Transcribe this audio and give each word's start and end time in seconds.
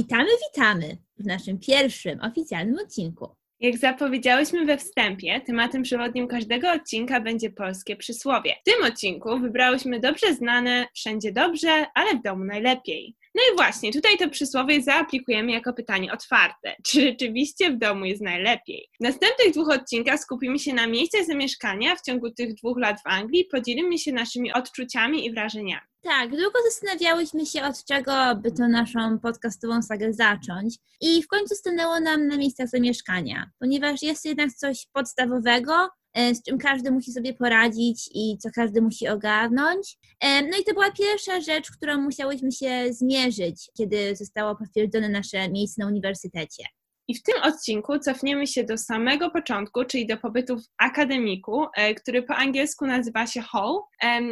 Witamy, 0.00 0.28
witamy 0.48 0.96
w 1.18 1.26
naszym 1.26 1.58
pierwszym 1.58 2.20
oficjalnym 2.20 2.78
odcinku. 2.78 3.36
Jak 3.60 3.78
zapowiedziałyśmy 3.78 4.64
we 4.64 4.78
wstępie, 4.78 5.40
tematem 5.40 5.82
przewodnim 5.82 6.28
każdego 6.28 6.72
odcinka 6.72 7.20
będzie 7.20 7.50
polskie 7.50 7.96
przysłowie. 7.96 8.54
W 8.60 8.64
tym 8.64 8.84
odcinku 8.84 9.38
wybrałyśmy 9.38 10.00
dobrze 10.00 10.34
znane 10.34 10.86
wszędzie 10.94 11.32
dobrze, 11.32 11.86
ale 11.94 12.14
w 12.14 12.22
domu 12.22 12.44
najlepiej. 12.44 13.16
No 13.34 13.42
i 13.52 13.56
właśnie, 13.56 13.92
tutaj 13.92 14.18
to 14.18 14.30
przysłowie 14.30 14.82
zaaplikujemy 14.82 15.52
jako 15.52 15.72
pytanie 15.72 16.12
otwarte. 16.12 16.76
Czy 16.86 17.00
rzeczywiście 17.00 17.70
w 17.70 17.78
domu 17.78 18.04
jest 18.04 18.22
najlepiej? 18.22 18.88
W 19.00 19.04
następnych 19.04 19.52
dwóch 19.52 19.68
odcinkach 19.68 20.20
skupimy 20.20 20.58
się 20.58 20.74
na 20.74 20.86
miejscach 20.86 21.26
zamieszkania 21.26 21.96
w 21.96 22.02
ciągu 22.02 22.30
tych 22.30 22.54
dwóch 22.54 22.78
lat 22.78 22.96
w 23.00 23.06
Anglii, 23.06 23.44
podzielimy 23.44 23.98
się 23.98 24.12
naszymi 24.12 24.52
odczuciami 24.52 25.26
i 25.26 25.32
wrażeniami. 25.32 25.90
Tak, 26.02 26.30
długo 26.30 26.58
zastanawiałyśmy 26.64 27.46
się, 27.46 27.62
od 27.62 27.84
czego 27.84 28.12
by 28.36 28.52
to 28.52 28.68
naszą 28.68 29.18
podcastową 29.18 29.82
sagę 29.82 30.12
zacząć 30.12 30.76
i 31.00 31.22
w 31.22 31.28
końcu 31.28 31.54
stanęło 31.54 32.00
nam 32.00 32.26
na 32.26 32.36
miejscach 32.36 32.68
zamieszkania, 32.68 33.50
ponieważ 33.58 34.02
jest 34.02 34.24
jednak 34.24 34.52
coś 34.52 34.86
podstawowego, 34.92 35.88
z 36.14 36.42
czym 36.42 36.58
każdy 36.58 36.90
musi 36.90 37.12
sobie 37.12 37.34
poradzić 37.34 38.10
i 38.14 38.38
co 38.38 38.48
każdy 38.54 38.82
musi 38.82 39.08
ogarnąć. 39.08 39.98
E, 40.20 40.42
no 40.42 40.58
i 40.58 40.64
to 40.64 40.72
była 40.72 40.90
pierwsza 40.90 41.40
rzecz, 41.40 41.70
którą 41.70 42.00
musiałyśmy 42.00 42.52
się 42.52 42.92
zmierzyć, 42.92 43.70
kiedy 43.76 44.16
zostało 44.16 44.56
potwierdzone 44.56 45.08
nasze 45.08 45.48
miejsce 45.48 45.82
na 45.82 45.88
uniwersytecie. 45.88 46.64
I 47.08 47.14
w 47.14 47.22
tym 47.22 47.34
odcinku 47.42 47.98
cofniemy 47.98 48.46
się 48.46 48.64
do 48.64 48.78
samego 48.78 49.30
początku, 49.30 49.84
czyli 49.84 50.06
do 50.06 50.16
pobytu 50.16 50.58
w 50.58 50.64
akademiku, 50.78 51.66
e, 51.76 51.94
który 51.94 52.22
po 52.22 52.36
angielsku 52.36 52.86
nazywa 52.86 53.26
się 53.26 53.40
Hall, 53.40 53.78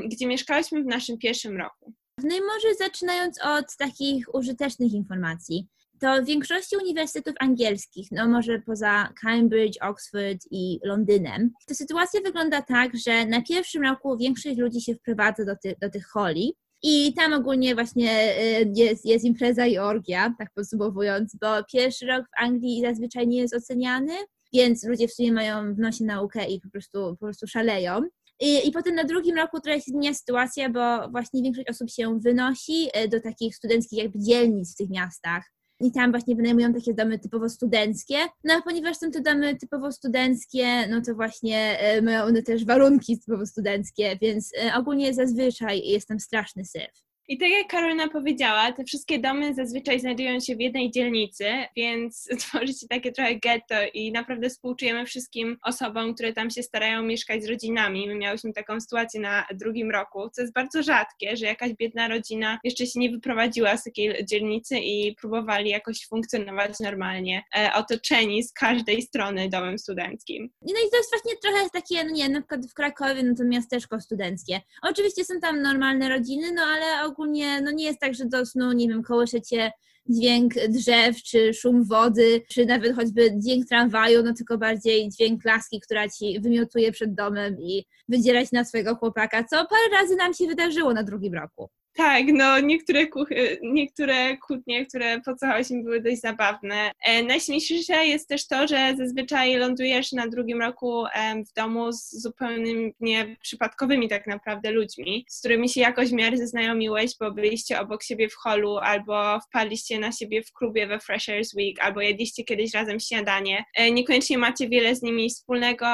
gdzie 0.08 0.27
mieszkałyśmy 0.27 0.83
w 0.83 0.86
naszym 0.86 1.19
pierwszym 1.19 1.56
roku. 1.56 1.92
No 2.22 2.36
i 2.36 2.41
może 2.41 2.74
zaczynając 2.78 3.45
od 3.45 3.77
takich 3.77 4.34
użytecznych 4.34 4.92
informacji. 4.92 5.69
To 6.00 6.22
w 6.22 6.27
większości 6.27 6.77
uniwersytetów 6.77 7.34
angielskich, 7.41 8.08
no 8.12 8.28
może 8.28 8.58
poza 8.66 9.08
Cambridge, 9.22 9.78
Oxford 9.82 10.38
i 10.50 10.80
Londynem, 10.84 11.50
to 11.66 11.74
sytuacja 11.74 12.20
wygląda 12.20 12.62
tak, 12.62 12.96
że 13.06 13.27
na 13.27 13.42
pierwszym 13.42 13.82
roku 13.82 14.16
większość 14.16 14.58
ludzi 14.58 14.80
się 14.80 14.94
wprowadza 14.94 15.44
do, 15.44 15.55
ty, 15.62 15.74
do 15.82 15.90
tych 15.90 16.06
holi, 16.06 16.55
i 16.82 17.14
tam 17.14 17.32
ogólnie 17.32 17.74
właśnie 17.74 18.34
y, 18.60 18.72
jest, 18.74 19.06
jest 19.06 19.24
impreza 19.24 19.66
i 19.66 19.78
orgia, 19.78 20.34
tak 20.38 20.48
podsumowując, 20.55 21.36
bo 21.40 21.64
pierwszy 21.72 22.06
rok 22.06 22.24
w 22.27 22.42
Anglii 22.42 22.80
zazwyczaj 22.80 23.28
nie 23.28 23.38
jest 23.38 23.55
oceniany, 23.55 24.12
więc 24.52 24.84
ludzie 24.84 25.08
w 25.08 25.14
sumie 25.14 25.33
mają 25.33 25.74
w 25.74 25.78
nosie 25.78 26.05
naukę 26.05 26.50
i 26.50 26.60
po 26.60 26.70
prostu, 26.70 26.98
po 27.10 27.16
prostu 27.16 27.46
szaleją. 27.46 28.02
I, 28.40 28.68
I 28.68 28.72
potem 28.72 28.94
na 28.94 29.05
drugim 29.05 29.36
roku 29.36 29.60
trochę 29.60 29.80
się 29.80 29.90
zmienia 29.90 30.14
sytuacja, 30.14 30.70
bo 30.70 31.10
właśnie 31.10 31.42
większość 31.42 31.68
osób 31.70 31.90
się 31.90 32.18
wynosi 32.20 32.88
y, 33.05 33.08
do 33.08 33.20
takich 33.20 33.56
studenckich 33.56 33.98
jakby 33.98 34.18
dzielnic 34.18 34.74
w 34.74 34.77
tych 34.77 34.90
miastach 34.90 35.44
i 35.80 35.92
tam 35.92 36.10
właśnie 36.10 36.36
wynajmują 36.36 36.72
takie 36.72 36.94
domy 36.94 37.18
typowo 37.18 37.48
studenckie. 37.48 38.16
No 38.44 38.54
a 38.54 38.62
ponieważ 38.62 38.96
są 38.96 39.10
to 39.10 39.20
domy 39.20 39.56
typowo 39.56 39.92
studenckie, 39.92 40.86
no 40.90 41.02
to 41.06 41.14
właśnie 41.14 41.78
e, 41.78 42.02
mają 42.02 42.24
one 42.24 42.42
też 42.42 42.64
warunki 42.64 43.18
typowo 43.18 43.46
studenckie, 43.46 44.18
więc 44.22 44.52
e, 44.62 44.74
ogólnie 44.74 45.14
zazwyczaj 45.14 45.82
jest 45.84 46.08
tam 46.08 46.20
straszny 46.20 46.64
syf. 46.64 47.08
I 47.30 47.38
tak 47.38 47.48
jak 47.48 47.66
Karolina 47.68 48.08
powiedziała, 48.08 48.72
te 48.72 48.84
wszystkie 48.84 49.18
domy 49.18 49.54
zazwyczaj 49.54 50.00
znajdują 50.00 50.40
się 50.40 50.56
w 50.56 50.60
jednej 50.60 50.90
dzielnicy, 50.90 51.44
więc 51.76 52.28
tworzy 52.40 52.72
się 52.72 52.86
takie 52.88 53.12
trochę 53.12 53.36
getto 53.36 53.74
i 53.94 54.12
naprawdę 54.12 54.48
współczujemy 54.50 55.06
wszystkim 55.06 55.58
osobom, 55.62 56.14
które 56.14 56.32
tam 56.32 56.50
się 56.50 56.62
starają 56.62 57.02
mieszkać 57.02 57.44
z 57.44 57.48
rodzinami. 57.48 58.08
My 58.08 58.14
miałyśmy 58.14 58.52
taką 58.52 58.80
sytuację 58.80 59.20
na 59.20 59.46
drugim 59.54 59.90
roku, 59.90 60.30
co 60.33 60.42
jest 60.42 60.55
bardzo 60.55 60.83
rzadkie, 60.83 61.36
że 61.36 61.46
jakaś 61.46 61.72
biedna 61.72 62.08
rodzina 62.08 62.58
jeszcze 62.64 62.86
się 62.86 63.00
nie 63.00 63.11
wyprowadziła 63.11 63.77
z 63.77 63.84
takiej 63.84 64.27
dzielnicy 64.27 64.78
i 64.78 65.14
próbowali 65.20 65.70
jakoś 65.70 66.06
funkcjonować 66.06 66.80
normalnie, 66.80 67.42
e, 67.56 67.72
otoczeni 67.74 68.42
z 68.42 68.52
każdej 68.52 69.02
strony 69.02 69.48
domem 69.48 69.78
studenckim. 69.78 70.50
No 70.62 70.72
i 70.86 70.90
to 70.90 70.96
jest 70.96 71.11
właśnie 71.11 71.36
trochę 71.42 71.70
takie, 71.72 72.05
no 72.05 72.11
nie, 72.11 72.28
na 72.28 72.40
przykład 72.40 72.67
w 72.70 72.74
Krakowie, 72.74 73.22
no 73.22 73.34
to 73.34 73.44
miasteczko 73.44 74.00
studenckie. 74.00 74.61
Oczywiście 74.83 75.24
są 75.24 75.40
tam 75.40 75.62
normalne 75.62 76.08
rodziny, 76.08 76.52
no 76.52 76.62
ale 76.62 77.05
ogólnie 77.05 77.17
no 77.62 77.70
nie 77.70 77.84
jest 77.84 78.01
tak, 78.01 78.14
że 78.14 78.24
do 78.27 78.46
snu, 78.46 78.73
nie 78.73 78.89
wiem, 78.89 79.02
kołysze 79.02 79.42
cię 79.42 79.70
dźwięk 80.08 80.55
drzew, 80.55 81.23
czy 81.23 81.55
szum 81.55 81.84
wody, 81.84 82.42
czy 82.48 82.67
nawet 82.67 82.96
choćby 82.96 83.30
dźwięk 83.36 83.68
tramwaju, 83.68 84.23
no 84.23 84.34
tylko 84.34 84.58
bardziej 84.58 85.08
dźwięk 85.08 85.45
laski, 85.45 85.80
która 85.80 86.08
ci 86.08 86.40
wymiotuje 86.40 86.92
przed 86.92 87.14
domem 87.14 87.56
i 87.61 87.84
wydzierać 88.08 88.52
na 88.52 88.64
swojego 88.64 88.95
chłopaka, 88.95 89.45
co 89.45 89.56
parę 89.56 90.01
razy 90.01 90.17
nam 90.17 90.34
się 90.34 90.46
wydarzyło 90.46 90.92
na 90.92 91.02
drugim 91.02 91.34
roku. 91.34 91.70
Tak, 91.98 92.24
no 92.32 92.60
niektóre, 92.60 93.06
kuchy, 93.06 93.58
niektóre 93.62 94.36
kłótnie, 94.36 94.86
które 94.86 95.20
pocałośmy 95.20 95.82
były 95.82 96.00
dość 96.00 96.20
zabawne. 96.20 96.90
E, 97.04 97.22
najśmieszniejsze 97.22 98.06
jest 98.06 98.28
też 98.28 98.46
to, 98.46 98.66
że 98.68 98.94
zazwyczaj 98.96 99.56
lądujesz 99.56 100.12
na 100.12 100.28
drugim 100.28 100.60
roku 100.60 101.06
e, 101.06 101.44
w 101.44 101.52
domu 101.52 101.92
z 101.92 102.10
zupełnie 102.10 103.36
przypadkowymi 103.42 104.08
tak 104.08 104.26
naprawdę 104.26 104.70
ludźmi, 104.70 105.26
z 105.28 105.38
którymi 105.38 105.68
się 105.68 105.80
jakoś 105.80 106.08
w 106.08 106.12
miarę 106.12 106.36
zaznajomiłeś, 106.36 107.10
bo 107.20 107.30
byliście 107.30 107.80
obok 107.80 108.02
siebie 108.02 108.28
w 108.28 108.34
holu, 108.34 108.76
albo 108.76 109.40
wpadliście 109.40 109.98
na 109.98 110.12
siebie 110.12 110.42
w 110.42 110.52
klubie 110.52 110.86
we 110.86 111.00
Freshers 111.00 111.55
Week, 111.55 111.80
albo 111.80 112.00
jedliście 112.00 112.44
kiedyś 112.44 112.74
razem 112.74 113.00
śniadanie. 113.00 113.64
E, 113.74 113.90
niekoniecznie 113.90 114.38
macie 114.38 114.68
wiele 114.68 114.94
z 114.94 115.02
nimi 115.02 115.30
wspólnego, 115.30 115.86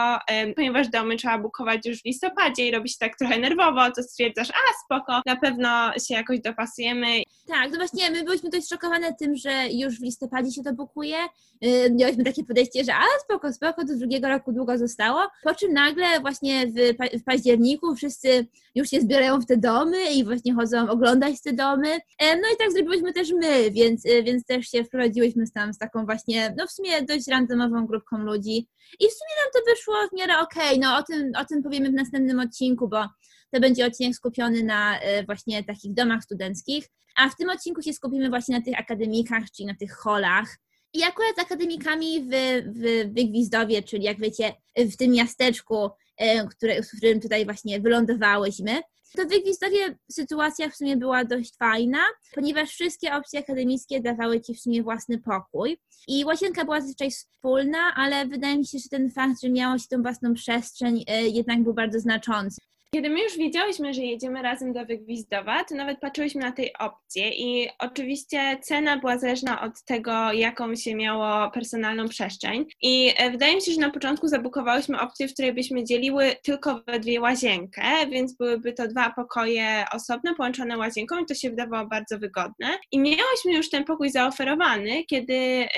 ponieważ 0.57 0.89
domy 0.89 1.17
trzeba 1.17 1.39
bukować 1.39 1.87
już 1.87 2.03
w 2.03 2.05
listopadzie 2.05 2.69
i 2.69 2.71
robi 2.71 2.89
się 2.89 2.97
tak 3.01 3.17
trochę 3.19 3.39
nerwowo, 3.39 3.91
to 3.91 4.03
stwierdzasz, 4.03 4.51
a 4.51 4.85
spoko, 4.85 5.23
na 5.27 5.37
pewno 5.37 5.84
się 5.93 6.15
jakoś 6.15 6.41
dopasujemy. 6.41 7.07
Tak, 7.47 7.71
no 7.73 7.77
właśnie 7.77 8.11
my 8.11 8.25
byliśmy 8.25 8.51
dość 8.51 8.69
szokowane 8.69 9.15
tym, 9.15 9.37
że 9.37 9.69
już 9.73 9.99
w 9.99 10.03
listopadzie 10.03 10.53
się 10.53 10.63
to 10.63 10.73
bukuje. 10.73 11.17
Yy, 11.61 11.91
miałyśmy 11.91 12.25
takie 12.25 12.45
podejście, 12.45 12.85
że 12.85 12.95
a 12.95 13.05
spoko, 13.25 13.53
spoko, 13.53 13.85
do 13.85 13.97
drugiego 13.97 14.29
roku 14.29 14.53
długo 14.53 14.79
zostało. 14.79 15.21
Po 15.43 15.55
czym 15.55 15.73
nagle 15.73 16.21
właśnie 16.21 16.67
w, 16.67 16.75
w 17.21 17.25
październiku 17.25 17.97
wszyscy 17.97 18.47
już 18.75 18.91
się 18.91 19.01
zbierają 19.01 19.41
w 19.41 19.47
te 19.47 19.57
domy 19.57 20.13
i 20.13 20.25
właśnie 20.25 20.55
chodzą 20.55 20.89
oglądać 20.89 21.43
te 21.43 21.53
domy. 21.53 21.89
E, 22.19 22.37
no 22.37 22.43
i 22.55 22.57
tak 22.59 22.73
zrobiłyśmy 22.73 23.13
też 23.13 23.33
my, 23.33 23.71
więc, 23.71 24.07
y, 24.07 24.23
więc 24.23 24.45
też 24.45 24.67
się 24.67 24.85
wprowadziłyśmy 24.85 25.45
tam 25.55 25.75
z 25.75 25.79
taką 25.79 26.05
właśnie, 26.05 26.55
no 26.59 26.67
w 26.67 26.73
sumie 26.73 27.03
dość 27.03 27.29
randomową 27.29 27.87
grupką 27.87 28.19
ludzi. 28.19 28.69
I 29.01 29.09
w 29.09 29.13
sumie 29.13 29.35
nam 29.43 29.53
to 29.55 29.71
wyszło 29.71 29.95
w 30.13 30.19
miarę 30.19 30.43
okej. 30.43 30.67
Okay. 30.67 30.79
No 30.79 30.97
o 30.97 31.03
tym, 31.03 31.33
o 31.37 31.45
tym 31.45 31.63
powiemy 31.63 31.91
w 31.91 31.95
następnym 31.95 32.41
odcinku, 32.41 32.89
bo 32.89 33.05
to 33.51 33.61
będzie 33.61 33.87
odcinek 33.87 34.15
skupiony 34.15 34.63
na 34.63 35.01
e, 35.01 35.25
właśnie 35.25 35.65
takich 35.65 35.95
domach 35.95 36.23
studenckich, 36.23 36.89
a 37.17 37.29
w 37.29 37.37
tym 37.37 37.51
odcinku 37.51 37.83
się 37.83 37.93
skupimy 37.93 38.29
właśnie 38.29 38.59
na 38.59 38.65
tych 38.65 38.79
akademikach, 38.79 39.51
czyli 39.51 39.67
na 39.67 39.75
tych 39.75 39.93
holach. 39.93 40.59
I 40.93 41.03
akurat 41.03 41.37
z 41.37 41.39
akademikami 41.39 42.21
w, 42.21 42.31
w 42.67 43.15
Wygwizdowie, 43.15 43.83
czyli 43.83 44.05
jak 44.05 44.21
wiecie, 44.21 44.53
w 44.77 44.97
tym 44.97 45.11
miasteczku, 45.11 45.91
e, 46.17 46.47
które, 46.49 46.83
w 46.83 46.97
którym 46.97 47.21
tutaj 47.21 47.45
właśnie 47.45 47.81
wylądowałyśmy, 47.81 48.81
to 49.17 49.25
w 49.25 49.29
Wygwizdowie 49.29 49.99
sytuacja 50.11 50.71
w 50.71 50.77
sumie 50.77 50.97
była 50.97 51.25
dość 51.25 51.57
fajna, 51.57 51.99
ponieważ 52.35 52.71
wszystkie 52.71 53.15
opcje 53.15 53.41
akademickie 53.41 54.01
dawały 54.01 54.41
Ci 54.41 54.55
w 54.55 54.61
sumie 54.61 54.83
własny 54.83 55.19
pokój. 55.19 55.79
I 56.09 56.25
łazienka 56.25 56.65
była 56.65 56.81
zazwyczaj 56.81 57.11
wspólna, 57.11 57.79
ale 57.97 58.27
wydaje 58.27 58.59
mi 58.59 58.67
się, 58.67 58.79
że 58.79 58.89
ten 58.89 59.11
fakt, 59.11 59.43
że 59.43 59.51
miało 59.51 59.79
się 59.79 59.85
tą 59.91 60.03
własną 60.03 60.35
przestrzeń 60.35 61.05
e, 61.07 61.23
jednak 61.23 61.63
był 61.63 61.75
bardzo 61.75 62.01
znaczący. 62.01 62.61
Kiedy 62.95 63.11
my 63.11 63.23
już 63.23 63.37
wiedziałyśmy, 63.37 63.95
że 63.95 64.03
jedziemy 64.03 64.43
razem 64.43 64.73
do 64.73 64.87
Wygwizdowa, 64.87 65.65
to 65.65 65.75
nawet 65.75 66.01
patrzyłyśmy 66.01 66.41
na 66.41 66.53
tej 66.53 66.73
opcję 66.79 67.31
i 67.31 67.69
oczywiście 67.79 68.59
cena 68.63 68.97
była 68.97 69.19
zależna 69.19 69.61
od 69.61 69.83
tego, 69.85 70.33
jaką 70.33 70.77
się 70.77 70.95
miało 70.95 71.51
personalną 71.51 72.09
przestrzeń. 72.09 72.67
I 72.83 73.15
e, 73.17 73.31
wydaje 73.31 73.55
mi 73.55 73.63
się, 73.63 73.73
że 73.73 73.81
na 73.81 73.91
początku 73.91 74.29
zabukowałyśmy 74.29 75.01
opcję, 75.01 75.29
w 75.29 75.33
której 75.33 75.55
byśmy 75.55 75.85
dzieliły 75.85 76.37
tylko 76.43 76.83
we 76.87 77.01
dwie 77.01 77.21
łazienkę, 77.21 77.83
więc 78.11 78.37
byłyby 78.37 78.73
to 78.73 78.89
dwa 78.89 79.13
pokoje 79.13 79.85
osobne, 79.93 80.35
połączone 80.35 80.79
łazienką 80.79 81.19
i 81.19 81.27
to 81.27 81.35
się 81.35 81.51
wydawało 81.51 81.87
bardzo 81.87 82.19
wygodne. 82.19 82.79
I 82.93 82.99
miałyśmy 82.99 83.55
już 83.57 83.71
ten 83.71 83.85
pokój 83.85 84.11
zaoferowany, 84.11 85.05
kiedy 85.05 85.69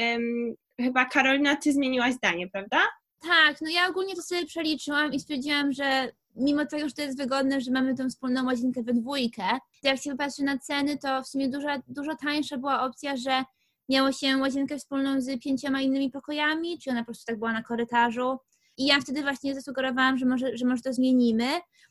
chyba 0.81 1.05
Karolina, 1.05 1.57
ty 1.57 1.73
zmieniłaś 1.73 2.15
zdanie, 2.15 2.49
prawda? 2.49 2.79
Tak, 3.23 3.57
no 3.61 3.71
ja 3.71 3.89
ogólnie 3.89 4.15
to 4.15 4.23
sobie 4.23 4.47
przeliczyłam 4.47 5.13
i 5.13 5.21
stwierdziłam, 5.21 5.73
że 5.73 6.13
mimo 6.37 6.67
tego, 6.67 6.89
że 6.89 6.95
to 6.95 7.03
jest 7.03 7.19
wygodne, 7.19 7.61
że 7.61 7.71
mamy 7.71 7.95
tą 7.95 8.09
wspólną 8.09 8.45
łazienkę 8.45 8.83
we 8.83 8.93
dwójkę, 8.93 9.43
to 9.83 9.89
jak 9.89 10.01
się 10.01 10.11
wypatrzy 10.11 10.43
na 10.43 10.59
ceny, 10.59 10.99
to 10.99 11.23
w 11.23 11.29
sumie 11.29 11.49
dużo, 11.49 11.69
dużo 11.89 12.17
tańsza 12.17 12.59
była 12.59 12.83
opcja, 12.83 13.17
że 13.17 13.45
miało 13.89 14.13
się 14.13 14.37
łazienkę 14.37 14.79
wspólną 14.79 15.21
z 15.21 15.43
pięcioma 15.43 15.81
innymi 15.81 16.11
pokojami, 16.11 16.79
czy 16.79 16.91
ona 16.91 17.01
po 17.01 17.07
prostu 17.07 17.25
tak 17.27 17.39
była 17.39 17.53
na 17.53 17.63
korytarzu. 17.63 18.39
I 18.79 18.87
ja 18.87 19.01
wtedy 19.01 19.23
właśnie 19.23 19.55
zasugerowałam, 19.55 20.19
że 20.19 20.27
może, 20.27 20.57
że 20.57 20.67
może 20.67 20.83
to 20.83 20.93
zmienimy. 20.93 21.47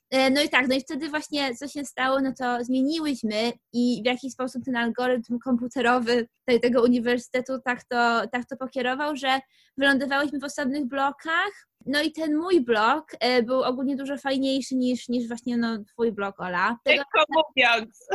E, 0.09 0.30
no 0.30 0.42
i 0.42 0.50
tak, 0.50 0.68
no 0.68 0.75
i 0.75 0.81
wtedy 0.81 1.09
właśnie 1.09 1.56
co 1.56 1.68
się 1.68 1.86
stało, 1.86 2.21
no 2.21 2.33
to 2.38 2.63
zmieniłyśmy 2.63 3.53
i 3.74 4.01
w 4.03 4.06
jaki 4.06 4.31
sposób 4.31 4.63
ten 4.65 4.75
algorytm 4.75 5.39
komputerowy 5.39 6.27
tego 6.62 6.83
uniwersytetu 6.83 7.53
tak 7.65 7.83
to, 7.83 8.27
tak 8.31 8.45
to 8.45 8.57
pokierował, 8.57 9.15
że 9.15 9.39
wylądowałyśmy 9.77 10.39
w 10.39 10.44
osobnych 10.44 10.86
blokach. 10.86 11.68
No 11.86 12.02
i 12.02 12.12
ten 12.12 12.38
mój 12.38 12.62
blok 12.62 13.12
e, 13.20 13.44
był 13.44 13.64
ogólnie 13.64 13.96
dużo 13.96 14.18
fajniejszy 14.18 14.76
niż, 14.76 15.10
niż 15.10 15.28
właśnie 15.28 15.58
no, 15.58 15.84
twój 15.84 16.12
blok, 16.12 16.40
Ola. 16.40 16.78
Lekko 16.86 17.24
mówiąc. 17.30 18.08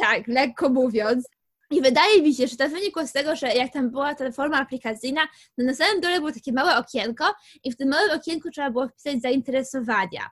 Tak, 0.00 0.26
lekko 0.26 0.68
mówiąc. 0.68 1.28
I 1.70 1.82
wydaje 1.82 2.22
mi 2.22 2.34
się, 2.34 2.46
że 2.46 2.56
to 2.56 2.68
wynikło 2.68 3.06
z 3.06 3.12
tego, 3.12 3.36
że 3.36 3.48
jak 3.48 3.72
tam 3.72 3.90
była 3.90 4.14
ta 4.14 4.32
forma 4.32 4.60
aplikacyjna, 4.60 5.20
to 5.56 5.64
na 5.64 5.74
samym 5.74 6.00
dole 6.00 6.18
było 6.18 6.32
takie 6.32 6.52
małe 6.52 6.76
okienko 6.76 7.24
i 7.64 7.72
w 7.72 7.76
tym 7.76 7.88
małym 7.88 8.10
okienku 8.10 8.50
trzeba 8.50 8.70
było 8.70 8.88
wpisać 8.88 9.22
zainteresowania. 9.22 10.30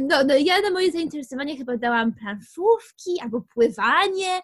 No, 0.00 0.24
no 0.24 0.34
ja 0.34 0.60
na 0.60 0.70
moje 0.70 0.92
zainteresowanie 0.92 1.56
chyba 1.56 1.76
dałam 1.76 2.14
planszówki 2.14 3.20
albo 3.20 3.40
pływanie, 3.40 4.40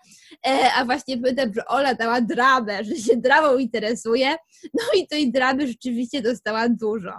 e, 0.46 0.72
a 0.76 0.84
właśnie 0.84 1.16
że 1.56 1.66
Ola 1.66 1.94
dała 1.94 2.20
dramę, 2.20 2.84
że 2.84 2.96
się 2.96 3.16
dramą 3.16 3.56
interesuje, 3.56 4.37
no 4.75 4.82
i 4.96 5.08
tej 5.08 5.32
dramy 5.32 5.66
rzeczywiście 5.66 6.22
dostała 6.22 6.69
dużo. 6.69 7.12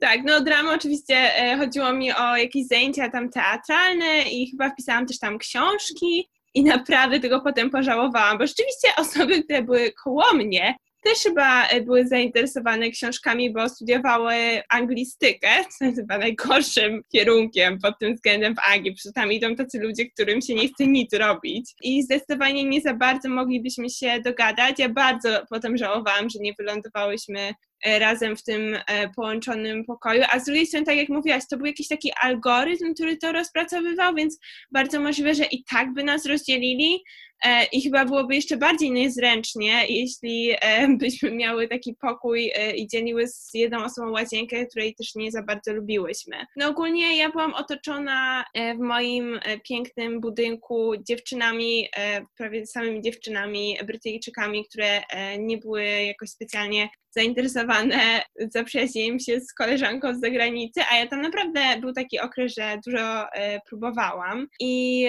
Tak, 0.00 0.20
no 0.24 0.40
drama 0.40 0.74
oczywiście 0.74 1.16
e, 1.16 1.56
chodziło 1.56 1.92
mi 1.92 2.12
o 2.12 2.36
jakieś 2.36 2.66
zajęcia 2.66 3.10
tam 3.10 3.30
teatralne 3.30 4.22
i 4.22 4.50
chyba 4.50 4.70
wpisałam 4.70 5.06
też 5.06 5.18
tam 5.18 5.38
książki 5.38 6.28
i 6.54 6.64
naprawdę 6.64 7.20
tego 7.20 7.40
potem 7.40 7.70
pożałowałam, 7.70 8.38
bo 8.38 8.46
rzeczywiście 8.46 8.88
osoby, 9.02 9.42
które 9.42 9.62
były 9.62 9.92
koło 9.92 10.34
mnie, 10.34 10.74
też 11.04 11.18
chyba 11.22 11.66
e, 11.66 11.80
były 11.80 12.06
zainteresowane 12.06 12.90
książkami, 12.90 13.52
bo 13.52 13.68
studiowały 13.68 14.34
anglistykę, 14.68 15.48
co 15.78 15.84
jest 15.84 15.98
chyba 15.98 16.18
najgorszym 16.18 17.02
kierunkiem 17.12 17.78
pod 17.78 17.98
tym 17.98 18.14
względem 18.14 18.54
w 18.54 18.72
Anglii, 18.72 18.94
przecież 18.94 19.12
tam 19.14 19.32
idą 19.32 19.56
tacy 19.56 19.78
ludzie, 19.80 20.10
którym 20.10 20.40
się 20.40 20.54
nie 20.54 20.68
chce 20.68 20.86
nic 20.86 21.12
robić 21.12 21.74
i 21.82 22.02
zdecydowanie 22.02 22.64
nie 22.64 22.80
za 22.80 22.94
bardzo 22.94 23.28
moglibyśmy 23.28 23.90
się 23.90 24.20
dogadać. 24.20 24.78
Ja 24.78 24.88
bardzo 24.88 25.42
potem 25.50 25.76
żałowałam, 25.76 26.30
że 26.30 26.38
nie 26.38 26.52
wylądowałyśmy 26.58 27.54
razem 27.84 28.36
w 28.36 28.42
tym 28.42 28.76
e, 28.86 29.08
połączonym 29.08 29.84
pokoju, 29.84 30.22
a 30.30 30.38
z 30.38 30.44
drugiej 30.44 30.66
strony, 30.66 30.86
tak 30.86 30.96
jak 30.96 31.08
mówiłaś, 31.08 31.42
to 31.50 31.56
był 31.56 31.66
jakiś 31.66 31.88
taki 31.88 32.12
algorytm, 32.20 32.94
który 32.94 33.16
to 33.16 33.32
rozpracowywał, 33.32 34.14
więc 34.14 34.38
bardzo 34.70 35.00
możliwe, 35.00 35.34
że 35.34 35.44
i 35.44 35.64
tak 35.64 35.92
by 35.92 36.04
nas 36.04 36.26
rozdzielili 36.26 37.04
e, 37.44 37.64
i 37.64 37.82
chyba 37.82 38.04
byłoby 38.04 38.34
jeszcze 38.34 38.56
bardziej 38.56 38.90
niezręcznie, 38.90 39.86
jeśli 39.88 40.50
byśmy 41.00 41.30
miały 41.30 41.68
taki 41.68 41.94
pokój 42.00 42.52
i 42.76 42.86
dzieliły 42.86 43.28
z 43.28 43.50
jedną 43.54 43.84
osobą 43.84 44.10
łazienkę, 44.10 44.66
której 44.66 44.94
też 44.94 45.14
nie 45.14 45.30
za 45.30 45.42
bardzo 45.42 45.72
lubiłyśmy. 45.72 46.36
No 46.56 46.68
ogólnie 46.68 47.16
ja 47.16 47.30
byłam 47.30 47.54
otoczona 47.54 48.44
w 48.76 48.78
moim 48.78 49.40
pięknym 49.68 50.20
budynku 50.20 50.92
dziewczynami, 51.08 51.88
prawie 52.36 52.66
samymi 52.66 53.02
dziewczynami, 53.02 53.78
Brytyjczykami, 53.86 54.64
które 54.64 55.02
nie 55.38 55.58
były 55.58 55.84
jakoś 55.84 56.30
specjalnie 56.30 56.88
zainteresowane 57.16 58.22
zaprzyjaźnieniem 58.50 59.18
się 59.18 59.40
z 59.40 59.54
koleżanką 59.54 60.14
z 60.14 60.20
zagranicy, 60.20 60.80
a 60.90 60.96
ja 60.96 61.06
tam 61.06 61.22
naprawdę 61.22 61.60
był 61.80 61.92
taki 61.92 62.20
okres, 62.20 62.54
że 62.54 62.78
dużo 62.86 63.32
e, 63.32 63.60
próbowałam 63.68 64.46
i 64.60 65.08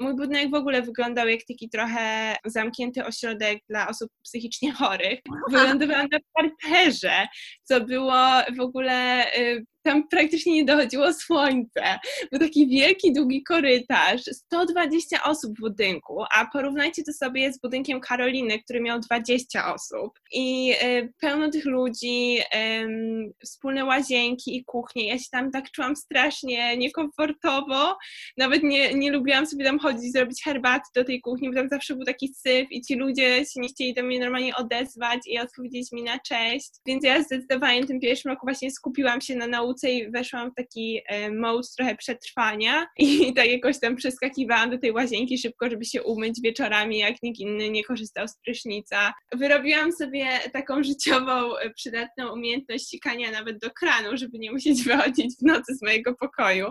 mój 0.00 0.16
budynek 0.16 0.50
w 0.50 0.54
ogóle 0.54 0.82
wyglądał 0.82 1.28
jak 1.28 1.40
taki 1.48 1.68
trochę 1.68 2.36
zamknięty 2.44 3.04
ośrodek 3.04 3.58
dla 3.68 3.88
osób 3.88 4.10
psychicznie 4.22 4.72
chorych. 4.72 5.20
Wylądowałam 5.52 6.08
na 6.12 6.18
parterze, 6.32 7.26
co 7.64 7.80
było 7.80 8.14
w 8.56 8.60
ogóle 8.60 9.32
e, 9.32 9.60
tam 9.84 10.08
praktycznie 10.08 10.54
nie 10.54 10.64
dochodziło 10.64 11.12
słońce. 11.12 11.98
Był 12.30 12.40
taki 12.40 12.68
wielki, 12.68 13.12
długi 13.12 13.42
korytarz, 13.42 14.22
120 14.22 15.24
osób 15.24 15.58
w 15.58 15.60
budynku, 15.60 16.24
a 16.36 16.46
porównajcie 16.52 17.02
to 17.02 17.12
sobie 17.12 17.52
z 17.52 17.60
budynkiem 17.60 18.00
Karoliny, 18.00 18.62
który 18.62 18.80
miał 18.80 19.00
20 19.00 19.74
osób. 19.74 20.12
I 20.32 20.72
y, 20.84 21.12
pełno 21.20 21.50
tych 21.50 21.64
ludzi, 21.64 22.38
y, 22.38 23.32
wspólne 23.44 23.84
łazienki 23.84 24.56
i 24.56 24.64
kuchnie. 24.64 25.08
Ja 25.08 25.18
się 25.18 25.28
tam 25.30 25.50
tak 25.50 25.70
czułam 25.70 25.96
strasznie 25.96 26.76
niekomfortowo. 26.76 27.96
Nawet 28.36 28.62
nie, 28.62 28.94
nie 28.94 29.12
lubiłam 29.12 29.46
sobie 29.46 29.64
tam 29.64 29.78
chodzić, 29.78 30.12
zrobić 30.12 30.42
herbaty 30.44 30.90
do 30.94 31.04
tej 31.04 31.20
kuchni, 31.20 31.48
bo 31.48 31.54
tam 31.54 31.68
zawsze 31.68 31.94
był 31.94 32.04
taki 32.04 32.28
syf 32.28 32.66
i 32.70 32.80
ci 32.80 32.94
ludzie 32.94 33.44
się 33.44 33.60
nie 33.60 33.68
chcieli 33.68 33.94
do 33.94 34.02
mnie 34.02 34.20
normalnie 34.20 34.56
odezwać 34.56 35.20
i 35.26 35.38
odpowiedzieć 35.38 35.92
mi 35.92 36.02
na 36.02 36.18
cześć. 36.18 36.70
Więc 36.86 37.04
ja 37.04 37.22
zdecydowanie 37.22 37.82
w 37.82 37.86
tym 37.86 38.00
pierwszym 38.00 38.30
roku 38.30 38.46
właśnie 38.46 38.70
skupiłam 38.70 39.20
się 39.20 39.36
na 39.36 39.46
nauce 39.46 39.73
i 39.82 40.10
weszłam 40.10 40.50
w 40.50 40.54
taki 40.54 41.00
e, 41.06 41.30
mode 41.30 41.68
trochę 41.76 41.96
przetrwania 41.96 42.86
i 42.98 43.32
tak 43.36 43.46
jakoś 43.46 43.80
tam 43.80 43.96
przeskakiwałam 43.96 44.70
do 44.70 44.78
tej 44.78 44.92
łazienki 44.92 45.38
szybko, 45.38 45.70
żeby 45.70 45.84
się 45.84 46.02
umyć 46.02 46.40
wieczorami, 46.42 46.98
jak 46.98 47.22
nikt 47.22 47.40
inny 47.40 47.70
nie 47.70 47.84
korzystał 47.84 48.28
z 48.28 48.36
prysznica. 48.44 49.12
Wyrobiłam 49.34 49.92
sobie 49.92 50.26
taką 50.52 50.82
życiową, 50.82 51.56
e, 51.56 51.70
przydatną 51.70 52.32
umiejętność 52.32 52.88
sikania 52.88 53.30
nawet 53.30 53.58
do 53.58 53.70
kranu, 53.70 54.16
żeby 54.16 54.38
nie 54.38 54.52
musieć 54.52 54.82
wychodzić 54.82 55.34
w 55.40 55.42
nocy 55.42 55.74
z 55.74 55.82
mojego 55.82 56.14
pokoju. 56.14 56.66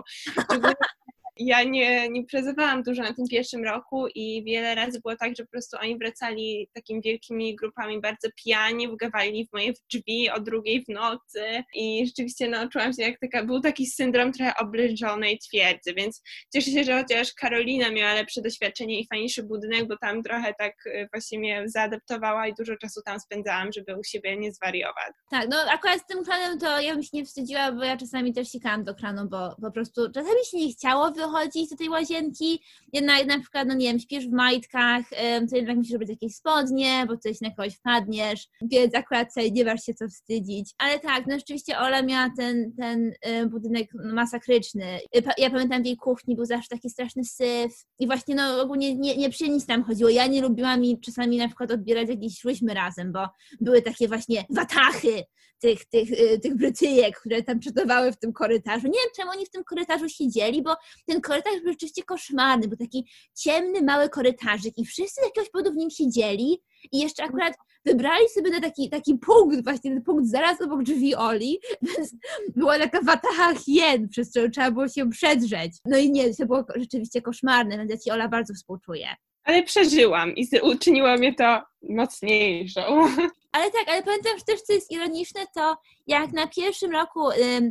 Ja 1.36 1.62
nie, 1.62 2.08
nie 2.08 2.24
prezowałam 2.24 2.82
dużo 2.82 3.02
na 3.02 3.14
tym 3.14 3.24
pierwszym 3.30 3.64
roku 3.64 4.08
i 4.14 4.44
wiele 4.44 4.74
razy 4.74 5.00
było 5.00 5.16
tak, 5.16 5.36
że 5.36 5.44
po 5.44 5.50
prostu 5.50 5.76
oni 5.82 5.98
wracali 5.98 6.68
takimi 6.74 7.00
wielkimi 7.02 7.56
grupami 7.56 8.00
bardzo 8.00 8.28
pijani, 8.44 8.88
wgawali 8.88 9.48
w 9.48 9.52
moje 9.52 9.72
drzwi 9.90 10.30
o 10.30 10.40
drugiej 10.40 10.84
w 10.84 10.88
nocy 10.88 11.64
i 11.74 12.06
rzeczywiście 12.06 12.48
no, 12.48 12.68
czułam 12.68 12.92
się 12.92 13.02
jak 13.02 13.20
taka, 13.20 13.44
był 13.44 13.60
taki 13.60 13.86
syndrom 13.86 14.32
trochę 14.32 14.52
oblężonej 14.56 15.38
twierdzy, 15.38 15.94
więc 15.94 16.22
cieszę 16.52 16.70
się, 16.70 16.84
że 16.84 17.02
chociaż 17.02 17.32
Karolina 17.32 17.90
miała 17.90 18.14
lepsze 18.14 18.42
doświadczenie 18.42 19.00
i 19.00 19.06
fajniejszy 19.06 19.42
budynek, 19.42 19.88
bo 19.88 19.96
tam 19.96 20.22
trochę 20.22 20.54
tak 20.58 20.86
y, 20.86 21.08
właśnie 21.12 21.38
mnie 21.38 21.62
zaadaptowała 21.66 22.48
i 22.48 22.54
dużo 22.58 22.76
czasu 22.76 23.00
tam 23.04 23.20
spędzałam, 23.20 23.72
żeby 23.72 23.96
u 23.96 24.04
siebie 24.04 24.36
nie 24.36 24.52
zwariować. 24.52 25.12
Tak, 25.30 25.48
no 25.50 25.56
akurat 25.70 26.00
z 26.00 26.06
tym 26.06 26.24
kranem 26.24 26.58
to 26.58 26.80
ja 26.80 26.92
bym 26.92 27.02
się 27.02 27.10
nie 27.12 27.24
wstydziła, 27.24 27.72
bo 27.72 27.84
ja 27.84 27.96
czasami 27.96 28.32
też 28.32 28.48
sikałam 28.48 28.84
do 28.84 28.94
kranu, 28.94 29.28
bo 29.28 29.56
po 29.62 29.70
prostu 29.70 30.12
czasami 30.12 30.44
się 30.50 30.56
nie 30.58 30.72
chciało 30.72 31.10
wychodzić 31.26 31.70
do 31.70 31.76
tej 31.76 31.88
łazienki, 31.88 32.60
jednak 32.92 33.26
na 33.26 33.40
przykład, 33.40 33.68
no 33.68 33.74
nie 33.74 33.86
wiem, 33.86 33.98
śpisz 33.98 34.26
w 34.26 34.32
majtkach, 34.32 35.04
to 35.50 35.56
jednak 35.56 35.76
musisz 35.76 35.92
robić 35.92 36.08
jakieś 36.08 36.34
spodnie, 36.34 37.04
bo 37.08 37.16
coś 37.16 37.40
na 37.40 37.50
kogoś 37.50 37.74
wpadniesz, 37.74 38.48
więc 38.62 38.94
akurat 38.94 39.34
sobie 39.34 39.50
nie 39.50 39.64
masz 39.64 39.84
się 39.84 39.94
co 39.94 40.08
wstydzić. 40.08 40.74
Ale 40.78 40.98
tak, 41.00 41.26
no 41.26 41.34
rzeczywiście 41.34 41.78
Ola 41.78 42.02
miała 42.02 42.30
ten, 42.36 42.72
ten 42.76 43.12
budynek 43.50 43.90
masakryczny. 43.94 44.98
Y, 45.16 45.22
ja 45.38 45.50
pamiętam 45.50 45.82
w 45.82 45.86
jej 45.86 45.96
kuchni 45.96 46.36
był 46.36 46.44
zawsze 46.44 46.68
taki 46.68 46.90
straszny 46.90 47.24
syf 47.24 47.72
i 47.98 48.06
właśnie 48.06 48.34
no 48.34 48.62
ogólnie 48.62 48.94
nie, 48.94 49.16
nie 49.16 49.30
przy 49.30 49.48
nic 49.48 49.66
tam 49.66 49.84
chodziło. 49.84 50.10
Ja 50.10 50.26
nie 50.26 50.42
lubiłam 50.42 50.84
i 50.84 51.00
czasami 51.00 51.36
na 51.36 51.46
przykład 51.46 51.70
odbierać 51.70 52.08
jakieś 52.08 52.38
szłyśmy 52.38 52.74
razem, 52.74 53.12
bo 53.12 53.28
były 53.60 53.82
takie 53.82 54.08
właśnie 54.08 54.44
watachy 54.50 55.24
tych, 55.60 55.84
tych, 55.84 56.10
y, 56.10 56.40
tych 56.40 56.56
Brytyjek, 56.56 57.20
które 57.20 57.42
tam 57.42 57.60
czytowały 57.60 58.12
w 58.12 58.16
tym 58.16 58.32
korytarzu. 58.32 58.86
Nie 58.86 58.92
wiem, 58.92 59.10
czemu 59.16 59.30
oni 59.30 59.46
w 59.46 59.50
tym 59.50 59.64
korytarzu 59.64 60.08
siedzieli, 60.08 60.62
bo 60.62 60.76
ten 61.06 61.13
korytarz 61.20 61.60
był 61.62 61.72
rzeczywiście 61.72 62.02
koszmarny, 62.02 62.68
był 62.68 62.78
taki 62.78 63.08
ciemny, 63.34 63.82
mały 63.82 64.08
korytarzyk 64.08 64.78
i 64.78 64.84
wszyscy 64.84 65.20
z 65.20 65.24
jakiegoś 65.24 65.50
powodu 65.50 65.72
w 65.72 65.76
nim 65.76 65.90
siedzieli 65.90 66.62
i 66.92 66.98
jeszcze 66.98 67.24
akurat 67.24 67.54
wybrali 67.84 68.28
sobie 68.28 68.50
na 68.50 68.60
taki, 68.60 68.90
taki 68.90 69.18
punkt, 69.18 69.64
właśnie 69.64 69.90
ten 69.90 70.02
punkt 70.02 70.26
zaraz 70.26 70.60
obok 70.60 70.82
drzwi 70.82 71.14
Oli, 71.14 71.58
więc 71.96 72.14
była 72.56 72.78
taka 72.78 73.00
wataha 73.02 73.54
hien, 73.54 74.08
przez 74.08 74.30
którą 74.30 74.50
trzeba 74.50 74.70
było 74.70 74.88
się 74.88 75.10
przedrzeć. 75.10 75.72
No 75.84 75.98
i 75.98 76.10
nie, 76.10 76.34
to 76.34 76.46
było 76.46 76.64
rzeczywiście 76.76 77.22
koszmarne, 77.22 77.78
więc 77.78 77.90
ja 77.90 77.96
Ci 77.98 78.10
Ola 78.10 78.28
bardzo 78.28 78.54
współczuję. 78.54 79.08
Ale 79.44 79.62
przeżyłam 79.62 80.34
i 80.36 80.48
uczyniło 80.62 81.16
mnie 81.16 81.34
to 81.34 81.62
mocniejszą. 81.82 82.80
Ale 83.52 83.70
tak, 83.70 83.88
ale 83.88 84.02
pamiętam 84.02 84.38
że 84.38 84.44
też, 84.44 84.62
co 84.62 84.72
jest 84.72 84.90
ironiczne, 84.90 85.40
to 85.54 85.76
jak 86.06 86.32
na 86.32 86.46
pierwszym 86.46 86.92
roku 86.92 87.20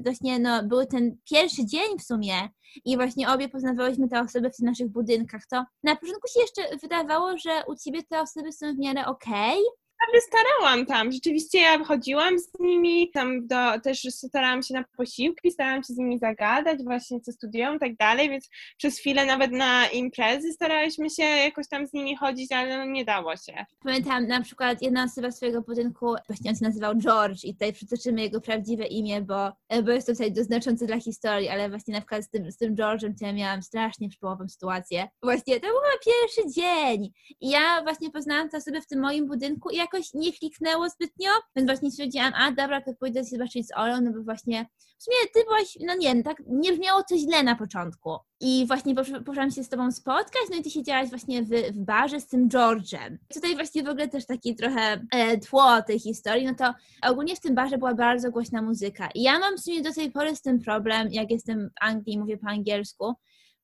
właśnie 0.03 0.39
no, 0.39 0.63
był 0.63 0.85
ten 0.85 1.17
pierwszy 1.29 1.65
dzień 1.65 1.99
w 1.99 2.03
sumie 2.03 2.49
i 2.85 2.97
właśnie 2.97 3.29
obie 3.29 3.49
poznawałyśmy 3.49 4.09
te 4.09 4.19
osoby 4.19 4.49
w 4.49 4.55
tych 4.55 4.65
naszych 4.65 4.89
budynkach, 4.89 5.41
to 5.49 5.65
na 5.83 5.95
początku 5.95 6.27
się 6.27 6.39
jeszcze 6.39 6.77
wydawało, 6.77 7.37
że 7.37 7.63
u 7.67 7.75
Ciebie 7.75 8.03
te 8.03 8.21
osoby 8.21 8.51
są 8.51 8.73
w 8.73 8.79
miarę 8.79 9.05
okej, 9.05 9.59
okay, 9.59 9.82
naprawdę 10.03 10.27
starałam 10.27 10.85
tam. 10.85 11.11
Rzeczywiście 11.11 11.61
ja 11.61 11.83
chodziłam 11.83 12.39
z 12.39 12.59
nimi, 12.59 13.11
tam 13.11 13.47
do, 13.47 13.79
też 13.83 14.01
starałam 14.01 14.63
się 14.63 14.73
na 14.73 14.83
posiłki, 14.97 15.51
starałam 15.51 15.83
się 15.83 15.93
z 15.93 15.97
nimi 15.97 16.19
zagadać, 16.19 16.83
właśnie 16.83 17.21
co 17.21 17.31
studiują 17.31 17.75
i 17.75 17.79
tak 17.79 17.95
dalej, 17.95 18.29
więc 18.29 18.49
przez 18.77 18.99
chwilę 18.99 19.25
nawet 19.25 19.51
na 19.51 19.87
imprezy 19.87 20.51
staraliśmy 20.51 21.09
się 21.09 21.23
jakoś 21.23 21.67
tam 21.67 21.87
z 21.87 21.93
nimi 21.93 22.15
chodzić, 22.17 22.51
ale 22.51 22.77
no 22.77 22.85
nie 22.85 23.05
dało 23.05 23.37
się. 23.37 23.65
Pamiętam 23.83 24.27
na 24.27 24.41
przykład 24.41 24.81
jedna 24.81 25.03
osoba 25.03 25.31
swojego 25.31 25.61
budynku, 25.61 26.15
właśnie 26.27 26.51
on 26.51 26.55
się 26.55 26.65
nazywał 26.65 26.95
George 26.95 27.43
i 27.43 27.53
tutaj 27.53 27.73
przytoczymy 27.73 28.21
jego 28.21 28.41
prawdziwe 28.41 28.85
imię, 28.85 29.21
bo, 29.21 29.51
bo 29.83 29.91
jest 29.91 30.07
to 30.07 30.13
tutaj 30.13 30.31
doznaczące 30.31 30.85
dla 30.85 30.99
historii, 30.99 31.49
ale 31.49 31.69
właśnie 31.69 31.93
na 31.93 32.01
przykład 32.01 32.23
z 32.23 32.29
tym, 32.29 32.51
z 32.51 32.57
tym 32.57 32.75
George'em 32.75 33.13
to 33.19 33.25
ja 33.25 33.33
miałam 33.33 33.63
strasznie 33.63 34.09
przypołową 34.09 34.47
sytuację. 34.47 35.07
Właśnie 35.23 35.59
to 35.59 35.67
był 35.67 35.75
pierwszy 36.05 36.53
dzień 36.55 37.11
i 37.41 37.49
ja 37.49 37.81
właśnie 37.83 38.11
poznałam 38.11 38.49
tę 38.49 38.57
osobę 38.57 38.81
w 38.81 38.87
tym 38.87 38.99
moim 38.99 39.27
budynku 39.27 39.69
i 39.69 39.75
jak 39.75 39.92
jakoś 39.93 40.13
nie 40.13 40.33
kliknęło 40.33 40.89
zbytnio, 40.89 41.29
więc 41.55 41.69
właśnie 41.69 41.91
stwierdziłam, 41.91 42.33
a 42.35 42.51
dobra, 42.51 42.81
to 42.81 42.93
pójdę 42.93 43.19
się 43.19 43.29
zobaczyć 43.29 43.67
z 43.67 43.77
Olą, 43.77 44.01
no 44.01 44.11
bo 44.11 44.23
właśnie 44.23 44.65
w 44.97 45.03
sumie 45.03 45.17
ty 45.33 45.43
byłaś, 45.43 45.77
no 45.81 45.95
nie 45.95 46.07
wiem, 46.07 46.23
tak 46.23 46.37
nie 46.47 46.73
brzmiało 46.73 47.03
to 47.09 47.17
źle 47.17 47.43
na 47.43 47.55
początku. 47.55 48.17
I 48.39 48.67
właśnie 48.67 48.95
poszłam 49.25 49.51
się 49.51 49.63
z 49.63 49.69
tobą 49.69 49.91
spotkać, 49.91 50.41
no 50.51 50.57
i 50.57 50.61
ty 50.61 50.69
siedziałaś 50.69 51.09
właśnie 51.09 51.43
w, 51.43 51.49
w 51.49 51.77
barze 51.77 52.19
z 52.19 52.27
tym 52.27 52.49
George'em. 52.49 53.17
Tutaj 53.33 53.55
właśnie 53.55 53.83
w 53.83 53.87
ogóle 53.87 54.07
też 54.07 54.25
takie 54.25 54.55
trochę 54.55 55.05
e, 55.11 55.37
tło 55.37 55.81
tej 55.81 55.99
historii, 55.99 56.45
no 56.45 56.55
to 56.55 56.73
ogólnie 57.09 57.35
w 57.35 57.39
tym 57.39 57.55
barze 57.55 57.77
była 57.77 57.93
bardzo 57.93 58.31
głośna 58.31 58.61
muzyka. 58.61 59.09
I 59.15 59.21
ja 59.21 59.39
mam 59.39 59.57
w 59.57 59.59
sumie 59.59 59.81
do 59.81 59.93
tej 59.93 60.11
pory 60.11 60.35
z 60.35 60.41
tym 60.41 60.59
problem, 60.59 61.07
jak 61.11 61.31
jestem 61.31 61.69
w 61.69 61.85
Anglii 61.85 62.13
i 62.13 62.19
mówię 62.19 62.37
po 62.37 62.47
angielsku, 62.47 63.13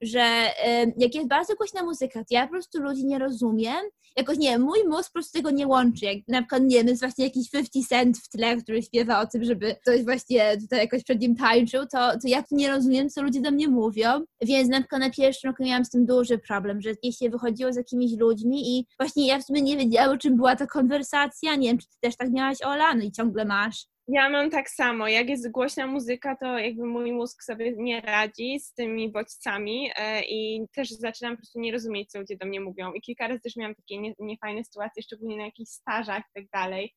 że 0.02 0.52
jak 0.98 1.16
jest 1.16 1.28
bardzo 1.28 1.56
głośna 1.56 1.84
muzyka, 1.84 2.20
to 2.20 2.26
ja 2.30 2.46
po 2.46 2.52
prostu 2.52 2.82
ludzi 2.82 3.06
nie 3.06 3.20
rozumiem. 3.20 3.86
Jakoś 4.18 4.38
nie, 4.38 4.60
mój 4.60 4.80
mózg 4.88 5.10
po 5.10 5.14
prostu 5.14 5.38
tego 5.38 5.52
nie 5.52 5.68
łączy. 5.68 6.06
Jak 6.06 6.18
na 6.28 6.42
przykład, 6.42 6.64
nie 6.64 6.78
jest 6.78 7.02
właśnie 7.02 7.26
jakiś 7.26 7.50
50 7.50 7.88
Cent 7.88 8.18
w 8.18 8.30
tle, 8.30 8.58
który 8.58 8.84
śpiewa 8.84 9.22
o 9.22 9.28
tym, 9.28 9.44
żeby 9.44 9.76
ktoś 9.76 10.04
właśnie 10.04 10.58
tutaj 10.58 10.80
jakoś 10.80 11.04
przed 11.04 11.22
nim 11.22 11.36
tańczył, 11.36 11.86
to, 11.86 12.12
to 12.12 12.28
ja 12.28 12.44
nie 12.52 12.72
rozumiem, 12.72 13.10
co 13.10 13.22
ludzie 13.22 13.42
do 13.42 13.52
mnie 13.52 13.68
mówią. 13.68 14.24
Więc 14.42 14.70
na 14.70 14.80
przykład 14.80 15.02
na 15.02 15.10
pierwszym 15.10 15.50
roku 15.50 15.64
miałam 15.64 15.86
z 15.86 15.90
tym 15.90 16.06
duży 16.06 16.38
problem, 16.38 16.82
że 16.82 16.90
jeśli 17.04 17.30
wychodziło 17.30 17.74
z 17.74 17.76
jakimiś 17.76 18.12
ludźmi 18.18 18.78
i 18.78 18.86
właśnie 19.00 19.28
ja 19.28 19.40
w 19.40 19.44
sumie 19.44 19.62
nie 19.62 19.78
wiedziałam, 19.78 20.18
czym 20.18 20.36
była 20.36 20.56
ta 20.56 20.68
konwersacja. 20.68 21.56
Nie 21.56 21.68
wiem, 21.68 21.78
czy 21.78 21.88
ty 21.88 21.96
też 22.02 22.18
tak 22.18 22.32
miałaś, 22.32 22.58
Ola? 22.62 22.96
No 22.96 23.04
i 23.04 23.12
ciągle 23.12 23.46
masz. 23.46 23.86
Ja 24.12 24.30
mam 24.30 24.50
tak 24.50 24.70
samo. 24.70 25.08
Jak 25.08 25.30
jest 25.30 25.52
głośna 25.52 25.88
muzyka, 25.88 26.36
to 26.36 26.60
jakby 26.60 26.86
mój 26.86 27.12
mózg 27.12 27.44
sobie 27.44 27.74
nie 27.78 28.02
radzi 28.02 28.60
z 28.60 28.74
tymi 28.74 29.12
bodźcami 29.12 29.92
e, 29.96 30.22
i 30.22 30.68
też 30.76 30.90
zaczynam 30.90 31.34
po 31.34 31.38
prostu 31.38 31.60
nie 31.60 31.72
rozumieć, 31.72 32.12
co 32.12 32.20
ludzie 32.20 32.38
do 32.38 32.46
mnie 32.46 32.62
mówią. 32.62 32.94
I 32.94 33.02
kilka 33.02 33.28
razy 33.28 33.40
też 33.40 33.56
miałam 33.56 33.76
takie 33.76 33.98
nie, 33.98 34.14
niefajne 34.20 34.64
sytuacje, 34.64 35.04
szczególnie 35.04 35.38
na 35.38 35.46
jakichś 35.46 35.72
stażach 35.72 36.20
i 36.20 36.34
tak 36.34 36.50
dalej, 36.54 36.94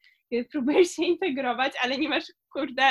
próbujesz 0.51 0.89
się 0.89 1.05
integrować, 1.05 1.73
ale 1.83 1.99
nie 1.99 2.09
masz, 2.09 2.25
kurde, 2.53 2.83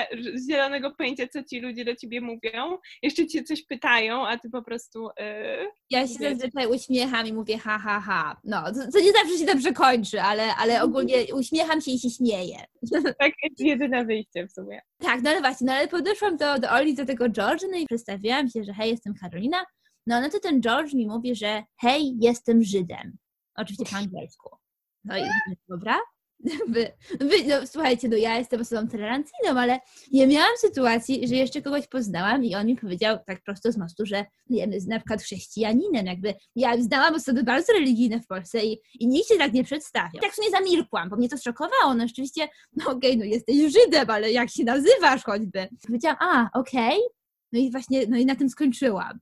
zielonego 0.50 0.92
pojęcia, 0.92 1.28
co 1.28 1.44
ci 1.44 1.62
ludzie 1.62 1.86
do 1.86 1.96
ciebie 1.96 2.22
mówią. 2.22 2.78
Jeszcze 3.04 3.28
cię 3.28 3.44
coś 3.44 3.66
pytają, 3.66 4.28
a 4.28 4.38
ty 4.38 4.50
po 4.50 4.62
prostu... 4.62 5.10
Yy, 5.20 5.72
ja 5.90 6.08
się 6.08 6.14
zazwyczaj 6.14 6.68
uśmiecham 6.68 7.28
i 7.28 7.34
mówię 7.34 7.58
ha, 7.58 7.80
ha, 7.80 8.00
ha. 8.00 8.42
No, 8.44 8.64
to, 8.64 8.92
to 8.92 9.00
nie 9.00 9.12
zawsze 9.12 9.38
się 9.38 9.46
dobrze 9.46 9.74
kończy, 9.74 10.22
ale, 10.22 10.56
ale 10.56 10.74
mhm. 10.74 10.90
ogólnie 10.90 11.16
uśmiecham 11.36 11.82
się 11.82 11.92
i 11.92 12.00
się 12.00 12.10
śmieję. 12.10 12.58
Tak 13.20 13.32
jest 13.44 13.60
jedyne 13.60 14.06
wyjście 14.06 14.48
w 14.48 14.52
sumie. 14.52 14.82
Tak, 14.98 15.22
no 15.24 15.30
ale 15.30 15.40
właśnie, 15.40 15.68
no 15.68 15.74
ale 15.74 15.88
podeszłam 15.88 16.38
do, 16.38 16.60
do 16.60 16.72
Oli, 16.72 16.96
do 16.96 17.06
tego 17.06 17.30
George, 17.30 17.64
no 17.72 17.78
i 17.78 17.86
przedstawiłam 17.86 18.50
się, 18.50 18.64
że 18.64 18.74
hej, 18.74 18.92
jestem 18.92 19.14
Karolina. 19.14 19.66
No, 20.08 20.22
no 20.22 20.30
to 20.30 20.40
ten 20.40 20.62
George 20.62 20.94
mi 20.94 21.08
mówi, 21.08 21.36
że 21.36 21.64
hej, 21.82 22.18
jestem 22.20 22.64
Żydem. 22.64 23.18
Oczywiście 23.56 23.86
po 23.86 23.98
angielsku. 23.98 24.50
No 25.04 25.18
i 25.18 25.24
dobra, 25.70 26.00
Wy, 26.74 26.92
wy, 27.20 27.36
no, 27.48 27.68
słuchajcie, 27.68 28.10
no 28.10 28.18
ja 28.18 28.38
jestem 28.38 28.62
osobą 28.62 28.88
tolerancyjną, 28.88 29.60
ale 29.60 29.80
nie 30.12 30.28
miałam 30.28 30.58
sytuacji, 30.58 31.28
że 31.28 31.36
jeszcze 31.36 31.62
kogoś 31.62 31.88
poznałam 31.88 32.44
i 32.44 32.56
on 32.56 32.68
mi 32.68 32.78
powiedział 32.78 33.18
tak 33.28 33.44
prosto 33.44 33.72
z 33.72 33.78
mostu, 33.78 34.06
że 34.06 34.26
jest 34.50 34.88
na 34.88 35.00
przykład 35.00 35.22
chrześcijaninem, 35.22 36.06
jakby 36.06 36.34
ja 36.56 36.82
znałam 36.82 37.16
osoby 37.16 37.44
bardzo 37.44 37.74
religijne 37.74 38.20
w 38.20 38.28
Polsce 38.28 38.66
i, 38.66 38.82
i 39.00 39.08
nikt 39.08 39.28
się 39.28 39.38
tak 39.38 39.54
nie 39.54 39.64
przedstawiał. 39.64 40.22
Tak 40.22 40.32
w 40.32 40.36
sumie 40.36 40.50
zamilkłam, 40.50 41.10
bo 41.10 41.16
mnie 41.16 41.30
to 41.30 41.38
szokowało, 41.38 41.94
no 41.94 42.08
rzeczywiście, 42.08 42.48
no 42.74 42.86
okej, 42.86 43.12
okay, 43.12 43.18
no 43.18 43.26
jesteś 43.26 43.56
Żydem, 43.56 44.10
ale 44.10 44.32
jak 44.32 44.50
się 44.50 44.64
nazywasz 44.64 45.24
choćby? 45.24 45.68
Powiedziałam, 45.88 46.18
a, 46.20 46.60
okej, 46.60 46.98
okay. 46.98 47.16
no 47.52 47.60
i 47.60 47.72
właśnie, 47.72 48.06
no 48.10 48.18
i 48.18 48.26
na 48.26 48.36
tym 48.36 48.50
skończyłam. 48.50 49.20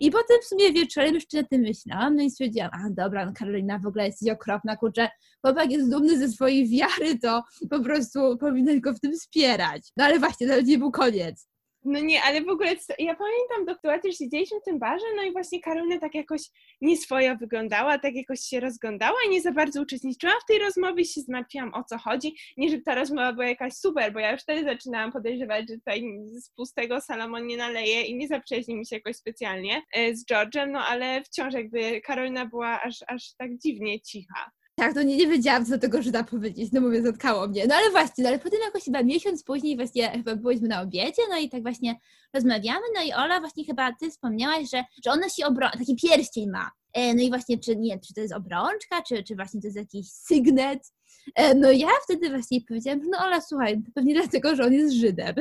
I 0.00 0.10
potem 0.10 0.36
w 0.42 0.44
sumie 0.44 0.72
wieczorem 0.72 1.14
jeszcze 1.14 1.42
na 1.42 1.48
tym 1.48 1.60
myślałam, 1.60 2.16
no 2.16 2.22
i 2.22 2.30
stwierdziłam, 2.30 2.70
a 2.72 2.90
dobra, 2.90 3.26
no 3.26 3.32
Karolina 3.32 3.78
w 3.78 3.86
ogóle 3.86 4.06
jesteś 4.06 4.28
okropna, 4.28 4.76
kurczę, 4.76 5.08
chłopak 5.40 5.70
jest 5.70 5.90
dumny 5.90 6.18
ze 6.18 6.28
swojej 6.28 6.68
wiary, 6.68 7.18
to 7.22 7.42
po 7.70 7.80
prostu 7.80 8.38
powinnaś 8.38 8.80
go 8.80 8.94
w 8.94 9.00
tym 9.00 9.12
wspierać. 9.12 9.92
No 9.96 10.04
ale 10.04 10.18
właśnie, 10.18 10.48
to 10.48 10.60
nie 10.60 10.78
był 10.78 10.90
koniec. 10.90 11.51
No 11.84 12.00
nie, 12.00 12.22
ale 12.22 12.42
w 12.42 12.48
ogóle 12.48 12.70
ja 12.98 13.14
pamiętam 13.14 13.64
do 13.66 13.74
sytuacji, 13.74 14.12
że 14.12 14.18
siedzieliśmy 14.18 14.60
w 14.60 14.64
tym 14.64 14.78
barze, 14.78 15.04
no 15.16 15.22
i 15.22 15.32
właśnie 15.32 15.60
Karolina 15.60 15.98
tak 15.98 16.14
jakoś 16.14 16.42
nieswojo 16.80 17.36
wyglądała, 17.36 17.98
tak 17.98 18.14
jakoś 18.14 18.40
się 18.40 18.60
rozglądała 18.60 19.16
i 19.26 19.30
nie 19.30 19.40
za 19.40 19.52
bardzo 19.52 19.82
uczestniczyła 19.82 20.32
w 20.32 20.46
tej 20.48 20.58
rozmowie, 20.58 21.04
się 21.04 21.20
zmartwiłam 21.20 21.74
o 21.74 21.84
co 21.84 21.98
chodzi. 21.98 22.34
Nie, 22.56 22.68
że 22.68 22.78
ta 22.78 22.94
rozmowa 22.94 23.32
była 23.32 23.46
jakaś 23.46 23.72
super, 23.72 24.12
bo 24.12 24.18
ja 24.18 24.32
już 24.32 24.42
wtedy 24.42 24.64
zaczynałam 24.64 25.12
podejrzewać, 25.12 25.68
że 25.68 25.74
tutaj 25.74 26.04
z 26.32 26.50
pustego 26.50 27.00
Salomon 27.00 27.46
nie 27.46 27.56
naleje 27.56 28.02
i 28.02 28.16
nie 28.16 28.28
zaprzyjaźni 28.28 28.76
mi 28.76 28.86
się 28.86 28.96
jakoś 28.96 29.16
specjalnie 29.16 29.82
e, 29.92 30.16
z 30.16 30.26
George'em, 30.26 30.70
no 30.70 30.80
ale 30.80 31.22
wciąż 31.24 31.54
jakby 31.54 32.00
Karolina 32.00 32.46
była 32.46 32.82
aż, 32.82 32.96
aż 33.06 33.34
tak 33.38 33.58
dziwnie 33.58 34.00
cicha. 34.00 34.50
Tak, 34.74 34.94
to 34.94 35.02
nie, 35.02 35.16
nie 35.16 35.26
wiedziałam, 35.26 35.64
co 35.64 35.70
do 35.70 35.78
tego 35.78 36.02
Żyda 36.02 36.24
powiedzieć, 36.24 36.72
no 36.72 36.80
mówię, 36.80 37.02
zatkało 37.02 37.48
mnie. 37.48 37.66
No 37.66 37.74
ale 37.74 37.90
właśnie, 37.90 38.24
no 38.24 38.28
ale 38.28 38.38
potem 38.38 38.60
jakoś 38.64 38.84
chyba 38.84 39.02
miesiąc 39.02 39.44
później 39.44 39.76
właśnie 39.76 40.10
chyba 40.10 40.36
byliśmy 40.36 40.68
na 40.68 40.82
obiedzie, 40.82 41.22
no 41.30 41.38
i 41.38 41.48
tak 41.48 41.62
właśnie 41.62 41.96
rozmawiamy, 42.34 42.86
no 42.94 43.02
i 43.02 43.12
Ola 43.12 43.40
właśnie 43.40 43.64
chyba 43.64 43.92
ty 43.92 44.10
wspomniałaś, 44.10 44.70
że, 44.70 44.84
że 45.04 45.10
ona 45.10 45.28
się 45.28 45.46
obrączka, 45.46 45.78
taki 45.78 45.96
pierścień 45.96 46.50
ma. 46.50 46.70
E, 46.92 47.14
no 47.14 47.22
i 47.22 47.28
właśnie, 47.28 47.58
czy 47.58 47.76
nie, 47.76 48.00
czy 48.00 48.14
to 48.14 48.20
jest 48.20 48.34
obrączka, 48.34 49.02
czy, 49.02 49.22
czy 49.22 49.36
właśnie 49.36 49.60
to 49.60 49.66
jest 49.66 49.76
jakiś 49.76 50.10
sygnet. 50.10 50.92
E, 51.34 51.54
no 51.54 51.70
ja 51.70 51.88
wtedy 52.04 52.30
właśnie 52.30 52.60
powiedziałam, 52.68 53.02
że 53.02 53.08
no 53.08 53.18
Ola, 53.18 53.40
słuchaj, 53.40 53.82
to 53.82 53.90
pewnie 53.94 54.14
dlatego, 54.14 54.56
że 54.56 54.64
on 54.64 54.72
jest 54.72 54.94
Żydem. 54.94 55.34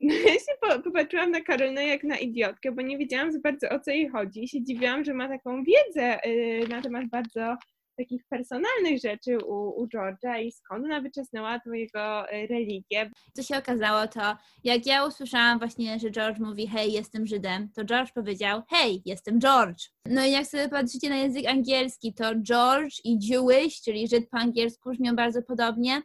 No 0.00 0.14
ja 0.14 0.32
się 0.32 0.80
popatrzyłam 0.84 1.30
na 1.30 1.40
Karolinę 1.40 1.86
jak 1.86 2.04
na 2.04 2.16
idiotkę, 2.16 2.72
bo 2.72 2.82
nie 2.82 2.98
wiedziałam 2.98 3.32
za 3.32 3.38
bardzo 3.38 3.68
o 3.68 3.80
co 3.80 3.90
jej 3.90 4.08
chodzi. 4.08 4.44
I 4.44 4.48
się 4.48 4.62
dziwiłam, 4.62 5.04
że 5.04 5.14
ma 5.14 5.28
taką 5.28 5.64
wiedzę 5.64 6.26
y, 6.26 6.68
na 6.68 6.82
temat 6.82 7.08
bardzo 7.08 7.56
takich 7.96 8.24
personalnych 8.28 9.00
rzeczy 9.02 9.38
u, 9.38 9.82
u 9.82 9.86
George'a 9.86 10.42
i 10.42 10.52
skąd 10.52 10.84
ona 10.84 11.00
wyczesnęła 11.00 11.60
twojego 11.60 12.28
e, 12.28 12.46
religię. 12.46 13.10
Co 13.32 13.42
się 13.42 13.58
okazało 13.58 14.06
to, 14.06 14.36
jak 14.64 14.86
ja 14.86 15.06
usłyszałam 15.06 15.58
właśnie, 15.58 15.98
że 15.98 16.10
George 16.10 16.38
mówi 16.38 16.66
hej, 16.66 16.92
jestem 16.92 17.26
Żydem, 17.26 17.68
to 17.74 17.84
George 17.84 18.12
powiedział 18.12 18.62
hej, 18.68 19.02
jestem 19.04 19.40
George. 19.40 19.84
No 20.06 20.24
i 20.24 20.30
jak 20.30 20.46
sobie 20.46 20.68
patrzycie 20.68 21.08
na 21.08 21.16
język 21.16 21.46
angielski, 21.46 22.14
to 22.14 22.34
George 22.34 22.94
i 23.04 23.18
Jewish, 23.28 23.82
czyli 23.82 24.08
Żyd 24.08 24.30
po 24.30 24.38
angielsku 24.38 24.90
brzmią 24.90 25.16
bardzo 25.16 25.42
podobnie, 25.42 26.02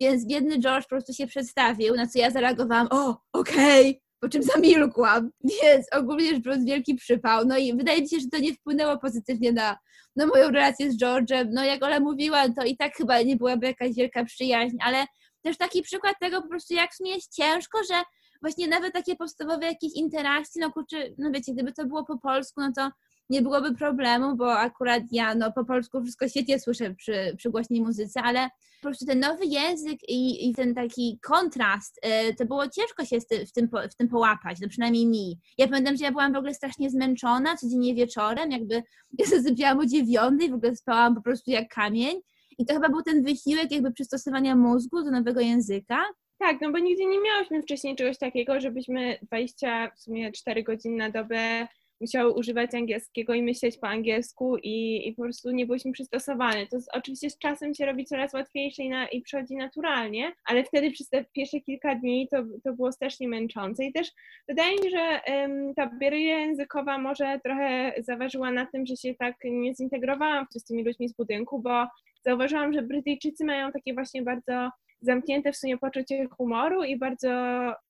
więc 0.00 0.26
biedny 0.26 0.58
George 0.58 0.84
po 0.84 0.88
prostu 0.88 1.12
się 1.12 1.26
przedstawił, 1.26 1.94
na 1.94 2.06
co 2.06 2.18
ja 2.18 2.30
zareagowałam, 2.30 2.88
o, 2.90 3.22
okej, 3.32 3.90
okay 3.90 4.10
po 4.20 4.28
czym 4.28 4.42
zamilkłam, 4.42 5.30
więc 5.62 5.86
ogólnie 5.92 6.30
rzecz 6.30 6.42
biorąc 6.42 6.64
wielki 6.64 6.94
przypał. 6.94 7.46
No 7.46 7.58
i 7.58 7.76
wydaje 7.76 8.00
mi 8.00 8.08
się, 8.08 8.20
że 8.20 8.28
to 8.28 8.38
nie 8.38 8.54
wpłynęło 8.54 8.98
pozytywnie 8.98 9.52
na, 9.52 9.76
na 10.16 10.26
moją 10.26 10.50
relację 10.50 10.92
z 10.92 10.96
George'em. 10.96 11.48
No 11.52 11.64
jak 11.64 11.82
Ola 11.82 12.00
mówiła, 12.00 12.48
to 12.48 12.64
i 12.64 12.76
tak 12.76 12.96
chyba 12.96 13.22
nie 13.22 13.36
byłaby 13.36 13.66
jakaś 13.66 13.94
wielka 13.94 14.24
przyjaźń, 14.24 14.76
ale 14.80 15.06
też 15.42 15.58
taki 15.58 15.82
przykład 15.82 16.16
tego 16.20 16.42
po 16.42 16.48
prostu, 16.48 16.74
jak 16.74 16.90
w 16.94 17.06
jest 17.06 17.34
ciężko, 17.36 17.78
że 17.84 18.02
właśnie 18.42 18.68
nawet 18.68 18.92
takie 18.92 19.16
podstawowe 19.16 19.66
jakieś 19.66 19.92
interakcje, 19.94 20.62
no 20.62 20.72
kurczę, 20.72 20.96
no 21.18 21.30
wiecie, 21.30 21.52
gdyby 21.52 21.72
to 21.72 21.86
było 21.86 22.04
po 22.04 22.18
polsku, 22.18 22.60
no 22.60 22.72
to 22.76 22.90
nie 23.30 23.42
byłoby 23.42 23.74
problemu, 23.74 24.36
bo 24.36 24.58
akurat 24.58 25.02
ja 25.10 25.34
no, 25.34 25.52
po 25.52 25.64
polsku 25.64 26.02
wszystko 26.02 26.28
świetnie 26.28 26.60
słyszę 26.60 26.94
przy, 26.94 27.34
przy 27.36 27.50
głośnej 27.50 27.80
muzyce, 27.80 28.22
ale 28.22 28.48
po 28.80 28.88
prostu 28.88 29.06
ten 29.06 29.20
nowy 29.20 29.46
język 29.46 30.08
i, 30.08 30.48
i 30.48 30.54
ten 30.54 30.74
taki 30.74 31.18
kontrast, 31.22 32.00
y, 32.30 32.34
to 32.34 32.46
było 32.46 32.68
ciężko 32.68 33.04
się 33.04 33.20
w 33.20 33.52
tym, 33.52 33.68
w 33.90 33.96
tym 33.96 34.08
połapać, 34.08 34.58
no 34.62 34.68
przynajmniej 34.68 35.06
mi. 35.06 35.38
Ja 35.58 35.68
pamiętam, 35.68 35.96
że 35.96 36.04
ja 36.04 36.10
byłam 36.10 36.32
w 36.32 36.36
ogóle 36.36 36.54
strasznie 36.54 36.90
zmęczona 36.90 37.56
codziennie 37.56 37.94
wieczorem, 37.94 38.50
jakby 38.50 38.82
ja 39.18 39.26
zasypiałam 39.26 39.78
o 39.78 39.86
dziewiątej, 39.86 40.50
w 40.50 40.54
ogóle 40.54 40.76
spałam 40.76 41.14
po 41.14 41.22
prostu 41.22 41.50
jak 41.50 41.68
kamień 41.68 42.20
i 42.58 42.66
to 42.66 42.74
chyba 42.74 42.88
był 42.88 43.02
ten 43.02 43.22
wysiłek 43.24 43.72
jakby 43.72 43.92
przystosowania 43.92 44.56
mózgu 44.56 45.04
do 45.04 45.10
nowego 45.10 45.40
języka. 45.40 46.04
Tak, 46.38 46.56
no 46.60 46.72
bo 46.72 46.78
nigdy 46.78 47.04
nie 47.04 47.20
miałyśmy 47.20 47.62
wcześniej 47.62 47.96
czegoś 47.96 48.18
takiego, 48.18 48.60
żebyśmy 48.60 49.18
20, 49.22 49.90
w 49.96 50.00
sumie 50.00 50.32
4 50.32 50.62
godziny 50.62 50.96
na 50.96 51.10
dobę 51.10 51.68
musiały 52.00 52.32
używać 52.32 52.74
angielskiego 52.74 53.34
i 53.34 53.42
myśleć 53.42 53.78
po 53.78 53.88
angielsku 53.88 54.56
i, 54.56 55.08
i 55.08 55.14
po 55.14 55.22
prostu 55.22 55.50
nie 55.50 55.66
byliśmy 55.66 55.92
przystosowane. 55.92 56.66
To 56.66 56.76
oczywiście 56.92 57.30
z 57.30 57.38
czasem 57.38 57.74
się 57.74 57.86
robi 57.86 58.04
coraz 58.04 58.32
łatwiejsze 58.32 58.82
i, 58.82 58.88
na, 58.88 59.08
i 59.08 59.22
przychodzi 59.22 59.56
naturalnie, 59.56 60.32
ale 60.44 60.64
wtedy 60.64 60.90
przez 60.90 61.08
te 61.08 61.24
pierwsze 61.32 61.60
kilka 61.60 61.94
dni 61.94 62.28
to, 62.30 62.44
to 62.64 62.72
było 62.72 62.92
strasznie 62.92 63.28
męczące 63.28 63.84
i 63.84 63.92
też 63.92 64.12
wydaje 64.48 64.72
mi 64.72 64.82
się, 64.82 64.90
że 64.90 65.20
um, 65.26 65.74
ta 65.74 65.90
bariera 66.00 66.40
językowa 66.40 66.98
może 66.98 67.40
trochę 67.44 67.92
zaważyła 67.98 68.50
na 68.50 68.66
tym, 68.66 68.86
że 68.86 68.96
się 68.96 69.14
tak 69.14 69.36
nie 69.44 69.74
zintegrowałam 69.74 70.46
z 70.50 70.64
tymi 70.64 70.84
ludźmi 70.84 71.08
z 71.08 71.16
budynku, 71.16 71.62
bo 71.62 71.86
zauważyłam, 72.24 72.72
że 72.72 72.82
Brytyjczycy 72.82 73.44
mają 73.44 73.72
takie 73.72 73.94
właśnie 73.94 74.22
bardzo 74.22 74.70
zamknięte 75.00 75.52
w 75.52 75.56
sumie 75.56 75.78
poczucie 75.78 76.26
humoru 76.36 76.84
i 76.84 76.98
bardzo 76.98 77.30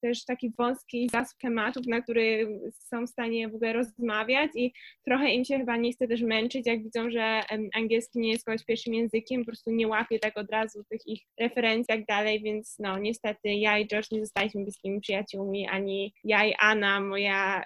też 0.01 0.25
taki 0.25 0.53
wąski 0.59 1.09
zasób 1.09 1.39
tematów, 1.39 1.87
na 1.87 2.01
który 2.01 2.59
są 2.73 3.07
w 3.07 3.11
stanie 3.11 3.49
w 3.49 3.55
ogóle 3.55 3.73
rozmawiać 3.73 4.51
i 4.55 4.73
trochę 5.05 5.31
im 5.31 5.45
się 5.45 5.59
chyba 5.59 5.77
nie 5.77 5.93
chce 5.93 6.09
też 6.09 6.23
męczyć, 6.23 6.67
jak 6.67 6.83
widzą, 6.83 7.11
że 7.11 7.41
angielski 7.75 8.19
nie 8.19 8.31
jest 8.31 8.45
kogoś 8.47 8.65
pierwszym 8.65 8.95
językiem, 8.95 9.41
po 9.41 9.47
prostu 9.47 9.71
nie 9.71 9.89
łapie 9.89 10.19
tak 10.19 10.39
od 10.39 10.51
razu 10.51 10.85
tych 10.85 11.01
ich 11.07 11.23
referencji 11.41 11.83
i 11.83 11.99
tak 11.99 12.07
dalej, 12.07 12.43
więc 12.43 12.77
no 12.79 12.99
niestety 12.99 13.49
ja 13.55 13.79
i 13.79 13.89
Josh 13.93 14.11
nie 14.11 14.21
zostaliśmy 14.21 14.63
bliskimi 14.63 15.01
przyjaciółmi, 15.01 15.69
ani 15.69 16.15
ja 16.25 16.45
i 16.45 16.55
Anna, 16.61 17.01
moja 17.01 17.65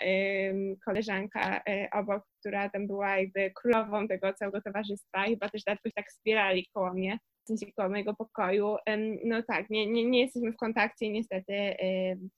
koleżanka 0.84 1.56
y, 1.58 1.88
obok, 1.92 2.22
która 2.40 2.68
tam 2.68 2.86
była 2.86 3.18
jakby 3.18 3.50
królową 3.50 4.08
tego 4.08 4.32
całego 4.32 4.60
towarzystwa, 4.62 5.22
chyba 5.22 5.48
też 5.48 5.62
dlatego 5.62 5.90
tak 5.94 6.08
wspierali 6.08 6.66
koło 6.72 6.92
mnie 6.92 7.18
w 7.44 7.46
sensie 7.46 7.72
koło 7.72 7.88
mojego 7.88 8.14
pokoju. 8.14 8.76
No 9.24 9.42
tak, 9.42 9.70
nie, 9.70 9.86
nie, 9.86 10.04
nie 10.04 10.20
jesteśmy 10.20 10.52
w 10.52 10.56
kontakcie 10.56 11.10
niestety 11.10 11.76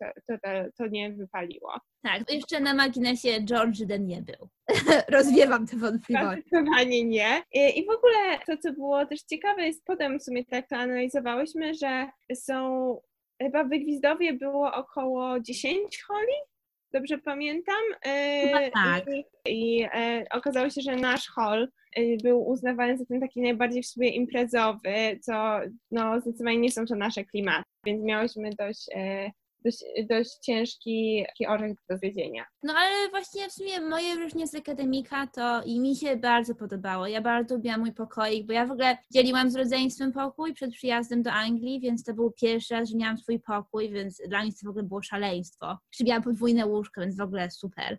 to, 0.01 0.07
to, 0.29 0.39
to, 0.43 0.49
to 0.79 0.87
nie 0.87 1.13
wypaliło. 1.13 1.73
Tak, 2.03 2.33
jeszcze 2.33 2.61
na 2.61 2.75
marginesie 2.75 3.45
George 3.45 3.85
Den 3.85 4.07
nie 4.07 4.23
był. 4.23 4.49
Rozwiewam 5.19 5.67
te 5.67 5.77
wątpliwości. 5.77 6.43
Zdecydowanie 6.47 7.05
nie. 7.05 7.43
I, 7.53 7.79
I 7.79 7.87
w 7.87 7.91
ogóle 7.91 8.39
to, 8.47 8.57
co 8.57 8.73
było 8.73 9.07
też 9.07 9.21
ciekawe, 9.23 9.67
jest 9.67 9.85
potem 9.85 10.19
w 10.19 10.23
sumie 10.23 10.45
tak 10.45 10.69
to 10.69 10.77
analizowałyśmy, 10.77 11.75
że 11.75 12.11
są 12.35 13.01
chyba 13.43 13.65
w 13.65 13.69
Gwizdowie 13.69 14.33
było 14.33 14.73
około 14.73 15.41
10 15.41 16.03
holi 16.03 16.35
dobrze 16.93 17.19
pamiętam. 17.19 17.83
Chyba 18.43 18.71
tak. 18.71 19.05
I, 19.47 19.81
i 19.81 19.87
okazało 20.31 20.71
się, 20.71 20.81
że 20.81 20.97
nasz 20.97 21.29
hall 21.29 21.69
był 22.23 22.49
uznawany 22.49 22.99
za 22.99 23.05
ten 23.05 23.21
taki 23.21 23.41
najbardziej 23.41 23.83
w 23.83 23.87
sobie 23.87 24.09
imprezowy, 24.09 25.19
co 25.23 25.61
no, 25.91 26.21
zdecydowanie 26.21 26.59
nie 26.59 26.73
są 26.73 26.87
to 26.87 26.95
nasze 26.95 27.25
klimaty, 27.25 27.65
więc 27.85 28.05
miałyśmy 28.05 28.51
dość 28.59 28.87
dość, 29.67 29.85
dość 30.11 30.39
ciężki 30.39 31.25
orzech 31.49 31.73
do 31.91 31.97
zjedzenia. 31.97 32.45
No 32.63 32.73
ale 32.77 33.11
właśnie 33.11 33.49
w 33.49 33.53
sumie 33.53 33.81
moje 33.81 34.17
wrażenie 34.17 34.47
z 34.47 34.55
akademika 34.55 35.27
to 35.27 35.63
i 35.63 35.81
mi 35.81 35.97
się 35.97 36.17
bardzo 36.17 36.55
podobało. 36.55 37.07
Ja 37.07 37.21
bardzo 37.21 37.55
lubiłam 37.55 37.81
mój 37.81 37.93
pokoik, 37.93 38.47
bo 38.47 38.53
ja 38.53 38.67
w 38.67 38.71
ogóle 38.71 38.99
dzieliłam 39.13 39.51
z 39.51 39.57
rodzeństwem 39.57 40.13
pokój 40.13 40.55
przed 40.55 40.73
przyjazdem 40.73 41.23
do 41.23 41.33
Anglii, 41.33 41.81
więc 41.81 42.05
to 42.05 42.15
był 42.15 42.31
pierwszy 42.31 42.75
raz, 42.75 42.89
że 42.89 42.97
miałam 42.97 43.19
swój 43.19 43.41
pokój, 43.41 43.91
więc 43.91 44.23
dla 44.29 44.43
mnie 44.43 44.53
to 44.53 44.67
w 44.67 44.69
ogóle 44.69 44.85
było 44.85 45.03
szaleństwo. 45.03 45.79
Jeszcze 45.93 46.05
miałam 46.05 46.23
podwójne 46.23 46.67
łóżko, 46.67 47.01
więc 47.01 47.17
w 47.17 47.21
ogóle 47.21 47.51
super. 47.51 47.99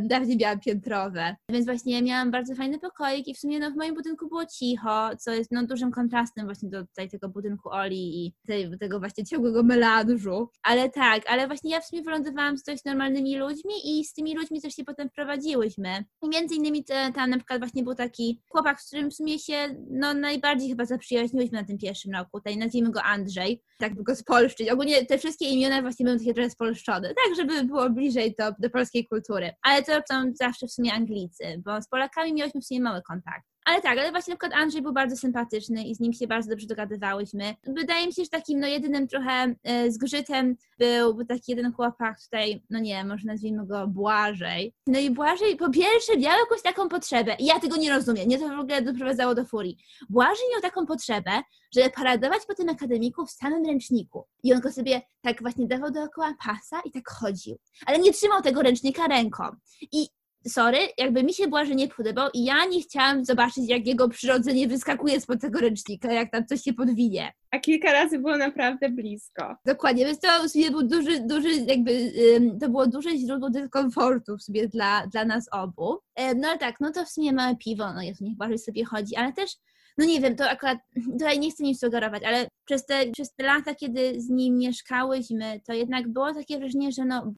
Dawniej 0.00 0.36
miałam 0.42 0.60
piętrowe. 0.60 1.36
Więc 1.50 1.66
właśnie 1.66 2.02
miałam 2.02 2.30
bardzo 2.30 2.54
fajny 2.54 2.78
pokoik 2.78 3.28
i 3.28 3.34
w 3.34 3.38
sumie 3.38 3.58
no, 3.58 3.70
w 3.70 3.76
moim 3.76 3.94
budynku 3.94 4.28
było 4.28 4.46
cicho, 4.46 5.10
co 5.18 5.32
jest 5.32 5.50
no, 5.52 5.66
dużym 5.66 5.90
kontrastem 5.90 6.44
właśnie 6.46 6.68
do 6.68 6.86
tutaj 6.86 7.08
tego 7.08 7.28
budynku 7.28 7.68
Oli 7.68 8.26
i 8.26 8.34
tej, 8.46 8.78
tego 8.78 8.98
właśnie 8.98 9.24
ciągłego 9.24 9.62
melanżu. 9.62 10.48
Ale 10.62 10.90
tak, 10.98 11.30
ale 11.30 11.46
właśnie 11.46 11.70
ja 11.70 11.80
w 11.80 11.86
sumie 11.86 12.02
wylądowałam 12.02 12.58
z 12.58 12.62
dość 12.62 12.84
normalnymi 12.84 13.36
ludźmi 13.36 13.74
i 13.84 14.04
z 14.04 14.12
tymi 14.12 14.34
ludźmi 14.34 14.62
też 14.62 14.74
się 14.74 14.84
potem 14.84 15.08
wprowadziłyśmy. 15.08 16.04
I 16.22 16.28
między 16.28 16.54
innymi 16.54 16.84
tam 17.14 17.30
na 17.30 17.36
przykład 17.36 17.58
właśnie 17.58 17.82
był 17.82 17.94
taki 17.94 18.42
chłopak, 18.48 18.80
z 18.80 18.86
którym 18.86 19.10
w 19.10 19.14
sumie 19.14 19.38
się 19.38 19.54
no 19.90 20.14
najbardziej 20.14 20.68
chyba 20.68 20.84
zaprzyjaźniłyśmy 20.84 21.60
na 21.60 21.66
tym 21.66 21.78
pierwszym 21.78 22.12
roku. 22.12 22.30
Tutaj 22.38 22.56
nazwijmy 22.56 22.90
go 22.90 23.02
Andrzej, 23.02 23.62
tak 23.78 23.94
by 23.94 24.02
go 24.02 24.16
spolszczyć. 24.16 24.70
Ogólnie 24.70 25.06
te 25.06 25.18
wszystkie 25.18 25.48
imiona 25.48 25.82
właśnie 25.82 26.06
były 26.06 26.18
takie 26.18 26.34
trochę 26.34 26.50
spolszczone, 26.50 27.08
tak 27.08 27.36
żeby 27.36 27.64
było 27.64 27.90
bliżej 27.90 28.34
do, 28.38 28.44
do 28.58 28.70
polskiej 28.70 29.06
kultury. 29.06 29.50
Ale 29.62 29.82
to 29.82 29.92
są 29.92 30.32
zawsze 30.34 30.66
w 30.66 30.72
sumie 30.72 30.92
Anglicy, 30.92 31.62
bo 31.64 31.82
z 31.82 31.88
Polakami 31.88 32.32
miałyśmy 32.32 32.60
w 32.60 32.64
sumie 32.64 32.80
mały 32.80 33.02
kontakt. 33.02 33.44
Ale 33.68 33.82
tak, 33.82 33.98
ale 33.98 34.10
właśnie 34.10 34.34
na 34.34 34.38
przykład 34.38 34.62
Andrzej 34.62 34.82
był 34.82 34.92
bardzo 34.92 35.16
sympatyczny 35.16 35.84
i 35.84 35.94
z 35.94 36.00
nim 36.00 36.12
się 36.12 36.26
bardzo 36.26 36.50
dobrze 36.50 36.66
dogadywałyśmy. 36.66 37.54
Wydaje 37.66 38.06
mi 38.06 38.12
się, 38.12 38.24
że 38.24 38.30
takim 38.30 38.60
no 38.60 38.66
jedynym 38.66 39.08
trochę 39.08 39.54
e, 39.64 39.90
zgrzytem 39.90 40.56
był 40.78 41.24
taki 41.24 41.52
jeden 41.52 41.72
chłopak 41.72 42.22
tutaj, 42.22 42.62
no 42.70 42.78
nie, 42.78 43.04
może 43.04 43.26
nazwijmy 43.26 43.66
go 43.66 43.86
Błażej. 43.86 44.74
No 44.86 44.98
i 44.98 45.10
Błażej 45.10 45.56
po 45.56 45.70
pierwsze 45.70 46.16
miał 46.16 46.38
jakąś 46.38 46.62
taką 46.62 46.88
potrzebę 46.88 47.36
i 47.38 47.46
ja 47.46 47.60
tego 47.60 47.76
nie 47.76 47.90
rozumiem, 47.90 48.26
mnie 48.26 48.38
to 48.38 48.48
w 48.48 48.60
ogóle 48.60 48.82
doprowadzało 48.82 49.34
do 49.34 49.44
furii. 49.44 49.78
Błażej 50.08 50.44
miał 50.52 50.60
taką 50.62 50.86
potrzebę, 50.86 51.30
żeby 51.74 51.90
paradować 51.90 52.38
po 52.46 52.54
tym 52.54 52.68
akademiku 52.68 53.26
w 53.26 53.30
samym 53.30 53.66
ręczniku. 53.66 54.26
I 54.42 54.54
on 54.54 54.60
go 54.60 54.72
sobie 54.72 55.02
tak 55.22 55.42
właśnie 55.42 55.66
dawał 55.66 55.90
dookoła 55.90 56.34
pasa 56.44 56.80
i 56.84 56.90
tak 56.90 57.08
chodził. 57.08 57.58
Ale 57.86 57.98
nie 57.98 58.12
trzymał 58.12 58.42
tego 58.42 58.62
ręcznika 58.62 59.06
ręką. 59.06 59.44
I 59.92 60.08
sorry, 60.46 60.78
jakby 60.98 61.22
mi 61.22 61.34
się 61.34 61.48
Błażej 61.48 61.76
nie 61.76 61.88
podobał 61.88 62.28
i 62.34 62.44
ja 62.44 62.64
nie 62.64 62.80
chciałam 62.80 63.24
zobaczyć, 63.24 63.68
jak 63.68 63.86
jego 63.86 64.08
przyrodzenie 64.08 64.68
wyskakuje 64.68 65.20
spod 65.20 65.40
tego 65.40 65.60
ręcznika, 65.60 66.12
jak 66.12 66.30
tam 66.30 66.46
coś 66.46 66.62
się 66.62 66.72
podwinie. 66.72 67.32
A 67.50 67.58
kilka 67.58 67.92
razy 67.92 68.18
było 68.18 68.36
naprawdę 68.36 68.88
blisko. 68.88 69.56
Dokładnie, 69.66 70.04
więc 70.04 70.20
to 70.20 70.28
w 70.44 70.48
sumie 70.48 70.70
był 70.70 70.82
duży, 70.82 71.20
duży 71.20 71.48
jakby, 71.48 72.12
to 72.60 72.68
było 72.68 72.86
duże 72.86 73.16
źródło 73.16 73.50
dyskomfortu 73.50 74.36
w 74.36 74.42
sumie 74.42 74.68
dla, 74.68 75.06
dla 75.06 75.24
nas 75.24 75.48
obu. 75.52 75.98
No 76.36 76.48
ale 76.48 76.58
tak, 76.58 76.80
no 76.80 76.92
to 76.92 77.04
w 77.04 77.08
sumie 77.08 77.32
małe 77.32 77.56
piwo, 77.56 77.92
no 77.92 78.02
jest 78.02 78.20
niech 78.20 78.36
Błażej 78.36 78.58
sobie 78.58 78.84
chodzi, 78.84 79.16
ale 79.16 79.32
też 79.32 79.50
no 79.98 80.04
nie 80.04 80.20
wiem, 80.20 80.36
to 80.36 80.50
akurat 80.50 80.78
tutaj 81.12 81.38
nie 81.38 81.50
chcę 81.50 81.64
nic 81.64 81.80
sugerować, 81.80 82.24
ale 82.24 82.48
przez 82.64 82.86
te, 82.86 83.10
przez 83.10 83.34
te 83.34 83.44
lata, 83.44 83.74
kiedy 83.74 84.20
z 84.20 84.28
nim 84.28 84.58
mieszkałyśmy, 84.58 85.60
to 85.66 85.72
jednak 85.72 86.08
było 86.08 86.34
takie 86.34 86.58
wrażenie, 86.58 86.92
że 86.92 87.04
no 87.04 87.32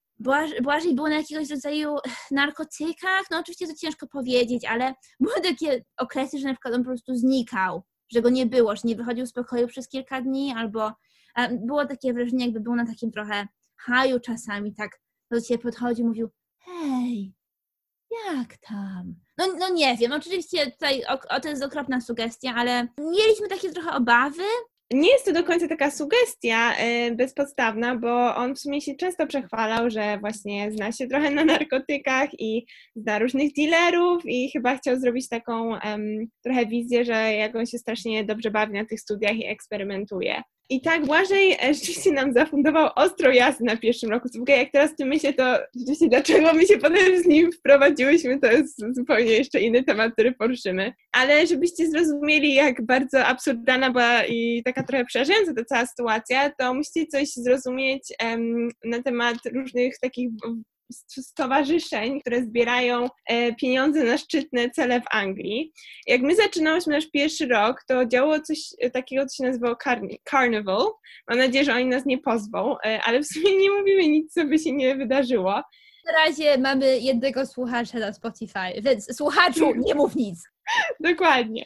Błażej 0.63 0.95
był 0.95 1.09
na 1.09 1.15
jakiegoś 1.15 1.51
rodzaju 1.51 1.97
narkotykach, 2.31 3.23
no 3.31 3.39
oczywiście 3.39 3.67
to 3.67 3.75
ciężko 3.75 4.07
powiedzieć, 4.07 4.65
ale 4.65 4.95
były 5.21 5.41
takie 5.41 5.85
okresy, 5.97 6.39
że 6.39 6.49
na 6.49 6.55
przykład 6.55 6.75
on 6.75 6.81
po 6.81 6.89
prostu 6.89 7.15
znikał, 7.15 7.83
że 8.13 8.23
go 8.23 8.31
nie 8.31 8.47
było, 8.47 8.77
że 8.77 8.83
nie 8.85 8.97
wychodził 8.97 9.27
z 9.27 9.33
pokoju 9.33 9.67
przez 9.69 9.89
kilka 9.89 10.21
dni, 10.21 10.55
albo 10.57 10.93
było 11.51 11.87
takie 11.87 12.13
wrażenie, 12.13 12.45
jakby 12.45 12.61
był 12.61 12.75
na 12.75 12.87
takim 12.87 13.13
trochę 13.13 13.49
haju 13.77 14.21
czasami, 14.21 14.75
tak 14.75 14.91
do 15.31 15.41
ciebie 15.41 15.63
podchodził, 15.63 16.07
mówił 16.07 16.31
hej, 16.59 17.35
jak 18.27 18.57
tam? 18.57 19.15
No, 19.39 19.47
no 19.59 19.69
nie 19.69 19.97
wiem, 19.97 20.13
oczywiście 20.13 20.71
tutaj 20.71 21.05
o, 21.05 21.19
o, 21.29 21.41
to 21.41 21.49
jest 21.49 21.63
okropna 21.63 22.01
sugestia, 22.01 22.55
ale 22.57 22.89
mieliśmy 22.99 23.49
takie 23.49 23.71
trochę 23.71 23.93
obawy, 23.93 24.43
nie 24.93 25.13
jest 25.13 25.25
to 25.25 25.33
do 25.33 25.45
końca 25.45 25.69
taka 25.69 25.91
sugestia 25.91 26.73
y, 27.09 27.15
bezpodstawna, 27.15 27.97
bo 27.97 28.37
on 28.37 28.55
w 28.55 28.59
sumie 28.59 28.81
się 28.81 28.95
często 28.95 29.27
przechwalał, 29.27 29.91
że 29.91 30.19
właśnie 30.19 30.73
zna 30.73 30.93
się 30.93 31.07
trochę 31.07 31.31
na 31.31 31.45
narkotykach 31.45 32.31
i 32.39 32.67
zna 32.97 33.19
różnych 33.19 33.53
dealerów 33.53 34.23
i 34.25 34.51
chyba 34.51 34.77
chciał 34.77 35.01
zrobić 35.01 35.29
taką 35.29 35.69
um, 35.69 36.27
trochę 36.45 36.67
wizję, 36.67 37.05
że 37.05 37.35
jak 37.35 37.57
on 37.57 37.67
się 37.67 37.79
strasznie 37.79 38.25
dobrze 38.25 38.51
bawi 38.51 38.73
na 38.73 38.85
tych 38.85 39.01
studiach 39.01 39.37
i 39.37 39.47
eksperymentuje. 39.47 40.43
I 40.71 40.81
tak 40.81 41.07
Błażej 41.07 41.57
e, 41.63 41.75
rzeczywiście 41.75 42.13
nam 42.13 42.33
zafundował 42.33 42.91
ostro 42.97 43.33
jazdy 43.33 43.65
na 43.65 43.77
pierwszym 43.77 44.11
roku. 44.11 44.29
Słuchaj, 44.29 44.59
jak 44.59 44.73
teraz 44.73 44.97
tym 44.97 45.09
myślę, 45.09 45.33
to 45.33 45.59
rzeczywiście 45.79 46.09
dlaczego 46.09 46.53
my 46.53 46.67
się 46.67 46.79
potem 46.79 47.23
z 47.23 47.27
nim 47.27 47.53
wprowadziłyśmy, 47.53 48.41
to 48.41 48.47
jest 48.47 48.83
zupełnie 48.97 49.33
jeszcze 49.33 49.61
inny 49.61 49.85
temat, 49.85 50.13
który 50.13 50.33
poruszymy. 50.33 50.93
Ale 51.13 51.47
żebyście 51.47 51.91
zrozumieli, 51.91 52.55
jak 52.55 52.87
bardzo 52.87 53.27
absurdalna 53.27 53.91
była 53.91 54.25
i 54.25 54.63
taka 54.65 54.83
trochę 54.83 55.05
przerażająca 55.05 55.55
ta 55.55 55.65
cała 55.65 55.87
sytuacja, 55.87 56.51
to 56.59 56.75
musicie 56.75 57.07
coś 57.07 57.29
zrozumieć 57.29 58.03
um, 58.23 58.69
na 58.85 59.03
temat 59.03 59.37
różnych 59.55 59.99
takich 59.99 60.31
stowarzyszeń, 61.09 62.21
które 62.21 62.43
zbierają 62.43 63.09
e, 63.27 63.55
pieniądze 63.55 64.05
na 64.05 64.19
szczytne 64.19 64.71
cele 64.71 65.01
w 65.01 65.05
Anglii. 65.11 65.73
Jak 66.07 66.21
my 66.21 66.37
zaczynałyśmy 66.37 66.93
nasz 66.93 67.11
pierwszy 67.11 67.47
rok, 67.47 67.85
to 67.89 68.07
działo 68.07 68.41
coś 68.41 68.59
takiego, 68.93 69.27
co 69.27 69.37
się 69.37 69.49
nazywało 69.49 69.77
Carnival. 70.31 70.87
Mam 71.29 71.39
nadzieję, 71.39 71.65
że 71.65 71.75
oni 71.75 71.87
nas 71.87 72.07
nie 72.07 72.19
pozwą, 72.19 72.77
e, 72.85 73.01
ale 73.05 73.21
w 73.21 73.27
sumie 73.27 73.57
nie 73.57 73.71
mówimy 73.71 74.09
nic, 74.09 74.33
co 74.33 74.45
by 74.45 74.59
się 74.59 74.73
nie 74.73 74.97
wydarzyło. 74.97 75.63
Na 76.07 76.25
razie 76.25 76.59
mamy 76.59 76.99
jednego 76.99 77.47
słuchacza 77.47 77.99
na 77.99 78.13
Spotify, 78.13 78.83
więc 78.83 79.17
słuchaczu, 79.17 79.73
nie 79.77 79.95
mów 79.95 80.17
nic. 80.17 80.43
Dokładnie. 81.11 81.65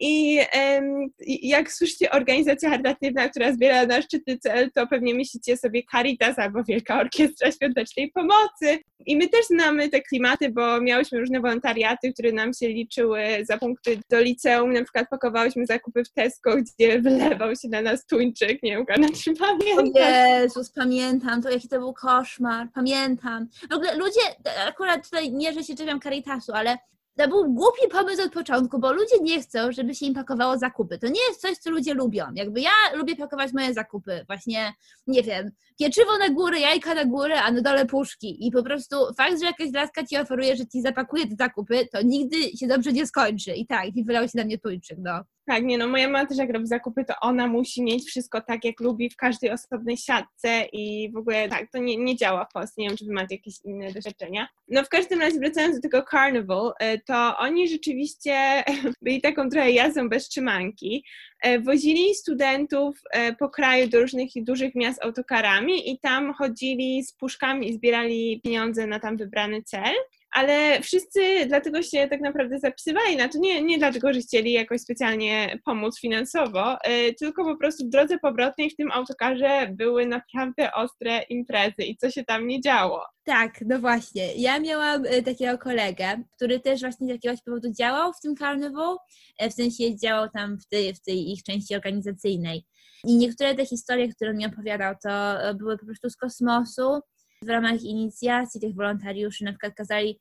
I 0.00 0.40
um, 0.54 1.08
jak 1.42 1.72
słyszycie 1.72 2.10
organizacja 2.10 2.70
charytatywna, 2.70 3.28
która 3.28 3.52
zbiera 3.52 3.86
na 3.86 4.02
szczytny 4.02 4.38
cel, 4.38 4.70
to 4.74 4.86
pewnie 4.86 5.14
myślicie 5.14 5.56
sobie 5.56 5.82
Caritas 5.90 6.38
albo 6.38 6.64
Wielka 6.64 7.00
Orkiestra 7.00 7.52
Świątecznej 7.52 8.10
Pomocy. 8.10 8.78
I 9.06 9.16
my 9.16 9.28
też 9.28 9.46
znamy 9.46 9.88
te 9.88 10.00
klimaty, 10.00 10.50
bo 10.50 10.80
miałyśmy 10.80 11.18
różne 11.18 11.40
wolontariaty, 11.40 12.12
które 12.12 12.32
nam 12.32 12.52
się 12.54 12.68
liczyły 12.68 13.22
za 13.42 13.58
punkty 13.58 13.98
do 14.10 14.20
liceum. 14.20 14.72
Na 14.72 14.82
przykład 14.82 15.08
pakowałyśmy 15.10 15.66
zakupy 15.66 16.04
w 16.04 16.12
Tesco, 16.12 16.56
gdzie 16.56 16.98
wylewał 17.02 17.50
się 17.50 17.68
na 17.68 17.82
nas 17.82 18.06
tuńczyk. 18.06 18.62
Nie 18.62 18.70
wiem, 18.70 19.12
czy 19.24 19.34
pamiętasz. 19.34 20.02
O 20.02 20.40
Jezus, 20.40 20.70
pamiętam. 20.70 21.42
To 21.42 21.50
jaki 21.50 21.68
to 21.68 21.78
był 21.78 21.92
koszmar. 21.92 22.68
Pamiętam. 22.74 23.48
W 23.70 23.74
ogóle 23.74 23.96
ludzie, 23.96 24.20
akurat 24.68 25.04
tutaj 25.04 25.32
nie, 25.32 25.52
że 25.52 25.64
się 25.64 25.76
czepiam 25.76 26.00
Caritasu, 26.00 26.52
ale 26.52 26.78
to 27.16 27.28
był 27.28 27.52
głupi 27.54 27.88
pomysł 27.92 28.22
od 28.22 28.32
początku, 28.32 28.78
bo 28.78 28.92
ludzie 28.92 29.16
nie 29.22 29.42
chcą, 29.42 29.72
żeby 29.72 29.94
się 29.94 30.06
im 30.06 30.14
pakowało 30.14 30.58
zakupy. 30.58 30.98
To 30.98 31.06
nie 31.06 31.20
jest 31.28 31.40
coś, 31.40 31.58
co 31.58 31.70
ludzie 31.70 31.94
lubią. 31.94 32.26
Jakby 32.34 32.60
ja 32.60 32.70
lubię 32.94 33.16
pakować 33.16 33.52
moje 33.52 33.74
zakupy. 33.74 34.24
Właśnie, 34.26 34.74
nie 35.06 35.22
wiem, 35.22 35.50
pieczywo 35.78 36.18
na 36.18 36.28
górę, 36.28 36.60
jajka 36.60 36.94
na 36.94 37.04
górę, 37.04 37.42
a 37.42 37.52
na 37.52 37.60
dole 37.60 37.86
puszki. 37.86 38.46
I 38.46 38.50
po 38.50 38.62
prostu 38.62 38.96
fakt, 39.16 39.40
że 39.40 39.46
jakaś 39.46 39.72
laska 39.72 40.04
ci 40.04 40.16
oferuje, 40.16 40.56
że 40.56 40.66
ci 40.66 40.82
zapakuje 40.82 41.26
te 41.28 41.34
zakupy, 41.38 41.88
to 41.92 42.02
nigdy 42.02 42.36
się 42.42 42.66
dobrze 42.66 42.92
nie 42.92 43.06
skończy. 43.06 43.52
I 43.52 43.66
tak, 43.66 43.96
i 43.96 44.04
wylał 44.04 44.24
się 44.24 44.38
na 44.38 44.44
mnie 44.44 44.58
tuńczyk, 44.58 44.98
no. 45.00 45.35
Tak, 45.48 45.64
nie 45.64 45.78
no, 45.78 45.88
moja 45.88 46.08
mama 46.08 46.26
też 46.26 46.38
jak 46.38 46.50
robi 46.50 46.66
zakupy, 46.66 47.04
to 47.04 47.14
ona 47.20 47.46
musi 47.46 47.82
mieć 47.82 48.04
wszystko 48.04 48.40
tak, 48.40 48.64
jak 48.64 48.80
lubi 48.80 49.10
w 49.10 49.16
każdej 49.16 49.50
osobnej 49.50 49.96
siatce 49.96 50.64
i 50.72 51.12
w 51.12 51.16
ogóle 51.16 51.48
tak, 51.48 51.70
to 51.70 51.78
nie, 51.78 51.96
nie 51.96 52.16
działa 52.16 52.44
w 52.44 52.52
Polsce. 52.52 52.82
Nie 52.82 52.88
wiem, 52.88 52.96
czy 52.96 53.04
wy 53.04 53.12
macie 53.12 53.34
jakieś 53.34 53.54
inne 53.64 53.92
doświadczenia. 53.92 54.48
No 54.68 54.84
w 54.84 54.88
każdym 54.88 55.20
razie 55.20 55.38
wracając 55.38 55.76
do 55.76 55.82
tego 55.82 56.04
Carnival, 56.10 56.72
e, 56.80 56.98
to 56.98 57.38
oni 57.38 57.68
rzeczywiście 57.68 58.64
byli 59.02 59.20
taką 59.20 59.50
trochę 59.50 59.70
jazdą 59.70 60.08
bez 60.08 60.28
trzymanki. 60.28 61.04
E, 61.42 61.60
wozili 61.60 62.14
studentów 62.14 63.00
e, 63.10 63.32
po 63.34 63.48
kraju 63.48 63.88
do 63.88 64.00
różnych 64.00 64.28
dużych 64.36 64.74
miast 64.74 65.04
autokarami 65.04 65.92
i 65.92 65.98
tam 65.98 66.34
chodzili 66.34 67.04
z 67.04 67.12
puszkami 67.12 67.68
i 67.68 67.74
zbierali 67.74 68.40
pieniądze 68.44 68.86
na 68.86 69.00
tam 69.00 69.16
wybrany 69.16 69.62
cel 69.62 69.94
ale 70.30 70.82
wszyscy 70.82 71.46
dlatego 71.46 71.82
się 71.82 72.08
tak 72.10 72.20
naprawdę 72.20 72.58
zapisywali 72.58 73.16
na 73.16 73.28
to, 73.28 73.38
nie, 73.38 73.62
nie 73.62 73.78
dlatego, 73.78 74.12
że 74.12 74.20
chcieli 74.20 74.52
jakoś 74.52 74.80
specjalnie 74.80 75.58
pomóc 75.64 76.00
finansowo, 76.00 76.76
e, 76.82 77.12
tylko 77.14 77.44
po 77.44 77.56
prostu 77.56 77.86
w 77.86 77.90
drodze 77.90 78.18
powrotnej 78.18 78.70
w 78.70 78.76
tym 78.76 78.92
autokarze 78.92 79.68
były 79.72 80.06
naprawdę 80.06 80.72
ostre 80.72 81.22
imprezy 81.22 81.82
i 81.82 81.96
co 81.96 82.10
się 82.10 82.24
tam 82.24 82.46
nie 82.46 82.60
działo. 82.60 83.02
Tak, 83.24 83.60
no 83.66 83.78
właśnie. 83.78 84.34
Ja 84.34 84.60
miałam 84.60 85.02
e, 85.06 85.22
takiego 85.22 85.58
kolegę, 85.58 86.22
który 86.36 86.60
też 86.60 86.80
właśnie 86.80 87.06
z 87.06 87.10
jakiegoś 87.10 87.42
powodu 87.42 87.68
działał 87.78 88.12
w 88.12 88.20
tym 88.20 88.34
karnewał, 88.34 88.96
e, 89.38 89.50
w 89.50 89.54
sensie 89.54 89.96
działał 89.96 90.28
tam 90.30 90.58
w 90.58 90.68
tej, 90.68 90.94
w 90.94 91.02
tej 91.02 91.32
ich 91.32 91.42
części 91.42 91.74
organizacyjnej. 91.74 92.64
I 93.04 93.16
niektóre 93.16 93.54
te 93.54 93.66
historie, 93.66 94.08
które 94.08 94.34
mi 94.34 94.46
opowiadał, 94.46 94.94
to 95.02 95.10
były 95.54 95.78
po 95.78 95.86
prostu 95.86 96.10
z 96.10 96.16
kosmosu, 96.16 97.00
w 97.42 97.48
ramach 97.48 97.82
inicjacji 97.82 98.60
tych 98.60 98.74
wolontariuszy 98.74 99.44
na 99.44 99.52
przykład 99.52 99.74
kazali 99.74 100.20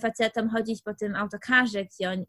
facetom 0.00 0.48
chodzić 0.48 0.82
po 0.82 0.94
tym 0.94 1.14
autokarze, 1.14 1.86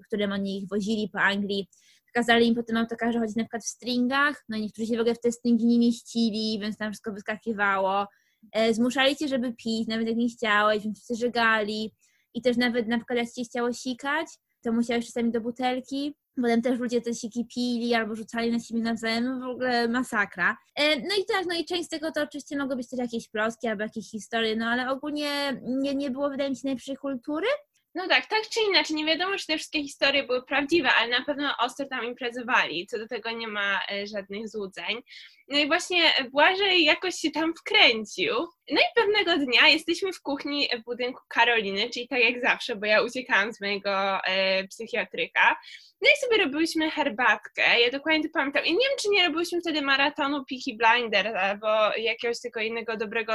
którym 0.08 0.32
oni 0.32 0.58
ich 0.58 0.70
wozili 0.70 1.10
po 1.14 1.20
Anglii, 1.20 1.68
kazali 2.14 2.48
im 2.48 2.56
po 2.56 2.64
tym 2.64 2.78
autokarze 2.78 3.20
chodzić 3.20 3.36
na 3.36 3.44
przykład 3.44 3.64
w 3.64 3.68
stringach, 3.68 4.46
no 4.50 4.58
niektórzy 4.58 4.88
się 4.88 4.98
w 4.98 5.00
ogóle 5.00 5.16
w 5.16 5.20
te 5.20 5.32
stringi 5.32 5.66
nie 5.66 5.80
mieścili, 5.80 6.60
więc 6.60 6.78
tam 6.78 6.92
wszystko 6.92 7.12
wyskakiwało. 7.12 8.08
E, 8.52 8.74
zmuszali 8.74 9.16
cię, 9.16 9.28
żeby 9.28 9.54
pić, 9.54 9.88
nawet 9.88 10.08
jak 10.08 10.18
nie 10.18 10.30
chciałeś, 10.30 10.84
więc 10.84 11.08
żegali. 11.20 11.94
I 12.34 12.42
też 12.42 12.58
nawet 12.58 12.88
na 12.88 12.98
przykład 12.98 13.20
jak 13.20 13.32
ci 13.32 13.46
chciało 13.46 13.74
sikać, 13.74 14.28
to 14.68 14.74
musiałeś 14.74 15.06
czasami 15.06 15.32
do 15.32 15.42
butelki. 15.42 16.16
Potem 16.36 16.62
też 16.62 16.80
ludzie 16.80 17.02
te 17.02 17.14
siki 17.14 17.46
pili 17.56 17.94
albo 17.94 18.16
rzucali 18.16 18.52
na 18.52 18.60
siebie 18.60 18.82
nawzajem, 18.82 19.42
w 19.42 19.44
ogóle 19.44 19.88
masakra. 19.88 20.58
E, 20.76 20.96
no 20.96 21.16
i 21.22 21.26
tak, 21.26 21.46
no 21.46 21.56
i 21.56 21.66
część 21.66 21.86
z 21.86 21.90
tego 21.90 22.12
to 22.12 22.22
oczywiście 22.22 22.58
mogły 22.58 22.76
być 22.76 22.90
też 22.90 23.00
jakieś 23.00 23.30
ploski 23.30 23.68
albo 23.68 23.84
jakieś 23.84 24.12
historie, 24.12 24.56
no 24.56 24.66
ale 24.66 24.90
ogólnie 24.90 25.62
nie, 25.64 25.96
nie 25.96 26.12
było 26.12 26.30
wydaje 26.30 26.50
mi 26.50 26.56
się 26.56 26.62
najlepszej 26.64 26.98
kultury. 26.98 27.48
No 27.96 28.08
tak, 28.08 28.26
tak 28.26 28.42
czy 28.50 28.60
inaczej, 28.70 28.96
nie 28.96 29.06
wiadomo, 29.06 29.38
czy 29.38 29.48
te 29.48 29.58
wszystkie 29.58 29.84
historie 29.84 30.24
były 30.24 30.44
prawdziwe, 30.44 30.90
ale 30.90 31.20
na 31.20 31.26
pewno 31.26 31.58
ostro 31.60 31.86
tam 31.86 32.06
imprezowali, 32.06 32.88
co 32.88 32.98
do 32.98 33.08
tego 33.08 33.32
nie 33.32 33.48
ma 33.48 33.80
e, 33.92 34.08
żadnych 34.08 34.50
złudzeń. 34.50 35.02
No 35.48 35.60
i 35.60 35.68
właśnie 35.68 36.14
Błażej 36.32 36.84
jakoś 36.84 37.16
się 37.16 37.32
tam 37.32 37.54
wkręcił. 37.54 38.34
No 38.72 38.82
i 38.82 38.96
pewnego 38.96 39.38
dnia 39.46 39.68
jesteśmy 39.68 40.14
w 40.14 40.22
kuchni 40.22 40.70
w 40.80 40.84
budynku 40.84 41.22
Karoliny, 41.28 41.90
czyli 41.90 42.08
tak 42.08 42.20
jak 42.20 42.42
zawsze, 42.42 42.76
bo 42.76 42.86
ja 42.86 43.02
uciekałam 43.02 43.54
z 43.54 43.62
mojego 43.62 44.24
e, 44.24 44.68
psychiatryka. 44.68 45.56
No 46.02 46.10
i 46.10 46.18
sobie 46.26 46.44
robiłyśmy 46.44 46.92
herbatkę. 46.92 47.80
Ja 47.82 47.92
dokładnie 47.92 48.24
to 48.24 48.30
pamiętam. 48.34 48.66
I 48.66 48.72
nie 48.72 48.90
wiem, 48.90 48.98
czy 49.02 49.10
nie 49.10 49.26
robiłyśmy 49.26 49.62
wtedy 49.62 49.82
maratonu 49.82 50.46
Peaky 50.46 50.78
Blinders 50.78 51.36
albo 51.36 51.96
jakiegoś 51.98 52.42
tego 52.42 52.60
innego 52.60 52.98
dobrego 52.98 53.34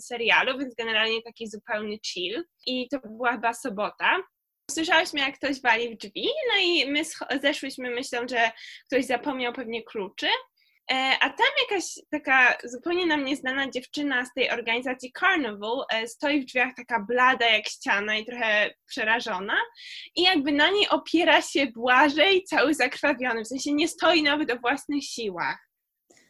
serialu, 0.00 0.58
więc 0.58 0.74
generalnie 0.74 1.22
taki 1.22 1.48
zupełny 1.48 1.98
chill. 2.06 2.44
I 2.66 2.88
to 2.88 2.98
była 3.04 3.32
chyba 3.32 3.54
sobota. 3.54 4.22
Słyszałyśmy, 4.70 5.20
jak 5.20 5.34
ktoś 5.34 5.60
wali 5.60 5.94
w 5.94 5.98
drzwi, 5.98 6.28
no 6.52 6.60
i 6.60 6.90
my 6.90 7.02
zeszłyśmy 7.42 7.90
myślą, 7.90 8.28
że 8.30 8.50
ktoś 8.86 9.04
zapomniał 9.04 9.52
pewnie 9.52 9.82
kluczy. 9.82 10.26
E, 10.90 11.18
a 11.20 11.30
tam 11.30 11.46
jakaś 11.70 11.98
taka 12.10 12.58
zupełnie 12.64 13.06
nam 13.06 13.24
nieznana 13.24 13.70
dziewczyna 13.70 14.24
z 14.24 14.34
tej 14.34 14.50
organizacji 14.50 15.12
Carnival 15.20 15.84
e, 15.92 16.08
stoi 16.08 16.42
w 16.42 16.44
drzwiach 16.44 16.74
taka 16.76 17.00
blada 17.00 17.46
jak 17.46 17.68
ściana 17.68 18.16
i 18.16 18.26
trochę 18.26 18.74
przerażona 18.86 19.56
i 20.16 20.22
jakby 20.22 20.52
na 20.52 20.70
niej 20.70 20.88
opiera 20.88 21.42
się 21.42 21.66
Błażej 21.66 22.44
cały 22.44 22.74
zakrwawiony, 22.74 23.44
w 23.44 23.48
sensie 23.48 23.72
nie 23.72 23.88
stoi 23.88 24.22
nawet 24.22 24.52
o 24.52 24.58
własnych 24.58 25.04
siłach. 25.04 25.66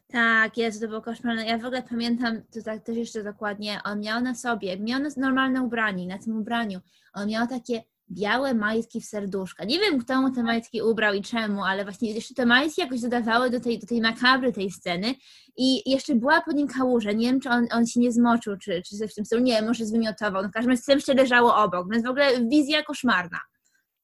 Tak, 0.09 0.57
jest, 0.57 0.81
to 0.81 0.89
było 0.89 1.03
koszmarne. 1.03 1.47
Ja 1.47 1.59
w 1.59 1.65
ogóle 1.65 1.83
pamiętam, 1.83 2.43
to 2.55 2.63
tak 2.63 2.85
też 2.85 2.97
jeszcze 2.97 3.23
dokładnie, 3.23 3.81
on 3.85 4.01
miał 4.01 4.21
na 4.21 4.35
sobie, 4.35 4.79
miał 4.79 5.01
normalne 5.17 5.63
ubranie, 5.63 6.07
na 6.07 6.19
tym 6.19 6.39
ubraniu, 6.39 6.81
on 7.15 7.29
miał 7.29 7.47
takie 7.47 7.83
białe 8.11 8.55
majtki 8.55 9.01
w 9.01 9.05
serduszka. 9.05 9.65
Nie 9.65 9.79
wiem, 9.79 9.99
kto 9.99 10.23
mu 10.23 10.31
te 10.31 10.43
majtki 10.43 10.83
ubrał 10.83 11.15
i 11.15 11.23
czemu, 11.23 11.65
ale 11.65 11.85
właśnie 11.85 12.13
jeszcze 12.13 12.35
te 12.35 12.47
majtki 12.47 12.81
jakoś 12.81 13.01
dodawały 13.01 13.51
do 13.51 13.61
tej, 13.61 13.79
do 13.79 13.87
tej 13.87 14.01
makabry 14.01 14.53
tej 14.53 14.71
sceny 14.71 15.15
i 15.57 15.91
jeszcze 15.91 16.15
była 16.15 16.41
po 16.41 16.53
nim 16.53 16.69
kałuża. 16.69 17.13
Nie 17.13 17.27
wiem, 17.27 17.41
czy 17.41 17.49
on, 17.49 17.67
on 17.73 17.87
się 17.87 18.01
nie 18.01 18.13
zmoczył, 18.13 18.57
czy, 18.57 18.83
czy 18.83 18.97
coś 18.97 19.13
w 19.13 19.15
tym 19.15 19.25
stylu. 19.25 19.43
Nie, 19.43 19.63
może 19.63 19.87
zwymiotował. 19.87 20.43
No 20.43 20.49
w 20.49 20.53
każdym 20.53 20.71
razie 20.71 20.83
jeszcze 20.89 21.15
leżało 21.15 21.57
obok, 21.57 21.93
więc 21.93 22.05
w 22.05 22.11
ogóle 22.11 22.49
wizja 22.49 22.83
koszmarna. 22.83 23.39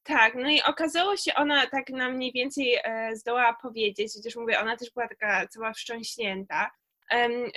Tak, 0.03 0.35
no 0.35 0.49
i 0.51 0.63
okazało 0.63 1.17
się, 1.17 1.35
ona 1.35 1.67
tak 1.67 1.91
nam 1.91 2.15
mniej 2.15 2.33
więcej 2.33 2.75
e, 2.85 3.17
zdołała 3.17 3.57
powiedzieć, 3.63 4.13
chociaż 4.17 4.37
mówię, 4.37 4.61
ona 4.61 4.77
też 4.77 4.91
była 4.91 5.09
taka 5.09 5.49
cała 5.49 5.73
wstrząśnięta, 5.73 6.71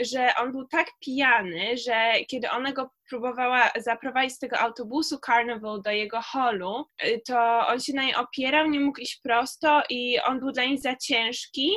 że 0.01 0.29
on 0.37 0.51
był 0.51 0.67
tak 0.67 0.87
pijany, 0.99 1.77
że 1.77 2.13
kiedy 2.27 2.49
ona 2.49 2.71
go 2.71 2.89
próbowała 3.09 3.71
zaprowadzić 3.77 4.35
z 4.35 4.39
tego 4.39 4.59
autobusu 4.59 5.17
Carnival 5.25 5.81
do 5.81 5.91
jego 5.91 6.21
holu, 6.21 6.85
y, 7.05 7.21
to 7.27 7.67
on 7.67 7.79
się 7.79 7.93
na 7.93 8.03
niej 8.03 8.15
opierał, 8.15 8.69
nie 8.69 8.79
mógł 8.79 8.99
iść 8.99 9.19
prosto 9.23 9.83
i 9.89 10.19
on 10.19 10.39
był 10.39 10.51
dla 10.51 10.65
niej 10.65 10.77
za 10.77 10.95
ciężki. 10.95 11.71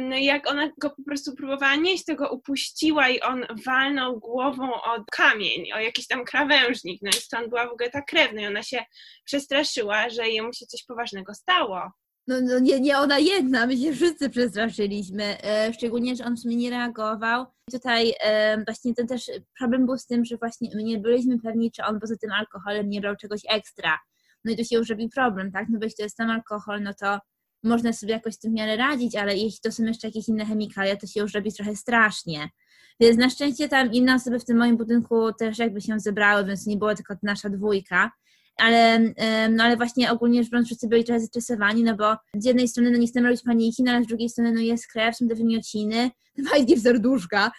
No 0.00 0.16
i 0.16 0.24
jak 0.24 0.50
ona 0.50 0.70
go 0.80 0.90
po 0.90 1.02
prostu 1.06 1.34
próbowała 1.36 1.76
nieść, 1.76 2.04
to 2.04 2.14
go 2.14 2.30
upuściła 2.30 3.08
i 3.08 3.20
on 3.20 3.46
walnął 3.66 4.20
głową 4.20 4.74
o 4.74 5.04
kamień, 5.12 5.72
o 5.72 5.78
jakiś 5.78 6.06
tam 6.06 6.24
krawężnik. 6.24 7.02
No 7.02 7.10
i 7.10 7.12
stąd 7.12 7.48
była 7.48 7.66
w 7.66 7.72
ogóle 7.72 7.90
ta 7.90 8.02
krew. 8.02 8.32
No 8.34 8.40
i 8.40 8.46
ona 8.46 8.62
się 8.62 8.84
przestraszyła, 9.24 10.08
że 10.08 10.28
jemu 10.28 10.52
się 10.52 10.66
coś 10.66 10.84
poważnego 10.84 11.34
stało. 11.34 11.90
No, 12.26 12.40
no 12.40 12.58
nie, 12.58 12.80
nie 12.80 12.98
ona 12.98 13.18
jedna, 13.18 13.66
my 13.66 13.76
się 13.76 13.92
wszyscy 13.92 14.30
przestraszyliśmy, 14.30 15.42
e, 15.42 15.72
szczególnie, 15.72 16.16
że 16.16 16.24
on 16.24 16.36
w 16.36 16.40
sumie 16.40 16.56
nie 16.56 16.70
reagował. 16.70 17.46
Tutaj 17.72 18.14
e, 18.20 18.64
właśnie 18.64 18.94
ten 18.94 19.06
też 19.06 19.30
problem 19.58 19.86
był 19.86 19.98
z 19.98 20.06
tym, 20.06 20.24
że 20.24 20.36
właśnie 20.36 20.70
my 20.74 20.82
nie 20.82 20.98
byliśmy 20.98 21.38
pewni, 21.38 21.70
czy 21.70 21.84
on 21.84 22.00
poza 22.00 22.16
tym 22.16 22.32
alkoholem 22.32 22.90
nie 22.90 23.00
brał 23.00 23.16
czegoś 23.16 23.40
ekstra. 23.50 23.98
No 24.44 24.52
i 24.52 24.56
tu 24.56 24.64
się 24.64 24.76
już 24.76 24.88
robi 24.90 25.08
problem, 25.08 25.52
tak? 25.52 25.66
No 25.68 25.78
bo 25.78 25.84
jeśli 25.84 25.96
to 25.96 26.02
jest 26.02 26.16
tam 26.16 26.30
alkohol, 26.30 26.82
no 26.82 26.94
to 26.94 27.18
można 27.62 27.92
sobie 27.92 28.12
jakoś 28.12 28.34
z 28.34 28.38
tym 28.38 28.50
w 28.50 28.54
miarę 28.54 28.76
radzić, 28.76 29.16
ale 29.16 29.36
jeśli 29.36 29.60
to 29.62 29.72
są 29.72 29.84
jeszcze 29.84 30.08
jakieś 30.08 30.28
inne 30.28 30.46
chemikalia, 30.46 30.96
to 30.96 31.06
się 31.06 31.20
już 31.20 31.34
robi 31.34 31.52
trochę 31.52 31.76
strasznie. 31.76 32.48
Więc 33.00 33.18
na 33.18 33.30
szczęście 33.30 33.68
tam 33.68 33.92
inne 33.92 34.14
osoby 34.14 34.38
w 34.38 34.44
tym 34.44 34.58
moim 34.58 34.76
budynku 34.76 35.32
też 35.32 35.58
jakby 35.58 35.80
się 35.80 36.00
zebrały, 36.00 36.44
więc 36.44 36.66
nie 36.66 36.76
było 36.76 36.94
tylko 36.94 37.14
nasza 37.22 37.50
dwójka 37.50 38.10
ale, 38.56 39.00
no 39.50 39.64
ale 39.64 39.76
właśnie 39.76 40.10
ogólnie 40.10 40.42
rzecz 40.42 40.52
biorąc 40.52 40.68
wszyscy 40.68 40.88
byli 40.88 41.04
trochę 41.04 41.20
zestresowani, 41.20 41.82
no 41.82 41.96
bo 41.96 42.16
z 42.34 42.44
jednej 42.44 42.68
strony 42.68 42.90
no 42.90 42.98
nie 42.98 43.06
chcemy 43.06 43.28
robić 43.28 43.42
paniki, 43.42 43.82
no 43.82 43.92
ale 43.92 44.04
z 44.04 44.06
drugiej 44.06 44.28
strony 44.28 44.52
no 44.52 44.60
jest 44.60 44.86
krew, 44.92 45.16
są 45.16 45.28
te 45.28 45.34
wymiociny, 45.34 46.10
fajnie 46.50 46.76
w 46.76 46.80
serduszka, 46.80 47.52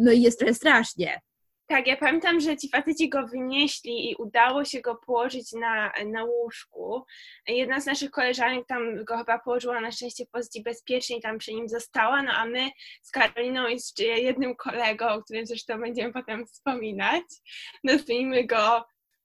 no 0.00 0.12
i 0.12 0.22
jest 0.22 0.38
trochę 0.38 0.54
strasznie. 0.54 1.20
Tak, 1.66 1.86
ja 1.86 1.96
pamiętam, 1.96 2.40
że 2.40 2.56
ci 2.56 2.68
faceci 2.68 3.08
go 3.08 3.26
wynieśli 3.26 4.10
i 4.10 4.16
udało 4.16 4.64
się 4.64 4.80
go 4.80 4.94
położyć 4.94 5.52
na, 5.52 5.92
na 6.06 6.24
łóżku. 6.24 7.04
Jedna 7.48 7.80
z 7.80 7.86
naszych 7.86 8.10
koleżanek 8.10 8.66
tam 8.66 9.04
go 9.04 9.18
chyba 9.18 9.38
położyła 9.38 9.80
na 9.80 9.92
szczęście 9.92 10.24
pozycji 10.32 10.62
bezpiecznie 10.62 11.16
i 11.16 11.20
tam 11.20 11.38
przy 11.38 11.54
nim 11.54 11.68
została, 11.68 12.22
no 12.22 12.32
a 12.32 12.46
my 12.46 12.70
z 13.02 13.10
Karoliną 13.10 13.66
i 13.68 13.80
z 13.80 13.98
jednym 13.98 14.56
kolegą, 14.56 15.08
o 15.08 15.22
którym 15.22 15.46
zresztą 15.46 15.80
będziemy 15.80 16.12
potem 16.12 16.46
wspominać, 16.46 17.22
nazwijmy 17.84 18.46
go 18.46 18.84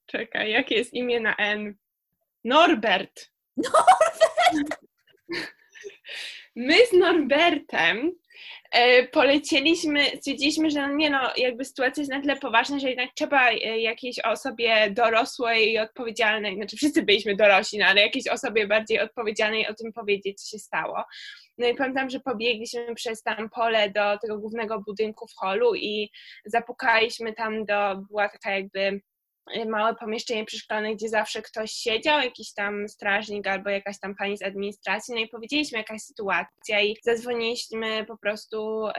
Czekaj, 0.10 0.52
jakie 0.52 0.76
jest 0.76 0.94
imię 0.94 1.20
na 1.20 1.36
N? 1.36 1.76
Norbert. 2.44 3.32
Norbert! 3.58 4.80
My 6.56 6.86
z 6.86 6.94
Norbertem 6.94 8.12
e, 8.72 9.08
polecieliśmy, 9.08 10.06
stwierdziliśmy, 10.06 10.72
że 10.72 10.88
no 10.88 10.96
nie 10.96 11.10
no, 11.10 11.32
jakby 11.38 11.66
sytuacja 11.66 12.02
jest 12.02 12.12
na 12.12 12.22
tyle 12.22 12.36
poważna, 12.36 12.80
że 12.80 12.90
jednak 12.90 13.10
trzeba 13.16 13.50
e, 13.50 13.80
jakiejś 13.80 14.20
osobie 14.20 14.92
dorosłej 14.92 15.72
i 15.72 15.80
odpowiedzialnej, 15.80 16.56
znaczy 16.56 16.78
wszyscy 16.78 17.04
byliśmy 17.04 17.36
dorośli, 17.36 17.80
no, 17.80 17.86
ale 17.86 18.02
jakiejś 18.02 18.28
osobie 18.28 18.68
bardziej 18.68 19.00
odpowiedzialnej 19.00 19.68
o 19.68 19.74
tym 19.74 19.94
powiedzieć, 19.94 20.42
co 20.42 20.50
się 20.50 20.60
stało. 20.60 21.04
No 21.58 21.68
i 21.68 21.76
pamiętam, 21.76 22.10
że 22.10 22.20
pobiegliśmy 22.20 22.96
przez 22.96 23.24
tam 23.24 23.50
pole 23.50 23.90
do 23.90 24.18
tego 24.18 24.40
głównego 24.40 24.82
budynku 24.82 25.28
w 25.28 25.36
holu 25.36 25.76
i 25.76 26.10
zapukaliśmy 26.46 27.34
tam 27.34 27.66
do, 27.66 27.96
była 28.10 28.30
taka 28.30 28.52
jakby 28.52 29.02
małe 29.68 29.96
pomieszczenie 29.96 30.46
przeszkolone, 30.46 30.96
gdzie 30.96 31.10
zawsze 31.10 31.42
ktoś 31.42 31.72
siedział, 31.72 32.20
jakiś 32.20 32.54
tam 32.54 32.90
strażnik 32.90 33.48
albo 33.48 33.70
jakaś 33.70 34.00
tam 34.00 34.16
pani 34.16 34.38
z 34.38 34.42
administracji, 34.42 35.14
no 35.14 35.22
i 35.22 35.28
powiedzieliśmy 35.28 35.78
jakaś 35.78 36.02
sytuacja 36.02 36.82
i 36.82 36.96
zadzwoniliśmy 37.04 38.06
po 38.06 38.18
prostu 38.18 38.80
um, 38.80 38.94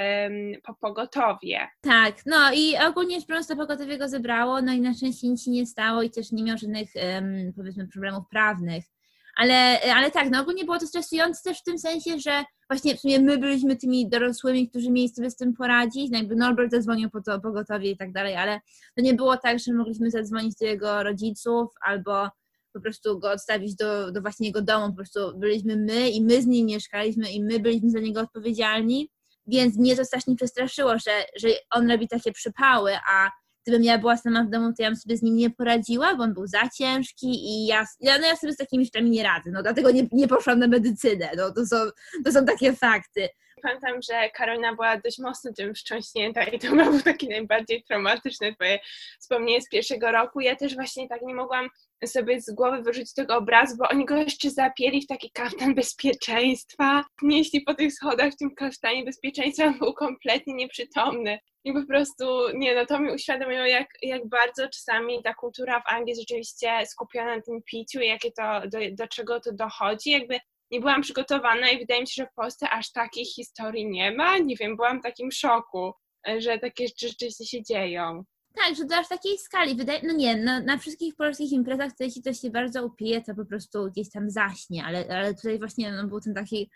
po 0.63 0.75
pogotowie. 0.75 1.69
Tak, 1.81 2.15
no 2.27 2.53
i 2.55 2.77
ogólnie 2.89 3.21
po 3.21 3.27
prostu 3.27 3.57
pogotowie 3.57 3.99
go 3.99 4.09
zebrało, 4.09 4.63
no 4.63 4.73
i 4.73 4.81
na 4.81 4.95
szczęście 4.95 5.29
nic 5.29 5.45
się 5.45 5.51
nie 5.51 5.67
stało 5.67 6.03
i 6.03 6.11
też 6.11 6.33
nie 6.33 6.45
miał 6.45 6.59
żadnych 6.59 6.89
um, 6.95 7.53
powiedzmy 7.57 7.89
problemów 7.89 8.25
prawnych. 8.31 8.85
Ale, 9.41 9.81
ale 9.95 10.11
tak, 10.11 10.31
no 10.31 10.41
ogólnie 10.41 10.65
było 10.65 10.79
to 10.79 10.87
stresujące 10.87 11.43
też 11.43 11.61
w 11.61 11.63
tym 11.63 11.79
sensie, 11.79 12.19
że 12.19 12.45
właśnie 12.71 12.97
w 12.97 13.01
sumie 13.01 13.21
my 13.21 13.39
byliśmy 13.39 13.77
tymi 13.77 14.09
dorosłymi, 14.09 14.69
którzy 14.69 14.91
mieli 14.91 15.09
sobie 15.09 15.31
z 15.31 15.37
tym 15.37 15.55
poradzić, 15.55 16.11
no 16.11 16.19
jakby 16.19 16.37
Norbert 16.37 16.71
zadzwonił 16.71 17.11
po 17.11 17.23
to 17.23 17.41
pogotowie 17.41 17.91
i 17.91 17.97
tak 17.97 18.13
dalej, 18.13 18.37
ale 18.37 18.61
to 18.97 19.03
nie 19.03 19.15
było 19.15 19.37
tak, 19.37 19.59
że 19.59 19.73
mogliśmy 19.73 20.11
zadzwonić 20.11 20.55
do 20.61 20.67
jego 20.67 21.03
rodziców 21.03 21.69
albo 21.81 22.29
po 22.73 22.81
prostu 22.81 23.19
go 23.19 23.31
odstawić 23.31 23.75
do, 23.77 24.13
do 24.13 24.21
właśnie 24.21 24.47
jego 24.47 24.63
domu, 24.63 24.89
po 24.89 24.97
prostu 24.97 25.39
byliśmy 25.39 25.77
my 25.77 26.11
i 26.11 26.25
my 26.25 26.43
z 26.43 26.47
nim 26.47 26.67
mieszkaliśmy 26.67 27.31
i 27.31 27.45
my 27.45 27.61
byliśmy 27.61 27.91
za 27.91 28.01
niego 28.01 28.21
odpowiedzialni, 28.21 29.11
więc 29.47 29.79
mnie 29.79 29.97
to 29.97 30.05
strasznie 30.05 30.37
przestraszyło, 30.37 30.99
że, 30.99 31.25
że 31.37 31.49
on 31.71 31.91
robi 31.91 32.09
takie 32.09 32.33
przypały, 32.33 32.93
a 33.11 33.31
gdybym 33.71 33.85
ja 33.85 33.99
była 33.99 34.17
sama 34.17 34.45
w 34.45 34.51
domu, 34.51 34.73
to 34.73 34.83
ja 34.83 34.89
bym 34.89 34.97
sobie 34.97 35.17
z 35.17 35.23
nim 35.23 35.37
nie 35.37 35.51
poradziła, 35.51 36.17
bo 36.17 36.23
on 36.23 36.35
był 36.35 36.47
za 36.47 36.69
ciężki 36.79 37.27
i 37.27 37.67
ja, 37.67 37.85
no 38.01 38.27
ja 38.27 38.37
sobie 38.37 38.53
z 38.53 38.57
takimi 38.57 38.85
rzeczami 38.85 39.11
nie 39.11 39.23
radzę, 39.23 39.51
no 39.51 39.63
dlatego 39.63 39.91
nie, 39.91 40.07
nie 40.13 40.29
poszłam 40.29 40.59
na 40.59 40.67
medycynę, 40.67 41.31
no 41.37 41.51
to 41.51 41.67
są, 41.67 41.77
to 42.25 42.33
są 42.33 42.45
takie 42.45 42.73
fakty. 42.73 43.29
Pamiętam, 43.63 44.03
że 44.03 44.31
Karolina 44.31 44.75
była 44.75 44.97
dość 44.97 45.19
mocno 45.19 45.53
tym 45.53 45.75
wstrząśnięta 45.75 46.45
i 46.45 46.59
to 46.59 46.77
był 46.77 47.03
taki 47.03 47.29
najbardziej 47.29 47.83
traumatyczny 47.83 48.55
twoje 48.55 48.79
wspomnienie 49.21 49.63
z 49.63 49.69
pierwszego 49.69 50.13
roku. 50.13 50.41
Ja 50.41 50.57
też 50.57 50.75
właśnie 50.75 51.09
tak 51.09 51.23
nie 51.23 51.35
mogłam 51.35 51.69
sobie 52.07 52.41
z 52.41 52.55
głowy 52.55 52.83
wyrzucić 52.83 53.15
tego 53.15 53.37
obrazu, 53.37 53.77
bo 53.77 53.89
oni 53.89 54.05
go 54.05 54.17
jeszcze 54.17 54.51
zapieli 54.51 55.03
w 55.03 55.07
taki 55.07 55.31
kaftan 55.31 55.75
bezpieczeństwa. 55.75 57.05
Nieśli 57.23 57.61
po 57.61 57.75
tych 57.75 57.93
schodach 57.93 58.33
w 58.33 58.37
tym 58.37 58.55
kaftanie 58.55 59.05
bezpieczeństwa 59.05 59.75
był 59.79 59.95
kompletnie 59.95 60.55
nieprzytomny. 60.55 61.39
I 61.65 61.73
po 61.73 61.87
prostu, 61.87 62.25
nie 62.55 62.75
no, 62.75 62.87
to 62.87 62.99
mi 62.99 63.13
uświadomiło, 63.13 63.67
jak, 63.67 63.89
jak 64.03 64.29
bardzo 64.29 64.69
czasami 64.69 65.23
ta 65.23 65.35
kultura 65.35 65.81
w 65.81 65.93
Anglii 65.93 66.17
rzeczywiście 66.17 66.87
skupiona 66.87 67.37
na 67.37 67.43
tym 67.43 67.63
piciu 67.63 68.01
i 68.01 68.07
jakie 68.07 68.33
to, 68.33 68.61
do, 68.69 68.79
do 68.93 69.09
czego 69.09 69.41
to 69.41 69.53
dochodzi. 69.53 70.11
Jakby 70.11 70.41
nie 70.71 70.81
byłam 70.81 71.03
przygotowana 71.03 71.71
i 71.71 71.79
wydaje 71.79 72.01
mi 72.01 72.09
się, 72.09 72.23
że 72.23 72.27
w 72.27 72.35
Polsce 72.35 72.71
aż 72.71 72.93
takich 72.93 73.29
historii 73.35 73.91
nie 73.91 74.13
ma. 74.13 74.39
Nie 74.39 74.57
wiem, 74.57 74.77
byłam 74.77 75.01
w 75.01 75.03
takim 75.03 75.33
szoku, 75.33 75.93
że 76.39 76.59
takie 76.59 76.89
rzeczy 76.89 77.09
rzeczywiście 77.09 77.47
się 77.47 77.63
dzieją. 77.63 78.25
Tak, 78.55 78.77
że 78.77 78.85
do 78.85 78.97
aż 78.97 79.09
takiej 79.09 79.39
skali. 79.39 79.75
Wydaje, 79.75 80.01
no 80.03 80.13
nie, 80.13 80.37
na, 80.37 80.61
na 80.61 80.79
wszystkich 80.79 81.17
polskich 81.17 81.53
imprezach, 81.53 81.93
to 81.99 82.05
jeśli 82.05 82.23
ktoś 82.23 82.41
się 82.41 82.51
bardzo 82.51 82.85
upije, 82.85 83.23
to 83.23 83.35
po 83.35 83.45
prostu 83.45 83.91
gdzieś 83.91 84.11
tam 84.11 84.31
zaśnie, 84.31 84.85
ale, 84.85 85.07
ale 85.11 85.35
tutaj 85.35 85.59
właśnie 85.59 85.93
no, 85.93 86.09
był 86.09 86.21
ten 86.21 86.35
taki 86.35 86.71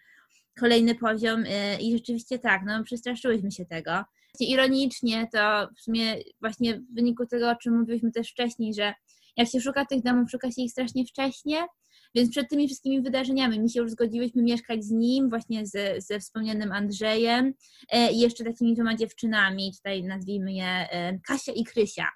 kolejny 0.60 0.94
poziom 0.94 1.44
yy, 1.44 1.76
i 1.80 1.92
rzeczywiście 1.92 2.38
tak, 2.38 2.62
no 2.66 2.84
przestraszyłyśmy 2.84 3.52
się 3.52 3.66
tego. 3.66 4.04
Ironicznie 4.40 5.28
to 5.32 5.68
w 5.76 5.80
sumie 5.80 6.16
właśnie 6.40 6.74
w 6.74 6.94
wyniku 6.94 7.26
tego, 7.26 7.50
o 7.50 7.56
czym 7.56 7.78
mówiliśmy 7.78 8.12
też 8.12 8.30
wcześniej, 8.30 8.74
że 8.74 8.94
jak 9.36 9.48
się 9.48 9.60
szuka 9.60 9.86
tych 9.86 10.02
domów, 10.02 10.30
szuka 10.30 10.50
się 10.50 10.62
ich 10.62 10.70
strasznie 10.70 11.04
wcześnie, 11.06 11.66
więc 12.14 12.30
przed 12.30 12.48
tymi 12.48 12.66
wszystkimi 12.66 13.02
wydarzeniami 13.02 13.60
mi 13.60 13.70
się 13.70 13.80
już 13.80 13.90
zgodziłyśmy 13.90 14.42
mieszkać 14.42 14.84
z 14.84 14.90
nim, 14.90 15.28
właśnie 15.28 15.66
ze, 15.66 16.00
ze 16.00 16.20
wspomnianym 16.20 16.72
Andrzejem 16.72 17.54
e, 17.92 18.12
i 18.12 18.18
jeszcze 18.18 18.44
takimi 18.44 18.74
dwoma 18.74 18.96
dziewczynami, 18.96 19.72
tutaj 19.76 20.04
nazwijmy 20.04 20.52
je 20.52 20.66
e, 20.66 21.18
Kasia 21.26 21.52
i 21.52 21.64
Krysia. 21.64 22.08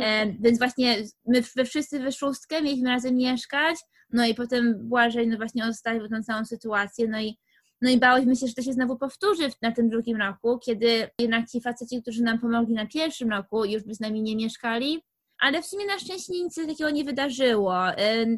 E, 0.00 0.32
więc 0.32 0.58
właśnie 0.58 0.96
my 1.26 1.64
wszyscy 1.64 2.00
we 2.00 2.12
szóstkę 2.12 2.62
mieliśmy 2.62 2.88
razem 2.88 3.16
mieszkać, 3.16 3.76
no 4.10 4.26
i 4.26 4.34
potem 4.34 4.88
Błażej 4.88 5.28
no 5.28 5.36
właśnie 5.36 5.66
odstawił 5.66 6.08
tą 6.08 6.22
całą 6.22 6.44
sytuację, 6.44 7.08
no 7.08 7.20
i 7.20 7.38
no 7.82 7.90
i 7.90 7.98
bałyśmy 7.98 8.36
się, 8.36 8.46
że 8.46 8.54
to 8.54 8.62
się 8.62 8.72
znowu 8.72 8.98
powtórzy 8.98 9.48
na 9.62 9.72
tym 9.72 9.88
drugim 9.88 10.16
roku, 10.16 10.58
kiedy 10.58 11.10
jednak 11.20 11.48
ci 11.48 11.60
faceci, 11.60 12.02
którzy 12.02 12.22
nam 12.22 12.38
pomogli 12.38 12.74
na 12.74 12.86
pierwszym 12.86 13.30
roku, 13.30 13.64
już 13.64 13.82
by 13.82 13.94
z 13.94 14.00
nami 14.00 14.22
nie 14.22 14.36
mieszkali, 14.36 15.02
ale 15.40 15.62
w 15.62 15.66
sumie 15.66 15.86
na 15.86 15.98
szczęście 15.98 16.32
nic 16.32 16.54
takiego 16.54 16.90
nie 16.90 17.04
wydarzyło. 17.04 17.76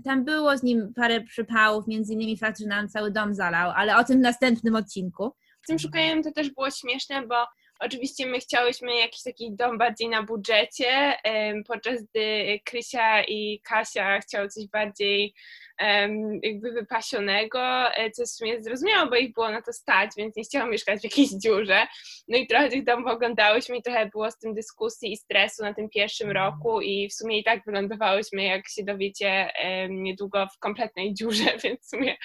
Tam 0.05 0.25
było 0.25 0.59
z 0.59 0.63
nim 0.63 0.93
parę 0.97 1.21
przypałów, 1.21 1.87
między 1.87 2.13
innymi 2.13 2.37
fakt, 2.37 2.59
że 2.59 2.67
nam 2.67 2.89
cały 2.89 3.11
dom 3.11 3.35
zalał, 3.35 3.73
ale 3.77 3.97
o 3.97 4.05
tym 4.05 4.19
w 4.19 4.23
następnym 4.23 4.75
odcinku. 4.77 5.33
Z 5.63 5.67
tym 5.67 5.79
szukaniem 5.79 6.23
to 6.23 6.33
też 6.33 6.51
było 6.51 6.71
śmieszne, 6.71 7.27
bo 7.27 7.47
oczywiście 7.81 8.27
my 8.27 8.39
chciałyśmy 8.39 8.95
jakiś 8.97 9.23
taki 9.23 9.53
dom 9.53 9.79
bardziej 9.79 10.09
na 10.09 10.23
budżecie, 10.23 11.15
podczas 11.69 12.03
gdy 12.03 12.61
Krysia 12.65 13.23
i 13.23 13.61
Kasia 13.65 14.21
chciały 14.21 14.49
coś 14.49 14.67
bardziej 14.69 15.35
jakby 16.43 16.73
wypasionego, 16.73 17.61
e, 17.95 18.11
co 18.11 18.25
w 18.25 18.29
sumie 18.29 18.63
zrozumiałe, 18.63 19.11
bo 19.11 19.17
ich 19.17 19.33
było 19.33 19.51
na 19.51 19.63
to 19.63 19.73
stać, 19.73 20.11
więc 20.17 20.37
nie 20.37 20.43
chciałam 20.43 20.71
mieszkać 20.71 21.01
w 21.01 21.05
jakiejś 21.05 21.31
dziurze. 21.31 21.87
No 22.29 22.39
i 22.39 22.47
trochę 22.47 22.69
tych 22.69 22.85
domów 22.85 23.07
oglądałyśmy 23.07 23.77
i 23.77 23.83
trochę 23.83 24.07
było 24.07 24.31
z 24.31 24.39
tym 24.39 24.55
dyskusji 24.55 25.13
i 25.13 25.17
stresu 25.17 25.63
na 25.63 25.75
tym 25.75 25.89
pierwszym 25.89 26.31
roku 26.31 26.81
i 26.81 27.09
w 27.09 27.15
sumie 27.15 27.39
i 27.39 27.45
tak 27.45 27.65
wylądowałyśmy, 27.67 28.43
jak 28.43 28.69
się 28.69 28.85
dowiecie, 28.85 29.51
niedługo 29.89 30.47
w 30.47 30.59
kompletnej 30.59 31.15
dziurze, 31.15 31.45
więc 31.65 31.87
w 31.87 31.89
sumie 31.89 32.17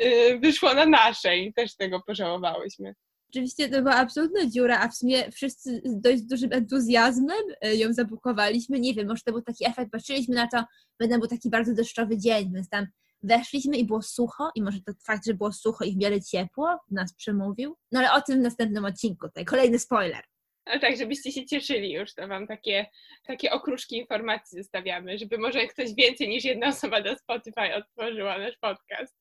y, 0.00 0.38
wyszło 0.38 0.74
na 0.74 0.86
naszej 0.86 1.46
i 1.46 1.52
też 1.52 1.76
tego 1.76 2.00
pożałowałyśmy. 2.06 2.94
Oczywiście 3.34 3.68
to 3.68 3.82
była 3.82 3.94
absolutna 3.94 4.46
dziura, 4.46 4.80
a 4.80 4.88
w 4.88 4.94
sumie 4.94 5.30
wszyscy 5.30 5.82
z 5.84 6.00
dość 6.00 6.22
dużym 6.22 6.52
entuzjazmem 6.52 7.42
e, 7.60 7.74
ją 7.74 7.92
zabukowaliśmy. 7.92 8.80
Nie 8.80 8.94
wiem, 8.94 9.08
może 9.08 9.22
to 9.26 9.32
był 9.32 9.42
taki 9.42 9.66
efekt, 9.66 9.90
patrzyliśmy 9.92 10.34
na 10.34 10.48
to, 10.48 10.64
będę 10.98 11.18
był 11.18 11.28
taki 11.28 11.50
bardzo 11.50 11.74
deszczowy 11.74 12.18
dzień, 12.18 12.52
więc 12.54 12.68
tam 12.68 12.86
weszliśmy 13.22 13.76
i 13.76 13.84
było 13.84 14.02
sucho 14.02 14.50
i 14.54 14.62
może 14.62 14.78
to 14.86 14.92
fakt, 15.06 15.26
że 15.26 15.34
było 15.34 15.52
sucho 15.52 15.84
i 15.84 15.92
w 15.92 15.96
miarę 15.96 16.20
ciepło 16.22 16.78
nas 16.90 17.14
przemówił. 17.14 17.76
No 17.92 18.00
ale 18.00 18.12
o 18.12 18.20
tym 18.20 18.38
w 18.38 18.42
następnym 18.42 18.84
odcinku, 18.84 19.26
tutaj 19.26 19.44
kolejny 19.44 19.78
spoiler. 19.78 20.24
No 20.66 20.78
tak, 20.80 20.96
żebyście 20.96 21.32
się 21.32 21.46
cieszyli 21.46 21.92
już, 21.92 22.14
to 22.14 22.28
wam 22.28 22.46
takie, 22.46 22.86
takie 23.26 23.50
okruszki 23.50 23.96
informacji 23.96 24.58
zostawiamy, 24.58 25.18
żeby 25.18 25.38
może 25.38 25.66
ktoś 25.66 25.94
więcej 25.94 26.28
niż 26.28 26.44
jedna 26.44 26.68
osoba 26.68 27.00
na 27.00 27.16
Spotify 27.16 27.74
otworzyła 27.74 28.38
nasz 28.38 28.56
podcast. 28.56 29.16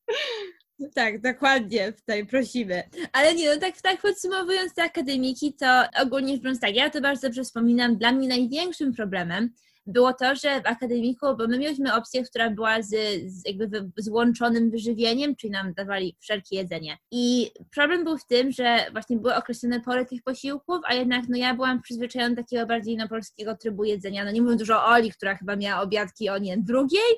Tak, 0.96 1.22
dokładnie, 1.22 1.94
tutaj 1.94 2.26
prosimy. 2.26 2.84
Ale 3.12 3.36
nie, 3.36 3.56
no 3.56 3.62
tak, 3.62 3.82
tak 3.82 4.02
podsumowując 4.02 4.74
te 4.74 4.84
akademiki, 4.84 5.54
to 5.54 5.84
ogólnie 6.02 6.38
biorąc 6.38 6.60
tak, 6.60 6.76
ja 6.76 6.90
to 6.90 7.02
bardzo 7.02 7.28
dobrze 7.28 7.44
wspominam, 7.44 7.98
dla 7.98 8.12
mnie 8.12 8.28
największym 8.28 8.94
problemem 8.94 9.50
było 9.86 10.14
to, 10.14 10.36
że 10.36 10.62
w 10.62 10.68
akademiku, 10.68 11.26
bo 11.38 11.48
my 11.48 11.58
mieliśmy 11.58 11.94
opcję, 11.94 12.24
która 12.24 12.50
była 12.50 12.82
z, 12.82 12.90
z 13.26 13.48
jakby 13.48 13.92
złączonym 13.98 14.72
wyżywieniem, 14.72 15.36
czyli 15.36 15.52
nam 15.52 15.74
dawali 15.74 16.16
wszelkie 16.20 16.56
jedzenie. 16.56 16.98
I 17.12 17.52
problem 17.72 18.04
był 18.04 18.18
w 18.18 18.26
tym, 18.26 18.52
że 18.52 18.86
właśnie 18.92 19.18
były 19.18 19.36
określone 19.36 19.82
pory 19.82 20.06
tych 20.06 20.24
posiłków, 20.24 20.78
a 20.88 20.94
jednak 20.94 21.24
no 21.30 21.38
ja 21.38 21.54
byłam 21.54 21.82
przyzwyczajona 21.82 22.36
do 22.36 22.42
takiego 22.42 22.66
bardziej 22.66 22.98
no, 22.98 23.08
polskiego 23.08 23.58
trybu 23.58 23.84
jedzenia. 23.84 24.26
No 24.26 24.32
nie 24.32 24.42
mówiąc 24.42 24.60
dużo 24.60 24.76
o 24.76 24.86
Oli, 24.86 25.12
która 25.12 25.36
chyba 25.36 25.56
miała 25.56 25.82
obiadki 25.82 26.30
o 26.30 26.38
nie 26.38 26.58
drugiej, 26.58 27.14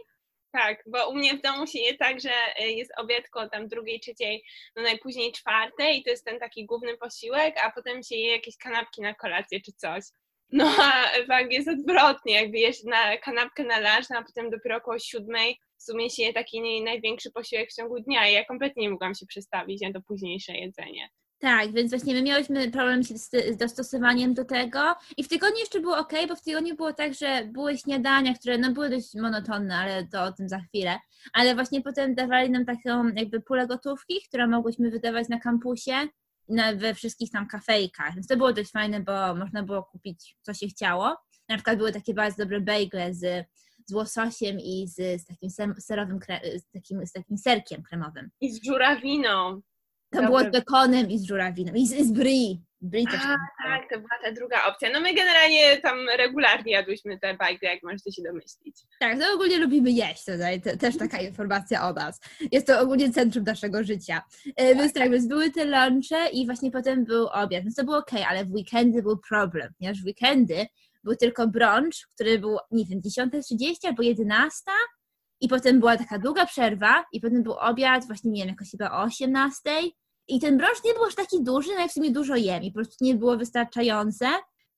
tak, 0.58 0.84
bo 0.86 1.10
u 1.10 1.16
mnie 1.16 1.34
w 1.38 1.42
domu 1.42 1.68
się 1.68 1.80
je 1.80 1.98
tak, 1.98 2.22
że 2.22 2.30
y, 2.62 2.72
jest 2.72 2.92
obiadko 2.98 3.50
tam 3.50 3.68
drugiej, 3.68 4.00
trzeciej, 4.00 4.44
no 4.76 4.84
najpóźniej 4.84 5.32
czwartej 5.32 6.00
i 6.00 6.04
to 6.04 6.10
jest 6.10 6.26
ten 6.26 6.40
taki 6.40 6.66
główny 6.66 6.98
posiłek, 6.98 7.56
a 7.64 7.72
potem 7.72 8.04
się 8.04 8.16
je 8.16 8.32
jakieś 8.32 8.58
kanapki 8.58 9.02
na 9.02 9.14
kolację 9.14 9.62
czy 9.62 9.72
coś. 9.72 10.04
No 10.52 10.66
a 10.66 11.10
w 11.28 11.32
Anglii 11.32 11.56
jest 11.56 11.70
odwrotnie, 11.70 12.34
jakby 12.34 12.58
jesz 12.58 12.84
na 12.84 13.18
kanapkę 13.18 13.64
na 13.64 13.80
lunch, 13.80 14.10
no, 14.10 14.18
a 14.18 14.24
potem 14.24 14.50
dopiero 14.50 14.78
około 14.78 15.00
siódmej 15.00 15.60
w 15.78 15.84
sumie 15.84 16.10
się 16.10 16.24
je 16.24 16.34
taki 16.34 16.84
największy 16.84 17.32
posiłek 17.32 17.70
w 17.70 17.76
ciągu 17.76 18.00
dnia 18.00 18.30
i 18.30 18.34
ja 18.34 18.46
kompletnie 18.46 18.84
nie 18.84 18.90
mogłam 18.90 19.16
się 19.16 19.26
przestawić 19.26 19.82
na 19.82 19.94
to 19.94 20.02
późniejsze 20.02 20.54
jedzenie. 20.54 21.10
Tak, 21.46 21.74
więc 21.74 21.92
właśnie 21.92 22.14
my 22.14 22.22
miałyśmy 22.22 22.72
problem 22.72 23.04
z 23.04 23.58
dostosowaniem 23.58 24.34
do 24.34 24.46
tego 24.46 24.80
i 25.18 25.24
w 25.24 25.28
tygodniu 25.28 25.60
jeszcze 25.60 25.80
było 25.80 25.98
ok, 25.98 26.12
bo 26.28 26.36
w 26.36 26.42
tygodniu 26.42 26.76
było 26.76 26.94
tak, 26.94 27.14
że 27.14 27.48
były 27.52 27.78
śniadania, 27.78 28.34
które 28.34 28.58
no 28.58 28.72
były 28.72 28.90
dość 28.90 29.16
monotonne, 29.16 29.78
ale 29.78 30.08
to 30.08 30.24
o 30.24 30.32
tym 30.32 30.50
za 30.50 30.60
chwilę, 30.60 31.00
ale 31.34 31.56
właśnie 31.56 31.82
potem 31.82 32.16
dawali 32.16 32.50
nam 32.50 32.66
taką 32.66 33.08
jakby 33.08 33.42
pulę 33.42 33.68
gotówki, 33.68 34.22
którą 34.28 34.48
mogłyśmy 34.48 34.92
wydawać 34.92 35.30
na 35.30 35.40
kampusie, 35.40 36.08
na, 36.50 36.76
we 36.76 36.94
wszystkich 36.94 37.32
tam 37.32 37.48
kafejkach, 37.48 38.14
więc 38.14 38.28
to 38.28 38.38
było 38.38 38.54
dość 38.54 38.72
fajne, 38.72 39.00
bo 39.00 39.36
można 39.36 39.64
było 39.64 39.84
kupić 39.84 40.38
co 40.42 40.54
się 40.54 40.68
chciało. 40.68 41.16
Na 41.50 41.56
przykład 41.56 41.78
były 41.78 41.92
takie 41.92 42.14
bardzo 42.14 42.44
dobre 42.44 42.62
bagle 42.62 43.14
z, 43.14 43.46
z 43.86 43.94
łososiem 43.94 44.60
i 44.60 44.88
z, 44.88 45.22
z 45.22 45.26
takim 45.26 45.50
serowym, 45.80 46.20
z 46.58 46.72
takim, 46.72 47.08
z 47.08 47.12
takim 47.12 47.38
serkiem 47.38 47.84
kremowym. 47.84 48.30
I 48.42 48.52
z 48.52 48.64
żurawiną. 48.66 49.62
To 50.16 50.26
było 50.26 50.40
z 50.40 50.52
bekonem 50.52 51.10
i 51.10 51.20
z 51.20 51.28
żurawiną. 51.28 51.74
I 51.74 51.88
z, 51.88 52.08
z 52.08 52.12
brie. 52.12 52.56
Brie 52.82 53.06
też 53.06 53.22
A, 53.24 53.38
tak, 53.64 53.90
to 53.90 54.00
była 54.00 54.18
ta 54.24 54.32
druga 54.32 54.66
opcja. 54.66 54.90
No 54.94 55.00
my 55.00 55.14
generalnie 55.14 55.78
tam 55.78 55.98
regularnie 56.18 56.72
jadłyśmy 56.72 57.20
te 57.20 57.34
bajki, 57.34 57.66
jak 57.66 57.84
możecie 57.84 58.12
się 58.12 58.22
domyślić. 58.24 58.76
Tak, 59.00 59.18
no 59.18 59.26
ogólnie 59.34 59.58
lubimy 59.58 59.92
jeść 59.92 60.26
tutaj, 60.26 60.62
to, 60.62 60.78
też 60.78 60.98
taka 60.98 61.22
informacja 61.22 61.90
o 61.90 61.94
nas. 61.94 62.20
Jest 62.52 62.68
to 62.68 62.80
ogólnie 62.80 63.14
centrum 63.14 63.44
naszego 63.44 63.84
życia. 63.84 64.22
E, 64.56 64.68
tak. 64.68 64.78
Więc 64.78 64.94
tak, 64.94 65.12
więc 65.12 65.28
były 65.28 65.52
te 65.52 65.66
lunche 65.66 66.30
i 66.34 66.46
właśnie 66.46 66.72
potem 66.72 67.06
był 67.06 67.28
obiad. 67.28 67.64
Więc 67.64 67.76
to 67.76 67.84
było 67.84 67.98
ok, 67.98 68.12
ale 68.30 68.46
w 68.46 68.52
weekendy 68.52 69.04
był 69.04 69.18
problem, 69.30 69.74
ponieważ 69.80 70.02
w 70.02 70.06
weekendy 70.06 70.66
był 71.04 71.16
tylko 71.16 71.48
brunch, 71.48 72.08
który 72.14 72.40
był, 72.40 72.58
nie 72.72 72.86
wiem, 72.86 73.02
10.30 73.02 73.88
albo 73.88 74.04
11 74.04 74.72
i 75.42 75.48
potem 75.48 75.80
była 75.80 75.98
taka 75.98 76.20
długa 76.20 76.46
przerwa 76.46 77.06
i 77.12 77.22
potem 77.22 77.44
był 77.44 77.54
obiad 77.54 78.06
właśnie, 78.08 78.32
nie 78.32 78.42
wiem, 78.42 78.50
jakoś 78.50 78.72
chyba 78.72 78.92
o 78.92 79.04
18 79.04 79.62
i 80.28 80.40
ten 80.40 80.58
brąz 80.58 80.84
nie 80.86 80.94
był 80.94 81.04
aż 81.04 81.16
taki 81.16 81.44
duży, 81.44 81.70
no 81.78 81.86
i 81.86 81.90
w 81.90 81.92
sumie 81.92 82.12
dużo 82.12 82.36
jem 82.36 82.64
i 82.64 82.72
po 82.72 82.76
prostu 82.76 83.06
nie 83.06 83.16
było 83.16 83.38
wystarczające. 83.38 84.26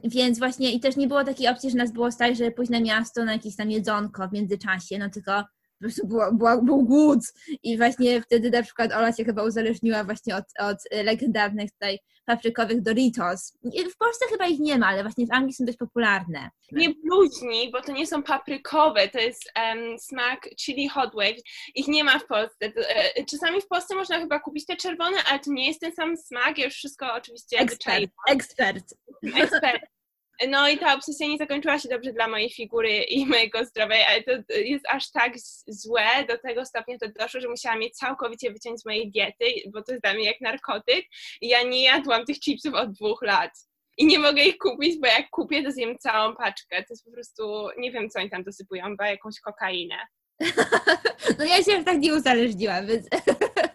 Więc 0.03 0.39
właśnie 0.39 0.71
i 0.71 0.79
też 0.79 0.95
nie 0.95 1.07
było 1.07 1.23
takiej 1.23 1.47
opcji, 1.47 1.69
że 1.69 1.77
nas 1.77 1.91
było 1.91 2.11
stać, 2.11 2.37
żeby 2.37 2.51
pójść 2.51 2.71
na 2.71 2.79
miasto 2.79 3.25
na 3.25 3.33
jakieś 3.33 3.55
tam 3.55 3.71
jedzonko 3.71 4.27
w 4.27 4.33
międzyczasie, 4.33 4.97
no 4.97 5.09
tylko 5.09 5.43
po 5.79 5.83
prostu 5.83 6.07
było, 6.07 6.33
było, 6.33 6.61
był 6.61 6.83
głód 6.83 7.19
i 7.63 7.77
właśnie 7.77 8.21
wtedy 8.21 8.51
na 8.51 8.63
przykład 8.63 8.93
Ola 8.93 9.13
się 9.13 9.25
chyba 9.25 9.43
uzależniła 9.43 10.03
właśnie 10.03 10.35
od, 10.35 10.45
od 10.59 10.77
legendarnych 10.91 11.71
tutaj 11.71 11.99
paprykowych 12.25 12.81
Doritos. 12.81 13.57
W 13.93 13.97
Polsce 13.97 14.25
chyba 14.29 14.47
ich 14.47 14.59
nie 14.59 14.77
ma, 14.77 14.87
ale 14.87 15.03
właśnie 15.03 15.27
w 15.27 15.31
Anglii 15.31 15.53
są 15.53 15.65
dość 15.65 15.77
popularne. 15.77 16.49
Nie 16.71 16.89
bluźni, 16.89 17.71
bo 17.71 17.81
to 17.81 17.91
nie 17.91 18.07
są 18.07 18.23
paprykowe, 18.23 19.07
to 19.07 19.19
jest 19.19 19.51
um, 19.55 19.99
smak 19.99 20.49
chili 20.65 20.89
hot 20.89 21.11
wave. 21.15 21.41
Ich 21.75 21.87
nie 21.87 22.03
ma 22.03 22.19
w 22.19 22.27
Polsce. 22.27 22.65
E, 22.65 23.25
czasami 23.25 23.61
w 23.61 23.67
Polsce 23.67 23.95
można 23.95 24.19
chyba 24.19 24.39
kupić 24.39 24.65
te 24.65 24.75
czerwone, 24.75 25.17
ale 25.29 25.39
to 25.39 25.51
nie 25.51 25.67
jest 25.67 25.79
ten 25.79 25.91
sam 25.91 26.17
smak. 26.17 26.57
Ja 26.57 26.65
już 26.65 26.73
wszystko 26.73 27.13
oczywiście 27.13 27.59
Ekspert. 27.59 28.11
Ekspert. 28.29 28.93
Ekspert. 29.35 29.96
No 30.49 30.69
i 30.69 30.77
ta 30.77 30.95
obsesja 30.95 31.27
nie 31.27 31.37
zakończyła 31.37 31.79
się 31.79 31.89
dobrze 31.89 32.13
dla 32.13 32.27
mojej 32.27 32.49
figury 32.49 33.03
i 33.03 33.25
mojego 33.35 33.65
zdrowia, 33.65 33.95
ale 34.09 34.23
to 34.23 34.31
jest 34.53 34.85
aż 34.89 35.11
tak 35.11 35.33
złe, 35.67 36.25
do 36.27 36.37
tego 36.37 36.65
stopnia 36.65 36.97
to 36.97 37.07
doszło, 37.19 37.41
że 37.41 37.49
musiałam 37.49 37.81
je 37.81 37.89
całkowicie 37.89 38.51
wyciąć 38.51 38.81
z 38.81 38.85
mojej 38.85 39.11
diety, 39.11 39.45
bo 39.73 39.83
to 39.83 39.91
jest 39.91 40.03
dla 40.03 40.13
mnie 40.13 40.25
jak 40.25 40.41
narkotyk 40.41 41.05
ja 41.41 41.63
nie 41.63 41.83
jadłam 41.83 42.25
tych 42.25 42.39
chipsów 42.39 42.73
od 42.73 42.91
dwóch 42.91 43.21
lat. 43.21 43.51
i 43.97 44.05
nie 44.05 44.19
mogę 44.19 44.43
ich 44.43 44.57
kupić, 44.57 44.99
bo 44.99 45.07
jak 45.07 45.29
kupię, 45.29 45.63
to 45.63 45.71
zjem 45.71 45.97
całą 45.97 46.35
paczkę. 46.35 46.77
To 46.77 46.93
jest 46.93 47.05
po 47.05 47.11
prostu, 47.11 47.67
nie 47.77 47.91
wiem, 47.91 48.09
co 48.09 48.19
oni 48.19 48.29
tam 48.29 48.43
dosypują, 48.43 48.83
chyba 48.83 49.07
jakąś 49.07 49.39
kokainę. 49.39 49.95
No 51.39 51.45
ja 51.45 51.63
się 51.63 51.83
tak 51.83 51.99
nie 51.99 52.13
uzależniłam, 52.13 52.87
więc 52.87 53.07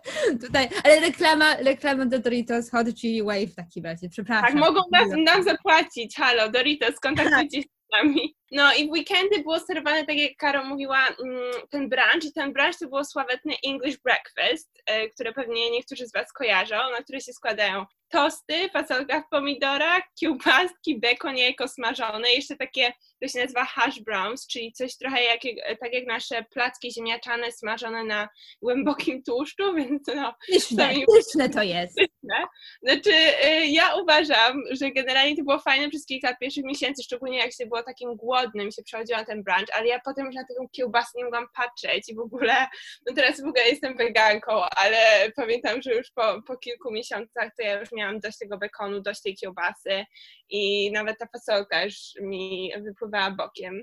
tutaj, 0.46 0.68
ale 0.84 1.00
reklama, 1.00 1.56
reklama 1.56 2.06
do 2.06 2.18
Doritos 2.18 2.70
Hot 2.70 2.94
Chili 2.94 3.22
Wave 3.22 3.46
w 3.52 3.54
takim 3.54 3.84
razie, 3.84 4.08
przepraszam. 4.08 4.46
Tak, 4.46 4.54
mogą 4.54 4.80
nas, 4.92 5.08
nam 5.16 5.42
zapłacić, 5.42 6.16
halo, 6.16 6.48
Doritos, 6.48 7.00
kontaktujcie 7.00 7.62
się 7.62 7.68
z 7.68 7.92
nami. 7.92 8.34
No 8.52 8.74
i 8.74 8.88
w 8.88 8.90
weekendy 8.90 9.42
było 9.42 9.60
serwowane, 9.60 10.06
tak 10.06 10.16
jak 10.16 10.36
Karo 10.36 10.64
mówiła, 10.64 10.98
mm, 11.24 11.52
ten 11.70 11.88
brunch. 11.88 12.24
I 12.24 12.32
ten 12.32 12.52
brunch 12.52 12.78
to 12.78 12.88
było 12.88 13.04
sławetne 13.04 13.52
English 13.66 13.96
breakfast, 13.96 14.82
e, 14.86 15.08
które 15.08 15.32
pewnie 15.32 15.70
niektórzy 15.70 16.06
z 16.06 16.12
Was 16.12 16.32
kojarzą, 16.32 16.76
na 16.76 17.02
które 17.02 17.20
się 17.20 17.32
składają 17.32 17.84
tosty, 18.12 18.70
fasolka 18.72 19.20
w 19.20 19.28
pomidorach, 19.28 20.02
kiełbaski, 20.20 21.00
bekon 21.00 21.36
jajko 21.36 21.68
smażone, 21.68 22.32
jeszcze 22.32 22.56
takie, 22.56 22.92
to 23.22 23.28
się 23.28 23.40
nazywa 23.40 23.64
hash 23.64 24.00
browns, 24.00 24.46
czyli 24.46 24.72
coś 24.72 24.96
trochę 24.96 25.22
jak, 25.22 25.40
tak 25.80 25.92
jak 25.92 26.06
nasze 26.06 26.44
placki 26.50 26.92
ziemniaczane 26.92 27.52
smażone 27.52 28.04
na 28.04 28.28
głębokim 28.62 29.22
tłuszczu, 29.22 29.74
więc 29.78 30.02
no... 30.06 30.34
Pyszne, 30.52 30.94
pyszne 31.16 31.48
to 31.48 31.62
jest. 31.62 31.96
Pyszne. 31.96 32.44
Znaczy, 32.82 33.12
y, 33.46 33.66
ja 33.66 33.94
uważam, 33.94 34.62
że 34.70 34.90
generalnie 34.90 35.36
to 35.36 35.42
było 35.42 35.58
fajne 35.58 35.88
przez 35.88 36.06
kilka 36.06 36.36
pierwszych 36.36 36.64
miesięcy, 36.64 37.02
szczególnie 37.02 37.38
jak 37.38 37.52
się 37.52 37.66
było 37.66 37.82
takim 37.82 38.16
głodnym, 38.16 38.72
się 38.72 38.82
przechodziło 38.82 39.18
na 39.18 39.24
ten 39.24 39.42
brunch, 39.42 39.68
ale 39.72 39.86
ja 39.86 40.00
potem 40.04 40.26
już 40.26 40.34
na 40.34 40.44
taką 40.48 40.68
kiełbasę 40.72 41.10
nie 41.14 41.24
mogłam 41.24 41.46
patrzeć 41.56 42.08
i 42.08 42.14
w 42.14 42.20
ogóle, 42.20 42.66
no 43.06 43.14
teraz 43.14 43.40
w 43.40 43.46
ogóle 43.46 43.64
jestem 43.64 43.96
weganką, 43.96 44.62
ale 44.62 45.30
pamiętam, 45.36 45.82
że 45.82 45.94
już 45.94 46.10
po, 46.10 46.42
po 46.46 46.56
kilku 46.56 46.92
miesiącach 46.92 47.50
to 47.56 47.62
ja 47.62 47.80
już 47.80 47.92
miałam 47.92 48.01
miałam 48.02 48.20
dość 48.20 48.38
tego 48.38 48.58
bekonu, 48.58 49.00
dość 49.00 49.22
tej 49.22 49.36
kiełbasy 49.36 50.04
i 50.48 50.92
nawet 50.92 51.18
ta 51.18 51.26
fasolka 51.26 51.84
już 51.84 51.94
mi 52.20 52.72
wypływała 52.82 53.30
bokiem. 53.30 53.82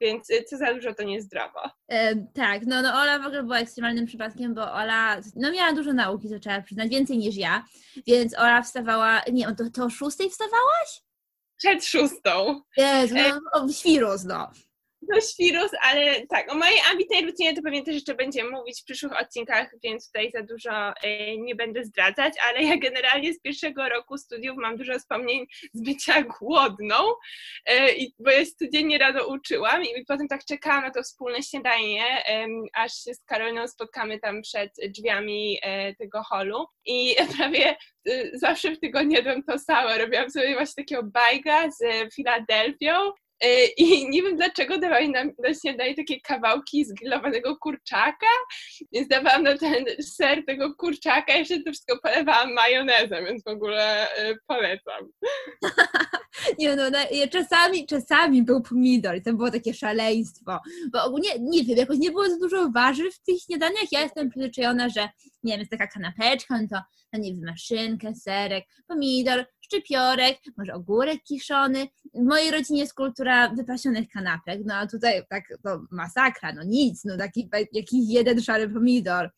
Więc 0.00 0.30
y, 0.30 0.44
co 0.44 0.56
za 0.56 0.74
dużo 0.74 0.94
to 0.94 1.02
niezdrowo. 1.02 1.60
E, 1.88 2.16
tak, 2.34 2.66
no, 2.66 2.82
no 2.82 2.88
Ola 3.00 3.18
w 3.18 3.26
ogóle 3.26 3.42
była 3.42 3.58
ekstremalnym 3.58 4.06
przypadkiem, 4.06 4.54
bo 4.54 4.72
Ola 4.72 5.20
no, 5.36 5.52
miała 5.52 5.72
dużo 5.72 5.92
nauki, 5.92 6.30
to 6.30 6.38
trzeba 6.38 6.62
przyznać, 6.62 6.88
więcej 6.88 7.18
niż 7.18 7.36
ja, 7.36 7.64
więc 8.06 8.38
Ola 8.38 8.62
wstawała, 8.62 9.22
nie, 9.32 9.54
to, 9.54 9.64
to 9.74 9.84
o 9.84 9.90
szóstej 9.90 10.30
wstawałaś? 10.30 11.02
Przed 11.56 11.84
szóstą. 11.84 12.62
Jezu, 12.76 13.14
no, 13.14 13.62
o, 13.62 13.68
świrus, 13.68 14.24
no 14.24 14.50
dość 15.14 15.36
wirus, 15.38 15.70
ale 15.82 16.26
tak, 16.26 16.52
o 16.52 16.54
mojej 16.54 16.78
ambitnej 16.90 17.26
rutynie 17.26 17.56
to 17.56 17.62
pewnie 17.62 17.82
też 17.82 17.94
jeszcze 17.94 18.14
będziemy 18.14 18.50
mówić 18.50 18.80
w 18.80 18.84
przyszłych 18.84 19.20
odcinkach, 19.20 19.74
więc 19.84 20.06
tutaj 20.06 20.30
za 20.30 20.42
dużo 20.42 20.90
y, 20.90 21.36
nie 21.38 21.54
będę 21.54 21.84
zdradzać, 21.84 22.34
ale 22.48 22.62
ja 22.62 22.76
generalnie 22.76 23.34
z 23.34 23.40
pierwszego 23.40 23.88
roku 23.88 24.18
studiów 24.18 24.56
mam 24.56 24.76
dużo 24.76 24.98
wspomnień 24.98 25.46
z 25.72 25.82
bycia 25.82 26.22
głodną, 26.22 26.96
y, 27.70 27.74
bo 28.18 28.30
ja 28.30 28.44
codziennie 28.58 28.98
rano 28.98 29.26
uczyłam 29.26 29.82
i 29.82 30.04
potem 30.04 30.28
tak 30.28 30.44
czekałam 30.44 30.84
na 30.84 30.90
to 30.90 31.02
wspólne 31.02 31.42
śniadanie, 31.42 32.04
aż 32.74 32.92
się 33.04 33.14
z 33.14 33.24
Karoliną 33.24 33.68
spotkamy 33.68 34.18
tam 34.20 34.42
przed 34.42 34.72
drzwiami 34.88 35.58
e, 35.62 35.94
tego 35.94 36.22
holu 36.22 36.66
i 36.84 37.16
prawie 37.36 37.76
zawsze 38.32 38.70
w 38.70 38.80
tygodniu 38.80 39.16
jadłam 39.16 39.42
to 39.42 39.58
samo. 39.58 39.98
Robiłam 39.98 40.30
sobie 40.30 40.54
właśnie 40.54 40.84
takiego 40.84 41.02
bajga 41.02 41.70
z 41.70 42.14
Filadelfią 42.14 42.92
E, 42.98 43.27
I 43.76 44.08
nie 44.10 44.22
wiem 44.22 44.36
dlaczego 44.36 44.78
dawali 44.78 45.10
nam 45.10 45.32
na 45.38 45.54
śniadanie 45.54 45.94
takie 45.94 46.20
kawałki 46.20 46.84
zgrillowanego 46.84 47.56
kurczaka, 47.56 48.26
więc 48.92 49.08
dawałam 49.08 49.42
na 49.42 49.58
ten 49.58 49.84
ser 50.00 50.44
tego 50.44 50.74
kurczaka, 50.74 51.32
jeszcze 51.32 51.62
to 51.62 51.72
wszystko 51.72 51.98
polewałam 52.02 52.52
majonezem, 52.54 53.24
więc 53.24 53.44
w 53.44 53.48
ogóle 53.48 54.10
e, 54.10 54.34
polecam. 54.46 55.08
nie 56.58 56.76
no, 56.76 56.82
czasami, 57.30 57.86
czasami 57.86 58.42
był 58.42 58.62
pomidor 58.62 59.16
i 59.16 59.22
to 59.22 59.32
było 59.32 59.50
takie 59.50 59.74
szaleństwo, 59.74 60.58
bo 60.92 61.04
ogólnie, 61.04 61.30
nie 61.40 61.64
wiem, 61.64 61.78
jakoś 61.78 61.98
nie 61.98 62.10
było 62.10 62.28
za 62.28 62.38
dużo 62.38 62.70
warzyw 62.70 63.14
w 63.14 63.22
tych 63.22 63.40
śniadaniach, 63.40 63.92
ja 63.92 64.00
jestem 64.00 64.30
przyzwyczajona, 64.30 64.88
że 64.88 65.08
nie 65.42 65.52
wiem, 65.52 65.60
jest 65.60 65.70
taka 65.70 65.86
kanapeczka, 65.86 66.60
no 66.62 66.68
to, 66.70 66.82
no 67.12 67.18
nie 67.18 67.34
wiem, 67.34 67.44
maszynkę, 67.44 68.14
serek, 68.14 68.64
pomidor, 68.88 69.46
szczypiorek, 69.68 70.38
może 70.56 70.74
ogórek 70.74 71.22
kiszony. 71.22 71.88
W 72.14 72.22
mojej 72.22 72.50
rodzinie 72.50 72.80
jest 72.80 72.94
kultura 72.94 73.48
wypasionych 73.48 74.08
kanapek, 74.08 74.60
no 74.64 74.74
a 74.74 74.86
tutaj 74.86 75.22
tak 75.30 75.44
to 75.64 75.80
masakra, 75.90 76.52
no 76.52 76.62
nic, 76.62 77.04
no 77.04 77.16
taki 77.16 77.48
jakiś 77.72 78.08
jeden 78.08 78.42
szary 78.42 78.68
pomidor 78.68 79.30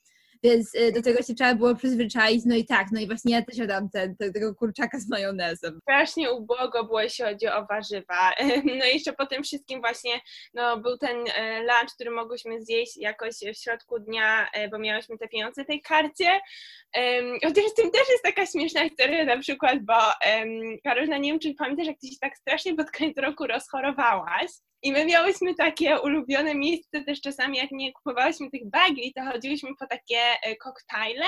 więc 0.42 0.74
y, 0.74 0.92
do 0.92 1.02
tego 1.02 1.22
się 1.22 1.34
trzeba 1.34 1.54
było 1.54 1.74
przyzwyczaić, 1.74 2.44
no 2.46 2.56
i 2.56 2.64
tak, 2.64 2.86
no 2.92 3.00
i 3.00 3.06
właśnie 3.06 3.34
ja 3.34 3.42
też 3.42 3.56
jadam 3.56 3.90
ten, 3.90 4.16
tego 4.16 4.54
kurczaka 4.54 4.98
z 4.98 5.08
majonezem. 5.08 5.78
Strasznie 5.82 6.32
ubogo 6.32 6.84
było, 6.84 7.00
jeśli 7.00 7.24
chodzi 7.24 7.48
o 7.48 7.66
warzywa. 7.66 8.32
No 8.80 8.86
i 8.86 8.94
jeszcze 8.94 9.12
po 9.12 9.26
tym 9.26 9.42
wszystkim 9.42 9.80
właśnie, 9.80 10.20
no 10.54 10.76
był 10.76 10.98
ten 10.98 11.16
e, 11.34 11.60
lunch, 11.60 11.94
który 11.94 12.10
mogłyśmy 12.10 12.62
zjeść 12.62 12.96
jakoś 12.96 13.34
w 13.34 13.62
środku 13.62 13.98
dnia, 13.98 14.50
e, 14.52 14.68
bo 14.68 14.78
miałyśmy 14.78 15.18
te 15.18 15.28
pieniądze 15.28 15.64
tej 15.64 15.82
karcie. 15.82 16.40
Chociaż 17.44 17.64
z 17.64 17.74
tym 17.74 17.90
też 17.90 18.08
jest 18.10 18.22
taka 18.22 18.46
śmieszna 18.46 18.88
historia 18.88 19.24
na 19.24 19.38
przykład, 19.38 19.78
bo 19.84 19.94
Karolina, 20.84 21.18
nie 21.18 21.30
wiem, 21.30 21.40
czy 21.40 21.54
pamiętasz, 21.54 21.86
jak 21.86 21.98
ty 22.00 22.06
się 22.06 22.16
tak 22.20 22.36
strasznie 22.36 22.74
pod 22.74 22.90
koniec 22.90 23.16
roku 23.16 23.46
rozchorowałaś 23.46 24.50
i 24.82 24.92
my 24.92 25.06
miałyśmy 25.06 25.54
takie 25.54 26.00
ulubione 26.00 26.54
miejsce 26.54 27.04
też 27.04 27.20
czasami, 27.20 27.58
jak 27.58 27.70
nie 27.70 27.92
kupowałyśmy 27.92 28.50
tych 28.50 28.70
bagli, 28.70 29.12
to 29.12 29.22
chodziłyśmy 29.22 29.70
po 29.78 29.86
takie 29.86 30.16
e, 30.16 30.29
koktajle 30.62 31.26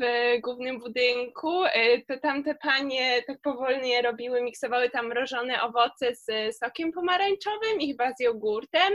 w 0.00 0.40
głównym 0.40 0.78
budynku, 0.78 1.64
e, 1.64 2.02
to 2.02 2.20
tam 2.22 2.44
te 2.44 2.54
panie 2.54 3.22
tak 3.26 3.40
powolnie 3.42 4.02
robiły, 4.02 4.42
miksowały 4.42 4.90
tam 4.90 5.06
mrożone 5.06 5.62
owoce 5.62 6.14
z 6.14 6.56
sokiem 6.56 6.92
pomarańczowym 6.92 7.80
i 7.80 7.88
chyba 7.88 8.12
z 8.12 8.20
jogurtem. 8.20 8.92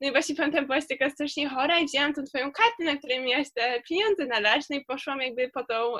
No 0.00 0.08
i 0.08 0.12
właśnie 0.12 0.34
pamiętam, 0.34 0.66
byłaś 0.66 0.84
taka 0.88 1.10
strasznie 1.10 1.48
chora 1.48 1.78
i 1.78 1.86
wzięłam 1.86 2.14
tą 2.14 2.24
twoją 2.24 2.52
kartę, 2.52 2.84
na 2.84 2.96
której 2.96 3.22
miałaś 3.22 3.46
te 3.54 3.82
pieniądze 3.88 4.26
nalać, 4.26 4.62
no 4.70 4.76
i 4.76 4.84
poszłam 4.84 5.20
jakby 5.20 5.50
po 5.50 5.64
tą, 5.64 5.94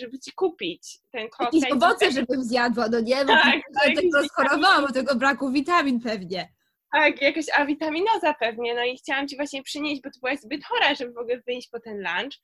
żeby 0.00 0.18
ci 0.18 0.32
kupić 0.32 0.98
ten 1.12 1.28
koktajl. 1.28 1.62
Jakieś 1.62 1.72
owoce, 1.72 2.10
żebym 2.10 2.42
zjadła, 2.42 2.88
no 2.88 3.00
nie? 3.00 3.16
Bo 3.24 3.32
tak, 3.32 3.60
tak, 3.80 3.94
tego 3.96 4.24
schorowałam, 4.24 4.92
tego 4.92 5.14
braku 5.14 5.50
witamin 5.50 6.00
pewnie. 6.00 6.48
Tak, 6.94 7.22
jakaś 7.22 7.44
awitaminoza 7.58 8.34
pewnie, 8.34 8.74
no 8.74 8.84
i 8.84 8.96
chciałam 8.96 9.28
Ci 9.28 9.36
właśnie 9.36 9.62
przynieść, 9.62 10.02
bo 10.02 10.10
Ty 10.10 10.20
byłaś 10.20 10.40
zbyt 10.40 10.64
chora, 10.64 10.94
żeby 10.94 11.12
w 11.12 11.18
ogóle 11.18 11.40
wyjść 11.46 11.68
po 11.68 11.80
ten 11.80 11.96
lunch. 11.96 12.34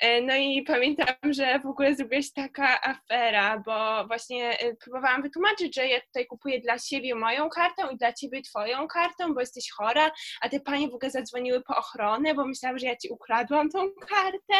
E, 0.00 0.22
no 0.22 0.36
i 0.36 0.62
pamiętam, 0.62 1.06
że 1.30 1.58
w 1.58 1.66
ogóle 1.66 1.94
zrobiłaś 1.94 2.32
taka 2.32 2.80
afera, 2.82 3.62
bo 3.66 4.06
właśnie 4.06 4.60
e, 4.60 4.74
próbowałam 4.74 5.22
wytłumaczyć, 5.22 5.74
że 5.74 5.86
ja 5.86 6.00
tutaj 6.00 6.26
kupuję 6.26 6.60
dla 6.60 6.78
siebie 6.78 7.14
moją 7.14 7.48
kartę 7.48 7.82
i 7.92 7.96
dla 7.96 8.12
ciebie 8.12 8.42
twoją 8.42 8.88
kartę, 8.88 9.34
bo 9.34 9.40
jesteś 9.40 9.70
chora, 9.70 10.10
a 10.40 10.48
te 10.48 10.60
panie 10.60 10.88
w 10.88 10.94
ogóle 10.94 11.10
zadzwoniły 11.10 11.62
po 11.62 11.76
ochronę, 11.76 12.34
bo 12.34 12.46
myślałam, 12.46 12.78
że 12.78 12.86
ja 12.86 12.96
ci 12.96 13.08
ukradłam 13.08 13.70
tą 13.70 13.90
kartę. 14.08 14.54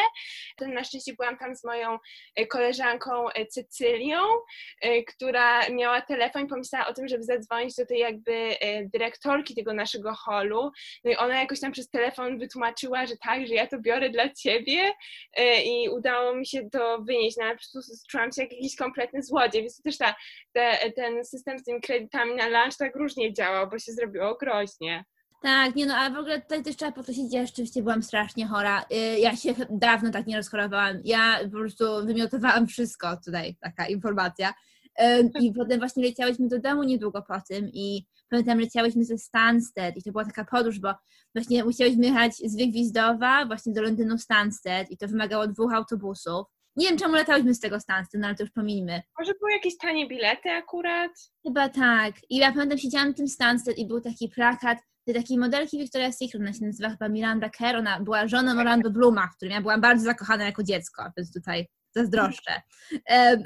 Na 0.60 0.84
szczęście 0.84 1.12
byłam 1.14 1.38
tam 1.38 1.56
z 1.56 1.64
moją 1.64 1.98
e, 2.36 2.46
koleżanką 2.46 3.10
Cecylią, 3.50 4.20
która 5.08 5.68
miała 5.68 6.00
telefon 6.00 6.44
i 6.44 6.48
pomyślała 6.48 6.86
o 6.86 6.94
tym, 6.94 7.08
żeby 7.08 7.22
zadzwonić 7.22 7.74
do 7.76 7.86
tej 7.86 7.98
jakby 7.98 8.56
dyrektorki 8.94 9.54
tego 9.54 9.72
naszego 9.74 10.14
holu. 10.14 10.70
No 11.04 11.10
i 11.10 11.16
ona 11.16 11.40
jakoś 11.40 11.60
tam 11.60 11.72
przez 11.72 11.90
telefon 11.90 12.38
wytłumaczyła, 12.38 13.06
że 13.06 13.16
tak, 13.16 13.46
że 13.46 13.54
ja 13.54 13.66
to 13.66 13.80
biorę 13.80 14.10
dla 14.10 14.28
ciebie, 14.28 14.92
i 15.64 15.88
udało 15.88 16.34
mi 16.34 16.46
się 16.46 16.70
to 16.70 16.98
wynieść, 17.02 17.36
no 17.36 17.44
ale 17.44 17.54
po 17.54 17.60
prostu 17.60 17.92
czułam 18.10 18.32
się 18.32 18.42
jak 18.42 18.52
jakiś 18.52 18.76
kompletny 18.76 19.22
złodziej, 19.22 19.62
więc 19.62 19.82
też 19.82 19.98
ta, 19.98 20.14
te, 20.52 20.92
ten 20.96 21.24
system 21.24 21.58
z 21.58 21.64
tymi 21.64 21.80
kredytami 21.80 22.34
na 22.34 22.48
lunch 22.48 22.76
tak 22.78 22.96
różnie 22.96 23.32
działał, 23.32 23.68
bo 23.68 23.78
się 23.78 23.92
zrobiło 23.92 24.34
groźnie. 24.34 25.04
Tak, 25.42 25.74
nie 25.74 25.86
no, 25.86 25.94
ale 25.94 26.14
w 26.14 26.18
ogóle 26.18 26.40
tutaj 26.40 26.62
też 26.62 26.76
trzeba 26.76 26.92
podkreślić, 26.92 27.34
ja 27.34 27.46
rzeczywiście 27.46 27.82
byłam 27.82 28.02
strasznie 28.02 28.46
chora. 28.46 28.84
Y, 28.92 29.18
ja 29.18 29.36
się 29.36 29.54
dawno 29.70 30.10
tak 30.10 30.26
nie 30.26 30.36
rozchorowałam. 30.36 31.00
Ja 31.04 31.38
po 31.44 31.58
prostu 31.58 31.84
wymiotowałam 32.06 32.66
wszystko 32.66 33.16
tutaj, 33.24 33.56
taka 33.60 33.86
informacja. 33.86 34.54
I 35.40 35.52
potem 35.52 35.78
właśnie 35.78 36.02
leciałyśmy 36.02 36.48
do 36.48 36.58
domu 36.58 36.82
niedługo 36.82 37.22
po 37.22 37.34
tym 37.48 37.70
i 37.72 38.06
pamiętam, 38.28 38.60
leciałyśmy 38.60 39.04
ze 39.04 39.18
Stansted 39.18 39.96
i 39.96 40.02
to 40.02 40.12
była 40.12 40.24
taka 40.24 40.44
podróż, 40.44 40.80
bo 40.80 40.94
właśnie 41.34 41.64
musiałyśmy 41.64 42.06
jechać 42.06 42.32
z 42.36 42.56
Wygwizdowa 42.56 43.46
właśnie 43.46 43.72
do 43.72 43.82
Londynu 43.82 44.18
Stansted 44.18 44.90
i 44.90 44.96
to 44.96 45.08
wymagało 45.08 45.46
dwóch 45.46 45.72
autobusów. 45.74 46.46
Nie 46.76 46.88
wiem, 46.88 46.98
czemu 46.98 47.14
latałyśmy 47.14 47.54
z 47.54 47.60
tego 47.60 47.80
Stansted, 47.80 48.20
no 48.20 48.26
ale 48.26 48.36
to 48.36 48.42
już 48.42 48.52
pominimy. 48.52 49.02
Może 49.18 49.32
były 49.40 49.52
jakieś 49.52 49.76
tanie 49.76 50.08
bilety 50.08 50.50
akurat? 50.50 51.12
Chyba 51.46 51.68
tak. 51.68 52.14
I 52.30 52.36
ja 52.36 52.52
pamiętam, 52.52 52.78
siedziałam 52.78 53.12
w 53.12 53.16
tym 53.16 53.28
Stansted 53.28 53.78
i 53.78 53.86
był 53.86 54.00
taki 54.00 54.28
plakat 54.28 54.78
tej 55.08 55.22
takiej 55.22 55.38
modelki 55.38 55.78
Victoria's 55.78 56.12
Secret, 56.12 56.42
ona 56.42 56.52
się 56.52 56.66
nazywa 56.66 56.90
chyba 56.90 57.08
Miranda 57.08 57.48
Kerr, 57.48 57.76
ona 57.76 58.00
była 58.00 58.28
żoną 58.28 58.58
Orlando 58.58 58.90
Bluma, 58.90 59.28
w 59.28 59.36
którym 59.36 59.54
ja 59.54 59.60
byłam 59.60 59.80
bardzo 59.80 60.04
zakochana 60.04 60.44
jako 60.44 60.62
dziecko, 60.62 61.10
więc 61.16 61.32
tutaj 61.32 61.66
zazdroszczę. 61.94 62.52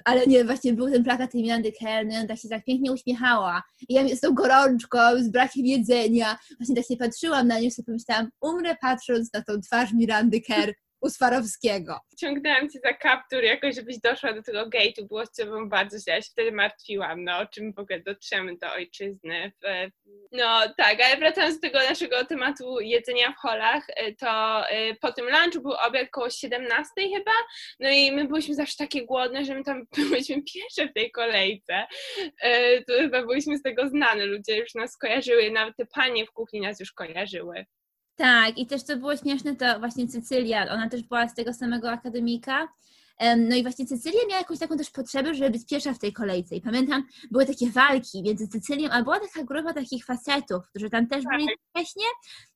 Ale 0.05 0.27
nie, 0.27 0.45
właśnie 0.45 0.73
był 0.73 0.91
ten 0.91 1.05
plakat 1.05 1.33
tej 1.33 1.43
Mirandy 1.43 1.73
Kerr, 1.73 2.07
no, 2.07 2.27
tak 2.29 2.39
się 2.39 2.49
tak 2.49 2.65
pięknie 2.65 2.93
uśmiechała. 2.93 3.63
I 3.89 3.95
ja 3.95 4.17
z 4.17 4.21
tą 4.21 4.35
gorączką, 4.35 4.99
z 5.19 5.29
brakiem 5.29 5.67
jedzenia, 5.67 6.39
właśnie 6.59 6.77
tak 6.77 6.85
się 6.87 6.97
patrzyłam 6.97 7.49
na 7.49 7.61
nią 7.61 7.71
sobie 7.71 7.87
pomyślałam, 7.87 8.29
umrę 8.41 8.77
patrząc 8.81 9.33
na 9.33 9.43
tą 9.43 9.61
twarz 9.61 9.93
Mirandy 9.93 10.41
Kerr 10.41 10.73
u 11.03 11.11
Swarowskiego. 11.11 12.01
Ciągnęłam 12.17 12.71
cię 12.71 12.79
za 12.85 12.93
kaptur 12.93 13.45
jakoś, 13.45 13.75
żebyś 13.75 13.99
doszła 13.99 14.33
do 14.33 14.43
tego 14.43 14.67
gate'u, 14.67 15.09
było 15.09 15.27
z 15.27 15.33
tobą 15.33 15.69
bardzo 15.69 15.99
źle, 15.99 16.15
ja 16.15 16.23
się 16.23 16.31
wtedy 16.31 16.53
martwiłam, 16.53 17.25
no 17.25 17.39
o 17.39 17.47
czym 17.47 17.73
w 17.73 17.79
ogóle 17.79 18.01
dotrzemy 18.01 18.57
do 18.57 18.73
ojczyzny. 18.73 19.53
No 20.33 20.61
tak, 20.77 21.01
ale 21.01 21.17
wracając 21.17 21.55
do 21.55 21.69
tego 21.69 21.79
naszego 21.79 22.25
tematu 22.25 22.81
jedzenia 22.81 23.33
w 23.33 23.37
holach, 23.37 23.89
y, 23.89 24.17
to 24.19 24.63
y, 24.71 24.97
po 25.01 25.13
tym 25.13 25.25
lunchu 25.25 25.61
był 25.61 25.73
obiad 25.87 26.09
koło 26.11 26.31
17 26.31 26.89
chyba, 26.97 27.33
no 27.81 27.91
i 27.91 28.13
my 28.13 28.29
byliśmy 28.29 28.55
zawsze 28.55 28.77
takie 28.79 29.07
głodne, 29.07 29.45
że 29.45 29.55
my 29.55 29.65
tam 29.65 29.87
byliśmy 30.11 30.43
pierwsze 30.55 30.89
w 30.89 30.93
tej 30.93 31.11
kolejce. 31.11 31.87
Y, 32.21 32.85
to 32.87 32.93
chyba 32.93 33.27
byliśmy 33.27 33.59
z 33.59 33.63
tego 33.63 33.89
znane, 33.89 34.27
ludzie 34.27 34.57
już 34.57 34.75
nas 34.75 34.97
kojarzyły, 34.97 35.51
nawet 35.51 35.77
te 35.77 35.87
panie 35.87 36.27
w 36.27 36.33
kuchni 36.33 36.61
nas 36.61 36.81
już 36.81 36.93
kojarzyły. 36.93 37.67
Tak, 38.17 38.59
i 38.59 38.67
też 38.67 38.83
co 38.83 38.97
było 38.97 39.17
śmieszne, 39.17 39.57
to 39.57 39.79
właśnie 39.79 40.09
Cecylia, 40.09 40.73
ona 40.75 40.89
też 40.89 41.03
była 41.03 41.29
z 41.29 41.35
tego 41.35 41.53
samego 41.53 41.91
akademika. 41.91 42.69
No 43.37 43.57
i 43.57 43.63
właśnie 43.63 43.87
Cecylia 43.87 44.21
miała 44.29 44.41
jakąś 44.41 44.59
taką 44.59 44.77
też 44.77 44.91
potrzebę, 44.91 45.35
żeby 45.35 45.51
być 45.51 45.67
pierwsza 45.67 45.95
w 45.95 45.99
tej 45.99 46.13
kolejce. 46.13 46.57
I 46.57 46.61
pamiętam, 46.61 47.07
były 47.31 47.47
takie 47.47 47.71
walki 47.71 48.23
między 48.23 48.49
Cecylią, 48.49 48.91
a 48.91 49.03
była 49.03 49.21
taka 49.21 49.45
grupa 49.45 49.73
takich 49.73 50.05
facetów, 50.05 50.69
którzy 50.71 50.91
tam 50.91 51.07
też 51.07 51.25
byli 51.25 51.47
tak. 51.47 51.57
wcześniej. 51.71 52.07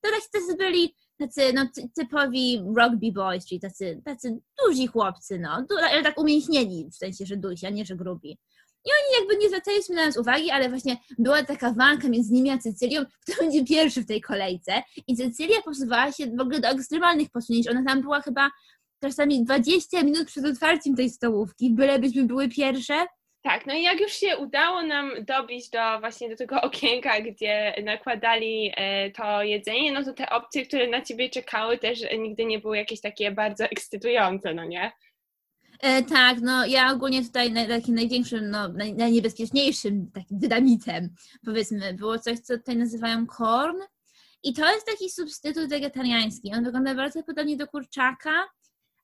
To 0.01 0.09
tacy 0.33 0.57
byli 0.57 0.95
tacy 1.17 1.53
no, 1.53 1.67
typowi 1.95 2.63
rugby 2.77 3.11
boys, 3.11 3.47
czyli 3.47 3.61
tacy, 3.61 4.01
tacy 4.05 4.39
duzi 4.65 4.87
chłopcy, 4.87 5.39
no, 5.39 5.65
ale 5.91 6.03
tak 6.03 6.19
umięśnieni, 6.19 6.89
w 6.91 6.95
sensie, 6.95 7.25
że 7.25 7.37
duzi, 7.37 7.65
a 7.65 7.69
nie, 7.69 7.85
że 7.85 7.95
grubi. 7.95 8.37
I 8.85 8.89
oni 8.89 9.19
jakby 9.19 9.43
nie 9.43 9.47
zwracaliśmy 9.47 9.95
na 9.95 10.05
nas 10.05 10.17
uwagi, 10.17 10.51
ale 10.51 10.69
właśnie 10.69 10.97
była 11.17 11.43
taka 11.43 11.73
walka 11.73 12.09
między 12.09 12.33
nimi 12.33 12.49
a 12.49 12.57
Cecylią, 12.57 13.05
kto 13.27 13.43
będzie 13.43 13.65
pierwszy 13.65 14.01
w 14.01 14.07
tej 14.07 14.21
kolejce. 14.21 14.83
I 15.07 15.15
Cecylia 15.15 15.61
posuwała 15.61 16.11
się 16.11 16.27
w 16.27 16.41
ogóle 16.41 16.59
do 16.59 16.67
ekstremalnych 16.67 17.29
posunięć. 17.29 17.67
Ona 17.69 17.83
tam 17.87 18.01
była 18.01 18.21
chyba 18.21 18.51
czasami 19.03 19.43
20 19.43 20.03
minut 20.03 20.27
przed 20.27 20.45
otwarciem 20.45 20.95
tej 20.95 21.09
stołówki, 21.09 21.69
bylebyśmy 21.69 22.23
były 22.23 22.49
pierwsze. 22.49 23.05
Tak, 23.43 23.65
no 23.65 23.73
i 23.73 23.81
jak 23.81 24.01
już 24.01 24.11
się 24.11 24.37
udało 24.37 24.81
nam 24.81 25.11
dobić 25.25 25.69
do 25.69 25.99
właśnie 25.99 26.29
do 26.29 26.35
tego 26.35 26.61
okienka, 26.67 27.21
gdzie 27.21 27.73
nakładali 27.83 28.73
e, 28.77 29.11
to 29.11 29.43
jedzenie, 29.43 29.91
no 29.91 30.03
to 30.03 30.13
te 30.13 30.29
opcje, 30.29 30.65
które 30.65 30.87
na 30.87 31.01
ciebie 31.01 31.29
czekały 31.29 31.77
też 31.77 31.99
nigdy 32.17 32.45
nie 32.45 32.59
były 32.59 32.77
jakieś 32.77 33.01
takie 33.01 33.31
bardzo 33.31 33.65
ekscytujące, 33.65 34.53
no 34.53 34.65
nie? 34.65 34.91
E, 35.79 36.03
tak, 36.03 36.41
no 36.41 36.65
ja 36.65 36.91
ogólnie 36.91 37.25
tutaj 37.25 37.51
na, 37.51 37.67
takim 37.67 37.95
największym, 37.95 38.49
no, 38.49 38.67
naj, 38.67 38.95
najniebezpieczniejszym 38.95 40.11
takim 40.11 40.39
dynamitem, 40.39 41.09
powiedzmy, 41.45 41.93
było 41.93 42.19
coś, 42.19 42.39
co 42.39 42.57
tutaj 42.57 42.77
nazywają 42.77 43.27
korn. 43.27 43.77
I 44.43 44.53
to 44.53 44.73
jest 44.73 44.85
taki 44.85 45.09
substytut 45.09 45.69
wegetariański. 45.69 46.53
On 46.53 46.63
wygląda 46.63 46.95
bardzo 46.95 47.23
podobnie 47.23 47.57
do 47.57 47.67
kurczaka, 47.67 48.49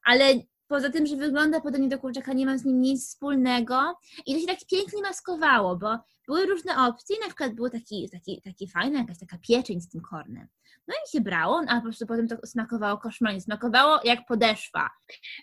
ale 0.03 0.25
poza 0.67 0.89
tym, 0.89 1.05
że 1.05 1.15
wygląda 1.15 1.61
podobnie 1.61 1.89
do 1.89 1.99
kurczaka, 1.99 2.33
nie 2.33 2.45
ma 2.45 2.57
z 2.57 2.65
nim 2.65 2.81
nic 2.81 3.07
wspólnego. 3.07 3.97
I 4.25 4.33
to 4.33 4.39
się 4.39 4.47
tak 4.47 4.59
pięknie 4.71 5.01
maskowało, 5.01 5.75
bo 5.75 5.97
były 6.27 6.45
różne 6.45 6.77
opcje, 6.77 7.15
na 7.19 7.27
przykład 7.27 7.53
był 7.53 7.69
taki, 7.69 8.09
taki, 8.09 8.41
taki 8.41 8.67
fajny, 8.67 8.97
jakaś 8.97 9.19
taka 9.19 9.37
pieczeń 9.37 9.81
z 9.81 9.89
tym 9.89 10.01
kornem. 10.01 10.47
No 10.87 10.95
i 10.95 11.11
się 11.11 11.21
brało, 11.21 11.61
a 11.67 11.75
po 11.75 11.81
prostu 11.81 12.07
potem 12.07 12.27
to 12.27 12.35
smakowało 12.45 12.97
koszmarnie, 12.97 13.41
smakowało 13.41 13.99
jak 14.03 14.19
podeszwa. 14.27 14.89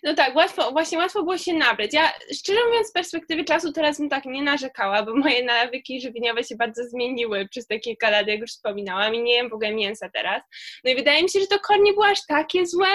No 0.03 0.13
tak, 0.13 0.35
łatwo, 0.35 0.71
właśnie 0.71 0.97
łatwo 0.97 1.23
było 1.23 1.37
się 1.37 1.53
nabrać. 1.53 1.93
Ja 1.93 2.13
szczerze 2.33 2.59
mówiąc 2.67 2.87
z 2.87 2.91
perspektywy 2.91 3.43
czasu 3.43 3.71
teraz 3.71 3.99
bym 3.99 4.09
tak 4.09 4.25
nie 4.25 4.43
narzekała, 4.43 5.03
bo 5.03 5.15
moje 5.15 5.45
nawyki 5.45 6.01
żywieniowe 6.01 6.43
się 6.43 6.55
bardzo 6.55 6.83
zmieniły 6.83 7.47
przez 7.47 7.67
te 7.67 7.79
kilka 7.79 8.09
lat, 8.09 8.27
jak 8.27 8.39
już 8.39 8.51
wspominałam 8.51 9.15
i 9.15 9.23
nie 9.23 9.33
jem 9.33 9.49
w 9.49 9.53
ogóle 9.53 9.73
mięsa 9.73 10.09
teraz. 10.09 10.43
No 10.83 10.91
i 10.91 10.95
wydaje 10.95 11.23
mi 11.23 11.29
się, 11.29 11.39
że 11.39 11.47
to 11.47 11.59
kor 11.59 11.79
nie 11.79 11.93
było 11.93 12.07
aż 12.07 12.25
takie 12.25 12.65
złe, 12.67 12.91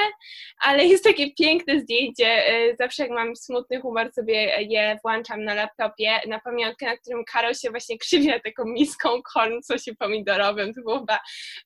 ale 0.60 0.86
jest 0.86 1.04
takie 1.04 1.30
piękne 1.30 1.80
zdjęcie. 1.80 2.26
E, 2.26 2.76
zawsze 2.76 3.02
jak 3.02 3.12
mam 3.12 3.36
smutny 3.36 3.80
humor 3.80 4.12
sobie 4.12 4.62
je 4.62 4.98
włączam 5.02 5.44
na 5.44 5.54
laptopie 5.54 6.20
na 6.28 6.40
pamiątkę, 6.40 6.86
na 6.86 6.96
którym 6.96 7.24
Karol 7.24 7.54
się 7.54 7.70
właśnie 7.70 7.98
krzywia 7.98 8.40
taką 8.40 8.64
miską 8.64 9.22
korn 9.34 9.62
sosie 9.62 9.94
pomidorowym. 9.94 10.74
To 10.74 10.80
było 10.80 10.98
chyba 10.98 11.20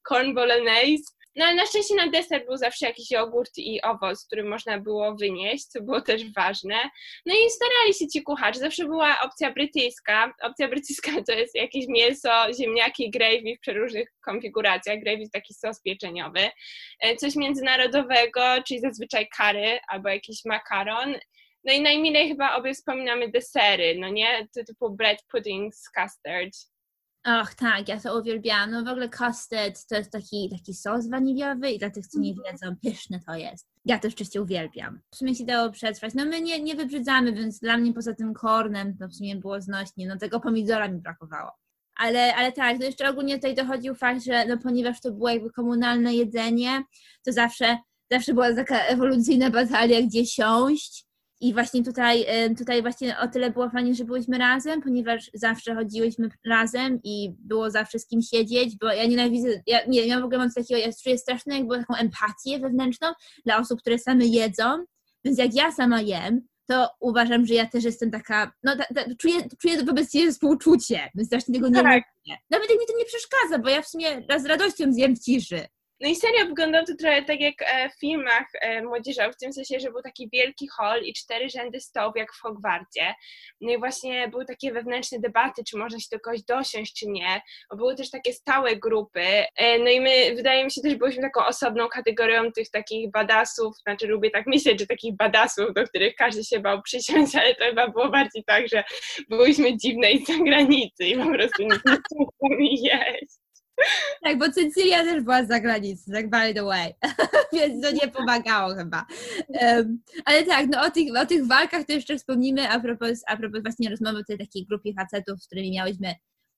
corn 0.08 0.34
bolognese. 0.34 0.69
No 1.36 1.44
ale 1.44 1.54
na 1.54 1.66
szczęście 1.66 1.94
na 1.94 2.08
deser 2.08 2.46
był 2.46 2.56
zawsze 2.56 2.86
jakiś 2.86 3.10
jogurt 3.10 3.58
i 3.58 3.82
owoc, 3.82 4.26
który 4.26 4.44
można 4.44 4.78
było 4.78 5.14
wynieść, 5.14 5.64
co 5.64 5.82
było 5.82 6.00
też 6.00 6.32
ważne. 6.32 6.76
No 7.26 7.34
i 7.34 7.50
starali 7.50 7.94
się 7.94 8.08
ci 8.08 8.22
kucharze. 8.22 8.60
Zawsze 8.60 8.84
była 8.84 9.20
opcja 9.20 9.52
brytyjska. 9.52 10.34
Opcja 10.42 10.68
brytyjska 10.68 11.10
to 11.26 11.32
jest 11.32 11.54
jakieś 11.54 11.86
mięso, 11.88 12.30
ziemniaki, 12.60 13.10
gravy 13.10 13.56
w 13.56 13.60
przeróżnych 13.60 14.08
konfiguracjach. 14.24 15.00
Gravy 15.00 15.22
to 15.24 15.30
taki 15.32 15.54
sos 15.54 15.82
pieczeniowy. 15.82 16.50
E, 17.00 17.16
coś 17.16 17.36
międzynarodowego, 17.36 18.40
czyli 18.66 18.80
zazwyczaj 18.80 19.28
kary 19.36 19.78
albo 19.88 20.08
jakiś 20.08 20.44
makaron. 20.44 21.14
No 21.64 21.72
i 21.72 21.80
najmilej 21.80 22.28
chyba 22.28 22.56
obie 22.56 22.74
wspominamy 22.74 23.28
desery, 23.28 23.96
no 23.98 24.08
nie? 24.08 24.48
To 24.54 24.64
typu 24.64 24.90
bread 24.90 25.18
pudding 25.32 25.74
z 25.74 25.84
custard. 25.84 26.52
Och, 27.26 27.54
tak, 27.54 27.88
ja 27.88 28.00
to 28.00 28.18
uwielbiałam. 28.18 28.70
No 28.70 28.84
w 28.84 28.88
ogóle 28.88 29.08
custard 29.08 29.86
to 29.88 29.96
jest 29.96 30.12
taki, 30.12 30.50
taki 30.50 30.74
sos 30.74 31.08
waniliowy 31.08 31.70
i 31.70 31.78
dla 31.78 31.90
tych, 31.90 32.06
co 32.06 32.18
nie 32.18 32.30
mhm. 32.30 32.52
wiedzą, 32.52 32.76
pyszne 32.82 33.20
to 33.26 33.34
jest. 33.34 33.66
Ja 33.84 33.98
to 33.98 34.08
oczywiście 34.08 34.42
uwielbiam. 34.42 35.00
W 35.14 35.16
sumie 35.16 35.34
się 35.34 35.44
dało 35.44 35.70
przetrwać. 35.70 36.14
No 36.14 36.24
my 36.24 36.40
nie, 36.40 36.62
nie 36.62 36.74
wybrzydzamy, 36.76 37.32
więc 37.32 37.58
dla 37.58 37.76
mnie 37.76 37.92
poza 37.92 38.14
tym 38.14 38.34
kornem 38.34 38.96
to 38.96 39.08
w 39.08 39.14
sumie 39.14 39.36
było 39.36 39.60
znośnie. 39.60 40.06
No 40.06 40.16
tego 40.16 40.40
pomidora 40.40 40.88
mi 40.88 40.98
brakowało. 40.98 41.50
Ale, 41.96 42.34
ale 42.34 42.52
tak, 42.52 42.78
to 42.78 42.84
jeszcze 42.84 43.08
ogólnie 43.08 43.34
tutaj 43.34 43.54
dochodził 43.54 43.94
fakt, 43.94 44.24
że 44.24 44.46
no 44.46 44.58
ponieważ 44.58 45.00
to 45.00 45.12
było 45.12 45.28
jakby 45.28 45.50
komunalne 45.50 46.14
jedzenie, 46.14 46.82
to 47.24 47.32
zawsze, 47.32 47.78
zawsze 48.10 48.34
była 48.34 48.54
taka 48.54 48.78
ewolucyjna 48.78 49.50
batalia, 49.50 50.02
gdzie 50.02 50.26
siąść 50.26 51.09
i 51.40 51.52
właśnie 51.52 51.84
tutaj, 51.84 52.26
tutaj 52.58 52.82
właśnie 52.82 53.18
o 53.18 53.28
tyle 53.28 53.50
było 53.50 53.70
fajnie, 53.70 53.94
że 53.94 54.04
byliśmy 54.04 54.38
razem, 54.38 54.82
ponieważ 54.82 55.30
zawsze 55.34 55.74
chodziłyśmy 55.74 56.28
razem 56.46 57.00
i 57.04 57.34
było 57.38 57.70
zawsze 57.70 57.98
z 57.98 58.06
kim 58.06 58.22
siedzieć, 58.22 58.76
bo 58.76 58.86
ja 58.86 59.06
nienawidzę, 59.06 59.48
ja, 59.66 59.78
nie 59.88 60.06
ja 60.06 60.20
w 60.20 60.24
ogóle 60.24 60.38
mam 60.38 60.50
takiego, 60.52 60.80
ja 60.80 60.88
czuję 61.02 61.18
straszną 61.18 61.54
jakby 61.54 61.78
taką 61.78 61.94
empatię 61.94 62.58
wewnętrzną 62.58 63.08
dla 63.44 63.58
osób, 63.58 63.80
które 63.80 63.98
same 63.98 64.26
jedzą, 64.26 64.64
więc 65.24 65.38
jak 65.38 65.54
ja 65.54 65.72
sama 65.72 66.00
jem, 66.00 66.40
to 66.66 66.90
uważam, 67.00 67.46
że 67.46 67.54
ja 67.54 67.66
też 67.66 67.84
jestem 67.84 68.10
taka, 68.10 68.52
no 68.62 68.76
ta, 68.76 68.84
ta, 68.94 69.14
czuję, 69.18 69.34
czuję 69.58 69.84
wobec 69.84 70.12
siebie 70.12 70.32
współczucie, 70.32 71.10
więc 71.14 71.28
strasznie 71.28 71.54
tego 71.54 71.68
nie 71.68 71.74
tak. 71.82 72.04
Nawet 72.50 72.70
jak 72.70 72.80
mi 72.80 72.86
to 72.86 72.98
nie 72.98 73.04
przeszkadza, 73.04 73.58
bo 73.58 73.68
ja 73.68 73.82
w 73.82 73.88
sumie 73.88 74.22
raz 74.28 74.42
z 74.42 74.46
radością 74.46 74.92
zjem 74.92 75.16
w 75.16 75.20
ciszy. 75.20 75.66
No 76.00 76.08
i 76.08 76.16
serio 76.16 76.46
wyglądał 76.46 76.84
to 76.84 76.94
trochę 76.98 77.22
tak 77.22 77.40
jak 77.40 77.54
e, 77.62 77.90
w 77.90 78.00
filmach 78.00 78.46
e, 78.60 78.82
młodzieżowych, 78.82 79.34
w 79.34 79.38
tym 79.38 79.52
sensie, 79.52 79.80
że 79.80 79.90
był 79.90 80.02
taki 80.02 80.28
wielki 80.32 80.68
hall 80.68 81.02
i 81.02 81.12
cztery 81.12 81.48
rzędy 81.48 81.80
stołów 81.80 82.16
jak 82.16 82.32
w 82.32 82.40
Hogwarcie. 82.40 83.14
No 83.60 83.72
i 83.72 83.78
właśnie 83.78 84.28
były 84.28 84.44
takie 84.44 84.72
wewnętrzne 84.72 85.18
debaty, 85.18 85.62
czy 85.64 85.78
można 85.78 85.98
się 85.98 86.06
do 86.12 86.20
kogoś 86.20 86.42
dosiąść, 86.42 86.94
czy 86.94 87.06
nie. 87.06 87.40
Były 87.76 87.96
też 87.96 88.10
takie 88.10 88.32
stałe 88.32 88.76
grupy. 88.76 89.20
E, 89.56 89.78
no 89.78 89.90
i 89.90 90.00
my, 90.00 90.34
wydaje 90.36 90.64
mi 90.64 90.70
się, 90.70 90.80
też 90.80 90.94
byliśmy 90.94 91.22
taką 91.22 91.46
osobną 91.46 91.88
kategorią 91.88 92.52
tych 92.52 92.70
takich 92.70 93.10
badasów, 93.10 93.76
znaczy 93.76 94.06
lubię 94.06 94.30
tak 94.30 94.46
myśleć, 94.46 94.80
że 94.80 94.86
takich 94.86 95.16
badasów, 95.16 95.74
do 95.74 95.84
których 95.84 96.14
każdy 96.14 96.44
się 96.44 96.60
bał 96.60 96.82
przysiąść, 96.82 97.34
ale 97.40 97.54
to 97.54 97.64
chyba 97.64 97.88
było 97.88 98.08
bardziej 98.08 98.44
tak, 98.44 98.68
że 98.68 98.84
byliśmy 99.28 99.76
dziwne 99.76 100.10
i 100.10 100.24
z 100.24 100.28
zagranicy 100.28 101.04
i 101.04 101.18
po 101.18 101.32
prostu 101.32 101.62
nie 101.62 101.70
chcieliśmy 101.78 102.88
jeść. 102.88 103.39
Tak, 104.22 104.38
bo 104.38 104.50
Cecylia 104.52 105.04
też 105.04 105.22
była 105.22 105.44
z 105.44 105.48
zagranicy, 105.48 106.12
tak 106.12 106.30
by 106.30 106.54
the 106.54 106.64
way, 106.64 106.94
więc 107.52 107.82
to 107.82 107.90
nie 107.90 108.08
pomagało 108.08 108.74
chyba. 108.74 109.06
Um, 109.48 110.02
ale 110.24 110.42
tak, 110.42 110.66
no 110.70 110.82
o 110.82 110.90
tych, 110.90 111.16
o 111.16 111.26
tych 111.26 111.46
walkach 111.46 111.84
to 111.84 111.92
jeszcze 111.92 112.18
wspomnimy 112.18 112.68
a 112.70 112.80
propos, 112.80 113.22
a 113.26 113.36
propos 113.36 113.62
właśnie 113.62 113.90
rozmowy 113.90 114.18
o 114.18 114.24
tej 114.24 114.38
takiej 114.38 114.66
grupie 114.66 114.94
facetów, 114.94 115.42
z 115.42 115.46
którymi 115.46 115.70
miałyśmy 115.70 116.14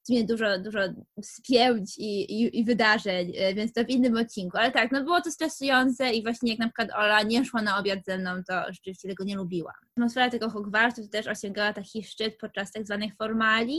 dużo, 0.08 0.58
dużo 0.58 0.80
spięć 1.22 1.98
i, 1.98 2.32
i, 2.32 2.60
i, 2.60 2.64
wydarzeń, 2.64 3.32
e, 3.36 3.54
więc 3.54 3.72
to 3.72 3.84
w 3.84 3.88
innym 3.88 4.16
odcinku. 4.16 4.56
Ale 4.58 4.72
tak, 4.72 4.92
no 4.92 5.04
było 5.04 5.20
to 5.20 5.30
stresujące 5.30 6.12
i 6.12 6.22
właśnie 6.22 6.50
jak 6.50 6.58
na 6.58 6.66
przykład 6.66 6.90
Ola 6.94 7.22
nie 7.22 7.44
szła 7.44 7.62
na 7.62 7.78
obiad 7.78 7.98
ze 8.04 8.18
mną, 8.18 8.30
to 8.48 8.62
rzeczywiście 8.68 9.08
tego 9.08 9.24
nie 9.24 9.36
lubiłam. 9.36 9.74
Atmosfera 9.96 10.30
tego 10.30 10.50
Hogwartu 10.50 11.08
też 11.08 11.26
osiągała 11.26 11.72
taki 11.72 12.04
szczyt 12.04 12.36
podczas 12.40 12.72
tak 12.72 12.86
zwanych 12.86 13.16
formali, 13.16 13.78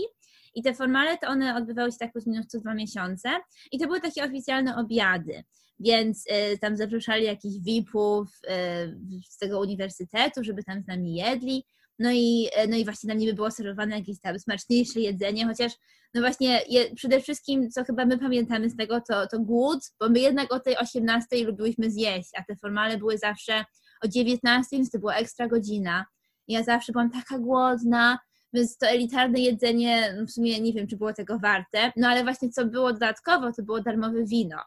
i 0.56 0.64
te 0.64 0.74
formale 0.74 1.18
to 1.18 1.28
one 1.28 1.56
odbywały 1.56 1.92
się 1.92 1.98
tak 1.98 2.12
plus 2.12 2.28
minus 2.28 2.48
co 2.48 2.60
dwa 2.60 2.74
miesiące 2.74 3.30
i 3.72 3.80
to 3.80 3.88
były 3.88 4.02
takie 4.02 4.24
oficjalne 4.24 4.76
obiady. 4.76 5.44
Więc 5.80 6.26
y, 6.54 6.58
tam 6.58 6.78
zapraszali 6.78 7.26
jakichś 7.26 7.56
VIP-ów 7.60 8.28
y, 8.28 9.22
z 9.30 9.38
tego 9.38 9.60
uniwersytetu, 9.60 10.44
żeby 10.44 10.64
tam 10.64 10.82
z 10.82 10.88
nami 10.88 11.16
jedli. 11.16 11.66
No 12.00 12.12
i, 12.12 12.50
y, 12.64 12.68
no 12.68 12.78
i 12.78 12.84
właśnie 12.84 13.08
nam 13.08 13.18
niby 13.18 13.34
było 13.34 13.52
serwowane 13.52 13.98
jakieś 13.98 14.20
tam 14.20 14.40
smaczniejsze 14.40 15.00
jedzenie, 15.00 15.46
chociaż 15.46 15.74
no 16.14 16.22
właśnie 16.22 16.62
je, 16.70 16.96
przede 16.96 17.22
wszystkim, 17.22 17.72
co 17.72 17.84
chyba 17.84 18.06
my 18.06 18.18
pamiętamy 18.18 18.70
z 18.70 18.76
tego, 18.76 19.02
to, 19.02 19.28
to 19.28 19.40
głód, 19.40 19.80
bo 20.00 20.10
my 20.10 20.20
jednak 20.20 20.54
o 20.54 20.60
tej 20.60 20.78
18 20.78 21.46
lubiłyśmy 21.46 21.92
zjeść, 21.92 22.30
a 22.38 22.44
te 22.44 22.56
formale 22.56 22.98
były 22.98 23.18
zawsze 23.18 23.66
o 24.04 24.08
19, 24.08 24.68
więc 24.72 24.92
to 24.92 25.00
była 25.00 25.16
ekstra 25.16 25.48
godzina. 25.48 26.06
Ja 26.48 26.64
zawsze 26.64 26.92
byłam 26.92 27.12
taka 27.12 27.40
głodna, 27.40 28.20
więc 28.54 28.78
to 28.78 28.88
elitarne 28.88 29.40
jedzenie 29.40 30.18
w 30.28 30.32
sumie 30.32 30.62
nie 30.62 30.74
wiem, 30.74 30.88
czy 30.88 30.98
było 30.98 31.14
tego 31.14 31.40
warte, 31.40 31.92
no 31.96 32.08
ale 32.08 32.24
właśnie 32.24 32.50
co 32.50 32.66
było 32.66 32.94
dodatkowo, 32.94 33.52
to 33.54 33.64
było 33.64 33.82
darmowe 33.82 34.26
wino. 34.26 34.58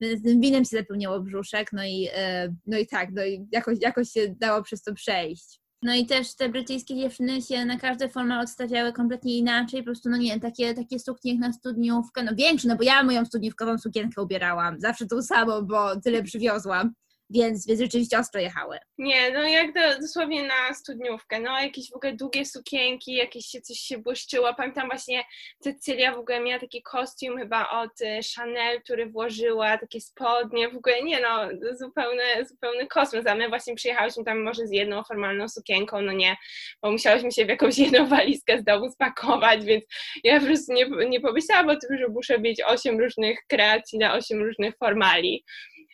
Więc 0.00 0.22
tym 0.22 0.40
winem 0.40 0.64
się 0.64 0.76
zapełniało 0.76 1.20
brzuszek, 1.20 1.72
no 1.72 1.84
i, 1.84 2.08
e, 2.14 2.54
no 2.66 2.78
i 2.78 2.86
tak, 2.86 3.08
no 3.12 3.24
i 3.24 3.46
jakoś, 3.52 3.78
jakoś 3.80 4.08
się 4.10 4.28
dało 4.28 4.62
przez 4.62 4.82
to 4.82 4.94
przejść. 4.94 5.62
No 5.82 5.94
i 5.94 6.06
też 6.06 6.34
te 6.34 6.48
brytyjskie 6.48 6.96
dziewczyny 6.96 7.42
się 7.42 7.64
na 7.64 7.78
każde 7.78 8.08
formy 8.08 8.40
odstawiały 8.40 8.92
kompletnie 8.92 9.38
inaczej, 9.38 9.80
po 9.80 9.84
prostu, 9.84 10.10
no 10.10 10.16
nie 10.16 10.30
wiem, 10.30 10.40
takie, 10.40 10.74
takie 10.74 10.98
suknie 10.98 11.32
jak 11.32 11.40
na 11.40 11.52
studniówkę, 11.52 12.22
no 12.22 12.32
większe, 12.34 12.68
no 12.68 12.76
bo 12.76 12.82
ja 12.82 13.02
moją 13.02 13.24
studniówkową 13.24 13.78
sukienkę 13.78 14.22
ubierałam, 14.22 14.80
zawsze 14.80 15.06
tą 15.06 15.22
samą, 15.22 15.62
bo 15.62 16.00
tyle 16.00 16.22
przywiozłam 16.22 16.94
więc, 17.32 17.66
więc 17.66 17.80
rzeczywiście 17.80 18.18
ostro 18.18 18.40
jechały. 18.40 18.78
Nie, 18.98 19.30
no 19.30 19.42
jak 19.42 19.72
do, 19.72 19.80
dosłownie 20.00 20.42
na 20.42 20.74
studniówkę, 20.74 21.40
no 21.40 21.60
jakieś 21.60 21.90
w 21.90 21.96
ogóle 21.96 22.12
długie 22.12 22.46
sukienki, 22.46 23.14
jakieś 23.14 23.46
się 23.46 23.60
coś 23.60 23.78
się 23.78 23.98
błyszczyło. 23.98 24.54
Pamiętam 24.54 24.88
właśnie 24.88 25.24
Cecylia 25.60 26.14
w 26.14 26.18
ogóle 26.18 26.40
miała 26.40 26.60
taki 26.60 26.82
kostium 26.82 27.38
chyba 27.38 27.70
od 27.70 28.00
y, 28.00 28.20
Chanel, 28.36 28.82
który 28.82 29.06
włożyła, 29.06 29.78
takie 29.78 30.00
spodnie, 30.00 30.68
w 30.68 30.76
ogóle 30.76 31.02
nie 31.02 31.20
no, 31.20 31.48
zupełny, 31.78 32.22
zupełny 32.48 32.86
kosmos, 32.86 33.26
a 33.26 33.34
my 33.34 33.48
właśnie 33.48 33.74
przyjechałyśmy 33.74 34.24
tam 34.24 34.42
może 34.42 34.66
z 34.66 34.72
jedną 34.72 35.04
formalną 35.04 35.48
sukienką, 35.48 36.00
no 36.00 36.12
nie, 36.12 36.36
bo 36.82 36.90
musiałyśmy 36.90 37.32
się 37.32 37.44
w 37.44 37.48
jakąś 37.48 37.78
jedną 37.78 38.06
walizkę 38.16 38.58
z 38.58 38.64
domu 38.64 38.90
spakować, 38.90 39.64
więc 39.64 39.84
ja 40.24 40.40
po 40.40 40.46
prostu 40.46 40.72
nie, 40.72 40.86
nie 41.08 41.20
pomyślałam 41.20 41.68
o 41.68 41.76
tym, 41.76 41.98
że 41.98 42.08
muszę 42.08 42.38
mieć 42.38 42.62
osiem 42.62 43.00
różnych 43.00 43.38
kreacji 43.48 43.98
na 43.98 44.14
osiem 44.14 44.42
różnych 44.42 44.76
formali 44.76 45.44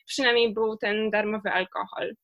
przynajmniej 0.09 0.55
był 0.55 0.77
ten 0.77 1.11
darmowy 1.11 1.51
alkohol. 1.51 2.15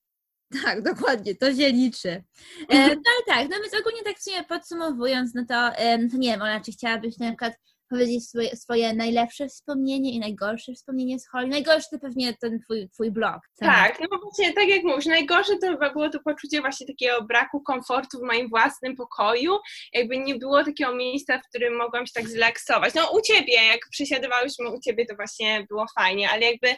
Tak, 0.65 0.83
dokładnie, 0.83 1.35
to 1.35 1.55
się 1.55 1.69
liczy. 1.69 2.09
E, 2.09 2.25
no 2.69 2.79
ale 2.79 3.25
tak, 3.27 3.49
no 3.51 3.57
więc 3.63 3.75
ogólnie 3.81 4.03
tak 4.03 4.19
w 4.19 4.23
sumie 4.23 4.45
podsumowując, 4.45 5.35
no 5.35 5.45
to, 5.49 5.55
e, 5.55 5.99
no 5.99 6.09
to 6.11 6.17
nie 6.17 6.31
wiem, 6.31 6.43
Ola, 6.43 6.61
czy 6.61 6.73
chciałabyś 6.73 7.19
na 7.19 7.27
przykład 7.29 7.55
powiedzieć 7.91 8.29
swoje, 8.29 8.57
swoje 8.57 8.95
najlepsze 8.95 9.49
wspomnienie 9.49 10.13
i 10.13 10.21
najgorsze 10.21 10.73
wspomnienie 10.73 11.19
z 11.19 11.29
Holly. 11.29 11.47
Najgorsze 11.47 11.89
to 11.91 11.99
pewnie 11.99 12.35
ten 12.35 12.61
twój, 12.61 12.89
twój 12.89 13.11
blog. 13.11 13.39
Tak, 13.59 14.01
no 14.01 14.19
właśnie, 14.23 14.53
tak 14.53 14.69
jak 14.69 14.83
mówisz, 14.83 15.07
najgorsze 15.07 15.53
to 15.63 15.71
chyba 15.71 15.93
było 15.93 16.11
to 16.11 16.19
poczucie 16.25 16.61
właśnie 16.61 16.87
takiego 16.87 17.23
braku 17.23 17.61
komfortu 17.61 18.19
w 18.19 18.23
moim 18.23 18.49
własnym 18.49 18.97
pokoju. 18.97 19.53
Jakby 19.93 20.19
nie 20.19 20.35
było 20.35 20.65
takiego 20.65 20.95
miejsca, 20.95 21.39
w 21.39 21.49
którym 21.49 21.77
mogłam 21.77 22.07
się 22.07 22.13
tak 22.15 22.29
zrelaksować. 22.29 22.95
No 22.95 23.11
u 23.11 23.21
Ciebie, 23.21 23.55
jak 23.73 23.81
przysiadywałyśmy 23.91 24.71
u 24.71 24.81
Ciebie, 24.81 25.07
to 25.07 25.17
właśnie 25.17 25.67
było 25.69 25.87
fajnie, 25.99 26.31
ale 26.31 26.43
jakby 26.43 26.69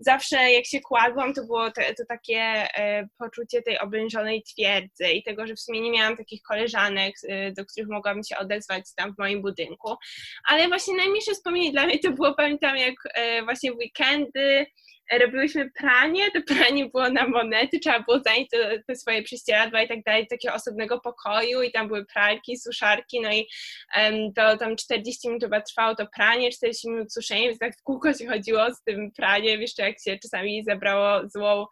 zawsze 0.00 0.52
jak 0.52 0.66
się 0.66 0.80
kładłam, 0.80 1.34
to 1.34 1.44
było 1.44 1.70
to, 1.70 1.80
to 1.96 2.04
takie 2.08 2.38
e, 2.38 3.08
poczucie 3.18 3.62
tej 3.62 3.78
oblężonej 3.78 4.42
twierdzy 4.42 5.08
i 5.08 5.22
tego, 5.22 5.46
że 5.46 5.54
w 5.54 5.60
sumie 5.60 5.80
nie 5.80 5.90
miałam 5.90 6.16
takich 6.16 6.42
koleżanek, 6.42 7.14
e, 7.28 7.52
do 7.52 7.64
których 7.64 7.88
mogłam 7.88 8.24
się 8.24 8.36
odezwać 8.36 8.84
tam 8.96 9.14
w 9.14 9.18
moim 9.18 9.42
budynku. 9.42 9.96
Ale 10.48 10.68
właśnie 10.68 10.96
najmniejsze 10.96 11.32
wspomnienie 11.32 11.72
dla 11.72 11.86
mnie 11.86 11.98
to 11.98 12.10
było, 12.10 12.34
pamiętam, 12.34 12.76
jak 12.76 12.94
e, 13.14 13.42
właśnie 13.42 13.72
w 13.72 13.76
weekendy 13.76 14.66
e, 15.10 15.18
robiłyśmy 15.18 15.70
pranie, 15.70 16.30
to 16.30 16.54
pranie 16.54 16.86
było 16.86 17.10
na 17.10 17.28
monety, 17.28 17.78
trzeba 17.78 18.00
było 18.00 18.20
zanieść 18.26 18.50
te, 18.50 18.82
te 18.86 18.96
swoje 18.96 19.22
prześcieradła 19.22 19.82
i 19.82 19.88
tak 19.88 20.02
dalej 20.02 20.22
do 20.22 20.28
takiego 20.28 20.54
osobnego 20.54 21.00
pokoju 21.00 21.62
i 21.62 21.72
tam 21.72 21.88
były 21.88 22.04
pralki, 22.04 22.58
suszarki, 22.58 23.20
no 23.20 23.32
i 23.32 23.48
um, 23.96 24.32
to 24.32 24.56
tam 24.56 24.76
40 24.76 25.28
minut 25.28 25.42
chyba 25.42 25.60
trwało 25.60 25.94
to 25.94 26.06
pranie, 26.16 26.50
40 26.50 26.90
minut 26.90 27.14
suszenie, 27.14 27.46
więc 27.48 27.58
tak 27.58 27.76
w 27.78 27.82
kółko 27.82 28.14
się 28.14 28.26
chodziło 28.26 28.74
z 28.74 28.82
tym 28.82 29.12
praniem, 29.16 29.60
jeszcze 29.60 29.82
jak 29.82 30.00
się 30.04 30.18
czasami 30.18 30.64
zebrało 30.64 31.28
złą, 31.28 31.66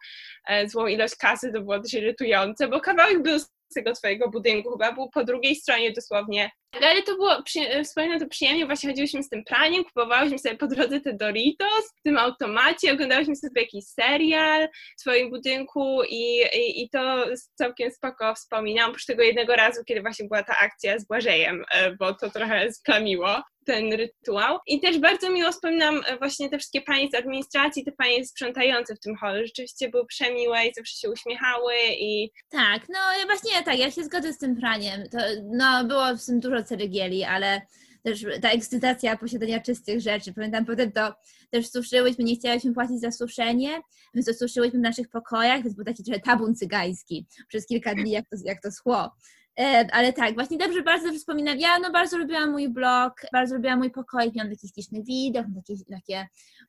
e, 0.47 0.69
złą 0.69 0.87
ilość 0.87 1.15
kasy, 1.15 1.51
to 1.53 1.61
było 1.61 1.79
też 1.79 1.93
irytujące, 1.93 2.67
bo 2.67 2.79
kawałek 2.79 3.21
był 3.21 3.39
tego 3.73 3.93
twojego 3.93 4.29
budynku, 4.29 4.71
chyba 4.71 4.91
był 4.91 5.09
po 5.09 5.23
drugiej 5.23 5.55
stronie 5.55 5.91
dosłownie. 5.91 6.51
Ale 6.81 7.03
to 7.03 7.15
było, 7.15 7.43
wspominam 7.83 8.19
to 8.19 8.27
przyjemnie, 8.27 8.65
właśnie 8.65 8.89
chodziłyśmy 8.89 9.23
z 9.23 9.29
tym 9.29 9.43
praniem, 9.43 9.83
kupowałyśmy 9.83 10.39
sobie 10.39 10.57
po 10.57 10.67
drodze 10.67 11.01
te 11.01 11.13
Doritos 11.13 11.91
w 11.99 12.01
tym 12.03 12.17
automacie, 12.17 12.93
oglądałyśmy 12.93 13.35
sobie 13.35 13.61
jakiś 13.61 13.85
serial 13.85 14.69
w 14.97 15.01
swoim 15.01 15.29
budynku 15.29 16.03
i, 16.09 16.41
i, 16.53 16.83
i 16.83 16.89
to 16.89 17.25
całkiem 17.55 17.91
spoko 17.91 18.35
wspominam, 18.35 18.89
oprócz 18.89 19.05
tego 19.05 19.23
jednego 19.23 19.55
razu, 19.55 19.83
kiedy 19.85 20.01
właśnie 20.01 20.27
była 20.27 20.43
ta 20.43 20.57
akcja 20.57 20.99
z 20.99 21.07
Błażejem, 21.07 21.63
e, 21.73 21.95
bo 21.95 22.13
to 22.13 22.29
trochę 22.29 22.71
splamiło 22.71 23.43
ten 23.67 23.93
rytuał. 23.93 24.59
I 24.67 24.79
też 24.79 24.99
bardzo 24.99 25.29
miło 25.29 25.51
wspominam 25.51 26.01
e, 26.07 26.17
właśnie 26.17 26.49
te 26.49 26.57
wszystkie 26.57 26.81
panie 26.81 27.09
z 27.11 27.15
administracji, 27.15 27.85
te 27.85 27.91
panie 27.91 28.25
sprzątające 28.25 28.95
w 28.95 28.99
tym 28.99 29.15
holu. 29.15 29.45
Rzeczywiście 29.45 29.89
były 29.89 30.05
przemiłe 30.05 30.65
i 30.65 30.73
zawsze 30.73 30.97
się 30.97 31.09
uśmiechały 31.11 31.73
i... 31.99 32.31
Tak, 32.49 32.81
no 32.89 32.99
właśnie 33.25 33.63
tak, 33.65 33.79
ja 33.79 33.91
się 33.91 34.03
zgodzę 34.03 34.33
z 34.33 34.37
tym 34.37 34.55
praniem. 34.55 35.09
To, 35.11 35.17
no 35.43 35.85
było 35.85 36.15
w 36.15 36.25
tym 36.25 36.39
dużo 36.39 36.63
ceregieli, 36.63 37.23
ale 37.23 37.61
też 38.03 38.25
ta 38.41 38.49
ekscytacja 38.49 39.17
posiadania 39.17 39.59
czystych 39.59 40.01
rzeczy. 40.01 40.33
Pamiętam 40.33 40.65
potem 40.65 40.91
to 40.91 41.13
też 41.49 41.69
suszyłyśmy, 41.69 42.23
nie 42.23 42.35
chciałyśmy 42.35 42.73
płacić 42.73 43.01
za 43.01 43.11
suszenie, 43.11 43.81
więc 44.13 44.25
to 44.25 44.33
suszyłyśmy 44.33 44.79
w 44.79 44.81
naszych 44.81 45.09
pokojach, 45.09 45.63
więc 45.63 45.75
był 45.75 45.85
taki 45.85 46.03
trochę 46.03 46.19
tabun 46.19 46.55
cygański 46.55 47.27
przez 47.47 47.67
kilka 47.67 47.95
dni, 47.95 48.11
jak 48.11 48.29
to, 48.29 48.37
jak 48.45 48.61
to 48.61 48.71
schło. 48.71 49.11
E, 49.59 49.87
ale 49.91 50.13
tak, 50.13 50.35
właśnie 50.35 50.57
dobrze, 50.57 50.81
bardzo 50.81 51.05
dobrze 51.05 51.19
wspominam. 51.19 51.59
Ja 51.59 51.79
no 51.79 51.91
bardzo 51.91 52.17
lubiłam 52.17 52.51
mój 52.51 52.69
blog, 52.69 53.13
bardzo 53.33 53.55
lubiłam 53.55 53.79
mój 53.79 53.91
pokój, 53.91 54.31
miałam 54.35 54.51
taki 54.51 54.67
śliczny 54.67 55.03
widok, 55.03 55.45
takie, 55.55 55.83
takie, 55.91 56.27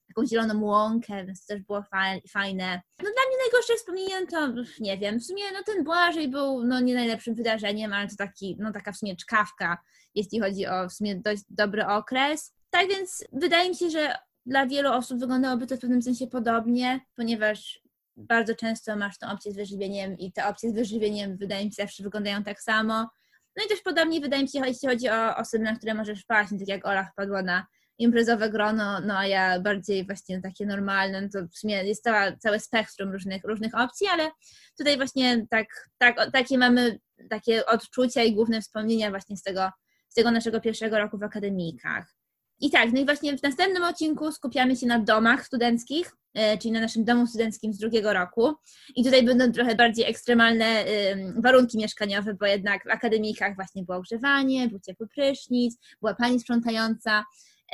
taką 0.09 0.27
zieloną 0.27 0.65
łąkę, 0.65 1.25
więc 1.27 1.47
to 1.47 1.55
też 1.55 1.63
było 1.63 1.85
fajne. 2.29 2.81
No 2.99 3.05
dla 3.05 3.23
mnie 3.29 3.37
najgorsze 3.45 3.75
wspomnienie 3.77 4.27
to, 4.27 4.49
nie 4.81 4.99
wiem, 4.99 5.21
w 5.21 5.25
sumie 5.25 5.43
no 5.53 5.59
ten 5.67 5.85
Błażej 5.85 6.29
był 6.29 6.65
no 6.65 6.81
nie 6.81 6.95
najlepszym 6.95 7.35
wydarzeniem, 7.35 7.93
ale 7.93 8.09
to 8.09 8.17
taki, 8.17 8.57
no 8.59 8.73
taka 8.73 8.93
w 8.93 8.97
sumie 8.97 9.17
czkawka, 9.17 9.79
jeśli 10.15 10.41
chodzi 10.41 10.67
o 10.67 10.89
w 10.89 10.93
sumie 10.93 11.17
dość 11.17 11.43
dobry 11.51 11.87
okres. 11.87 12.55
Tak 12.71 12.89
więc 12.89 13.25
wydaje 13.33 13.69
mi 13.69 13.77
się, 13.77 13.91
że 13.91 14.15
dla 14.47 14.67
wielu 14.67 14.93
osób 14.93 15.21
wyglądałoby 15.21 15.67
to 15.67 15.77
w 15.77 15.81
pewnym 15.81 16.03
sensie 16.03 16.27
podobnie, 16.27 17.01
ponieważ 17.17 17.81
bardzo 18.19 18.55
często 18.55 18.97
masz 18.97 19.19
tą 19.19 19.31
opcję 19.31 19.53
z 19.53 19.57
wyżywieniem 19.57 20.19
i 20.19 20.33
te 20.33 20.47
opcje 20.47 20.71
z 20.71 20.75
wyżywieniem 20.75 21.37
wydaje 21.37 21.65
mi 21.65 21.71
się 21.71 21.83
zawsze 21.83 22.03
wyglądają 22.03 22.45
tak 22.45 22.63
samo. 22.63 22.95
No 23.57 23.65
i 23.67 23.69
też 23.69 23.81
podobnie 23.81 24.21
wydaje 24.21 24.43
mi 24.43 24.49
się, 24.49 24.61
jeśli 24.67 24.89
chodzi 24.89 25.09
o 25.09 25.37
osoby, 25.37 25.65
na 25.65 25.77
które 25.77 25.95
możesz 25.95 26.23
wpaść, 26.23 26.51
tak 26.51 26.69
jak 26.69 26.87
Ola 26.87 27.05
wpadła 27.05 27.43
na 27.43 27.67
imprezowe 27.99 28.51
grono, 28.51 29.01
no 29.01 29.19
a 29.19 29.27
ja 29.27 29.61
bardziej 29.61 30.07
właśnie 30.07 30.41
takie 30.41 30.67
normalne, 30.67 31.21
no 31.23 31.29
to 31.33 31.49
w 31.49 31.59
sumie 31.59 31.85
jest 31.85 32.03
cała, 32.03 32.37
całe 32.37 32.61
spektrum 32.61 33.13
różnych, 33.13 33.45
różnych 33.45 33.75
opcji, 33.75 34.07
ale 34.13 34.31
tutaj 34.79 34.97
właśnie 34.97 35.47
tak, 35.51 35.67
tak, 35.99 36.31
takie 36.33 36.59
mamy 36.59 36.99
takie 37.31 37.67
odczucia 37.67 38.23
i 38.23 38.35
główne 38.35 38.61
wspomnienia 38.61 39.11
właśnie 39.11 39.37
z 39.37 39.43
tego, 39.43 39.71
z 40.09 40.15
tego 40.15 40.31
naszego 40.31 40.61
pierwszego 40.61 40.99
roku 40.99 41.19
w 41.19 41.23
akademikach. 41.23 42.15
I 42.61 42.71
tak, 42.71 42.93
no 42.93 43.01
i 43.01 43.05
właśnie 43.05 43.39
w 43.39 43.43
następnym 43.43 43.85
odcinku 43.85 44.33
skupiamy 44.33 44.77
się 44.77 44.87
na 44.87 44.99
domach 44.99 45.47
studenckich, 45.47 46.13
czyli 46.61 46.73
na 46.73 46.81
naszym 46.81 47.05
domu 47.05 47.27
studenckim 47.27 47.73
z 47.73 47.79
drugiego 47.79 48.13
roku. 48.13 48.55
I 48.97 49.05
tutaj 49.05 49.25
będą 49.25 49.53
trochę 49.53 49.75
bardziej 49.75 50.05
ekstremalne 50.11 50.85
warunki 51.37 51.79
mieszkaniowe, 51.79 52.35
bo 52.35 52.47
jednak 52.47 52.85
w 52.85 52.91
akademikach 52.91 53.55
właśnie 53.55 53.85
było 53.85 53.99
ogrzewanie, 53.99 54.69
był 54.69 54.81
ciepły 54.81 55.09
prysznic, 55.09 55.79
była 56.01 56.15
pani 56.15 56.41
sprzątająca, 56.41 57.25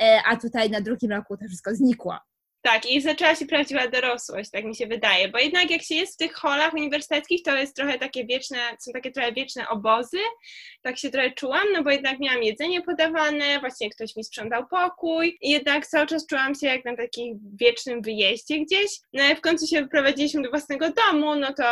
e, 0.01 0.19
a 0.25 0.37
tutaj 0.37 0.69
na 0.69 0.81
drugim 0.81 1.11
roku 1.11 1.37
to 1.37 1.45
wszystko 1.47 1.75
znikło. 1.75 2.17
Tak, 2.65 2.85
i 2.85 3.01
zaczęła 3.01 3.35
się 3.35 3.45
prawdziwa 3.45 3.87
dorosłość, 3.87 4.51
tak 4.51 4.65
mi 4.65 4.75
się 4.75 4.87
wydaje, 4.87 5.27
bo 5.27 5.39
jednak 5.39 5.71
jak 5.71 5.81
się 5.81 5.95
jest 5.95 6.13
w 6.13 6.17
tych 6.17 6.33
holach 6.33 6.73
uniwersyteckich, 6.73 7.43
to 7.43 7.57
jest 7.57 7.75
trochę 7.75 7.99
takie 7.99 8.25
wieczne, 8.25 8.57
są 8.79 8.91
takie 8.91 9.11
trochę 9.11 9.31
wieczne 9.31 9.69
obozy, 9.69 10.17
tak 10.81 10.97
się 10.97 11.09
trochę 11.09 11.31
czułam, 11.31 11.67
no 11.73 11.83
bo 11.83 11.91
jednak 11.91 12.19
miałam 12.19 12.43
jedzenie 12.43 12.81
podawane, 12.81 13.59
właśnie 13.59 13.89
ktoś 13.89 14.15
mi 14.15 14.23
sprzątał 14.23 14.67
pokój 14.67 15.37
i 15.41 15.49
jednak 15.49 15.87
cały 15.87 16.07
czas 16.07 16.27
czułam 16.27 16.55
się 16.55 16.67
jak 16.67 16.85
na 16.85 16.95
takim 16.95 17.39
wiecznym 17.59 18.01
wyjeździe 18.01 18.59
gdzieś, 18.59 18.91
no 19.13 19.31
i 19.31 19.35
w 19.35 19.41
końcu 19.41 19.67
się 19.67 19.81
wyprowadziliśmy 19.81 20.41
do 20.41 20.49
własnego 20.49 20.85
domu, 20.91 21.35
no 21.35 21.53
to 21.53 21.63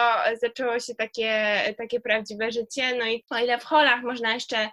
zaczęło 0.41 0.79
się 0.79 0.95
takie, 0.95 1.61
takie 1.77 1.99
prawdziwe 1.99 2.51
życie, 2.51 2.95
no 2.99 3.05
i 3.05 3.23
o 3.29 3.37
ile 3.37 3.59
w 3.59 3.63
holach 3.63 4.03
można 4.03 4.33
jeszcze 4.33 4.69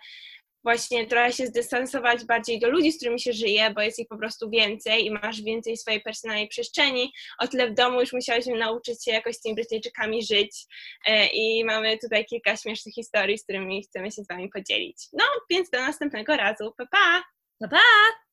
właśnie 0.62 1.06
trochę 1.06 1.32
się 1.32 1.46
zdystansować 1.46 2.24
bardziej 2.24 2.61
do 2.61 2.70
ludzi, 2.70 2.92
z 2.92 2.96
którymi 2.96 3.20
się 3.20 3.32
żyje, 3.32 3.70
bo 3.74 3.80
jest 3.80 3.98
ich 3.98 4.08
po 4.08 4.18
prostu 4.18 4.50
więcej 4.50 5.06
i 5.06 5.11
masz 5.11 5.42
więcej 5.42 5.76
swojej 5.76 6.00
personalnej 6.00 6.48
przestrzeni. 6.48 7.12
O 7.38 7.48
tyle 7.48 7.70
w 7.70 7.74
domu 7.74 8.00
już 8.00 8.12
musiałyśmy 8.12 8.58
nauczyć 8.58 9.04
się 9.04 9.11
jakoś 9.11 9.36
z 9.36 9.40
tymi 9.40 9.54
Brytyjczykami 9.54 10.22
żyć 10.22 10.66
e, 11.06 11.26
i 11.26 11.64
mamy 11.64 11.98
tutaj 11.98 12.24
kilka 12.24 12.56
śmiesznych 12.56 12.94
historii, 12.94 13.38
z 13.38 13.42
którymi 13.42 13.82
chcemy 13.82 14.11
się 14.11 14.22
z 14.22 14.28
Wami 14.28 14.48
podzielić. 14.48 14.96
No, 15.12 15.24
więc 15.50 15.70
do 15.70 15.78
następnego 15.78 16.36
razu. 16.36 16.74
Pa, 16.76 16.86
pa! 16.86 17.22
Pa, 17.61 17.68
pa! 17.68 18.29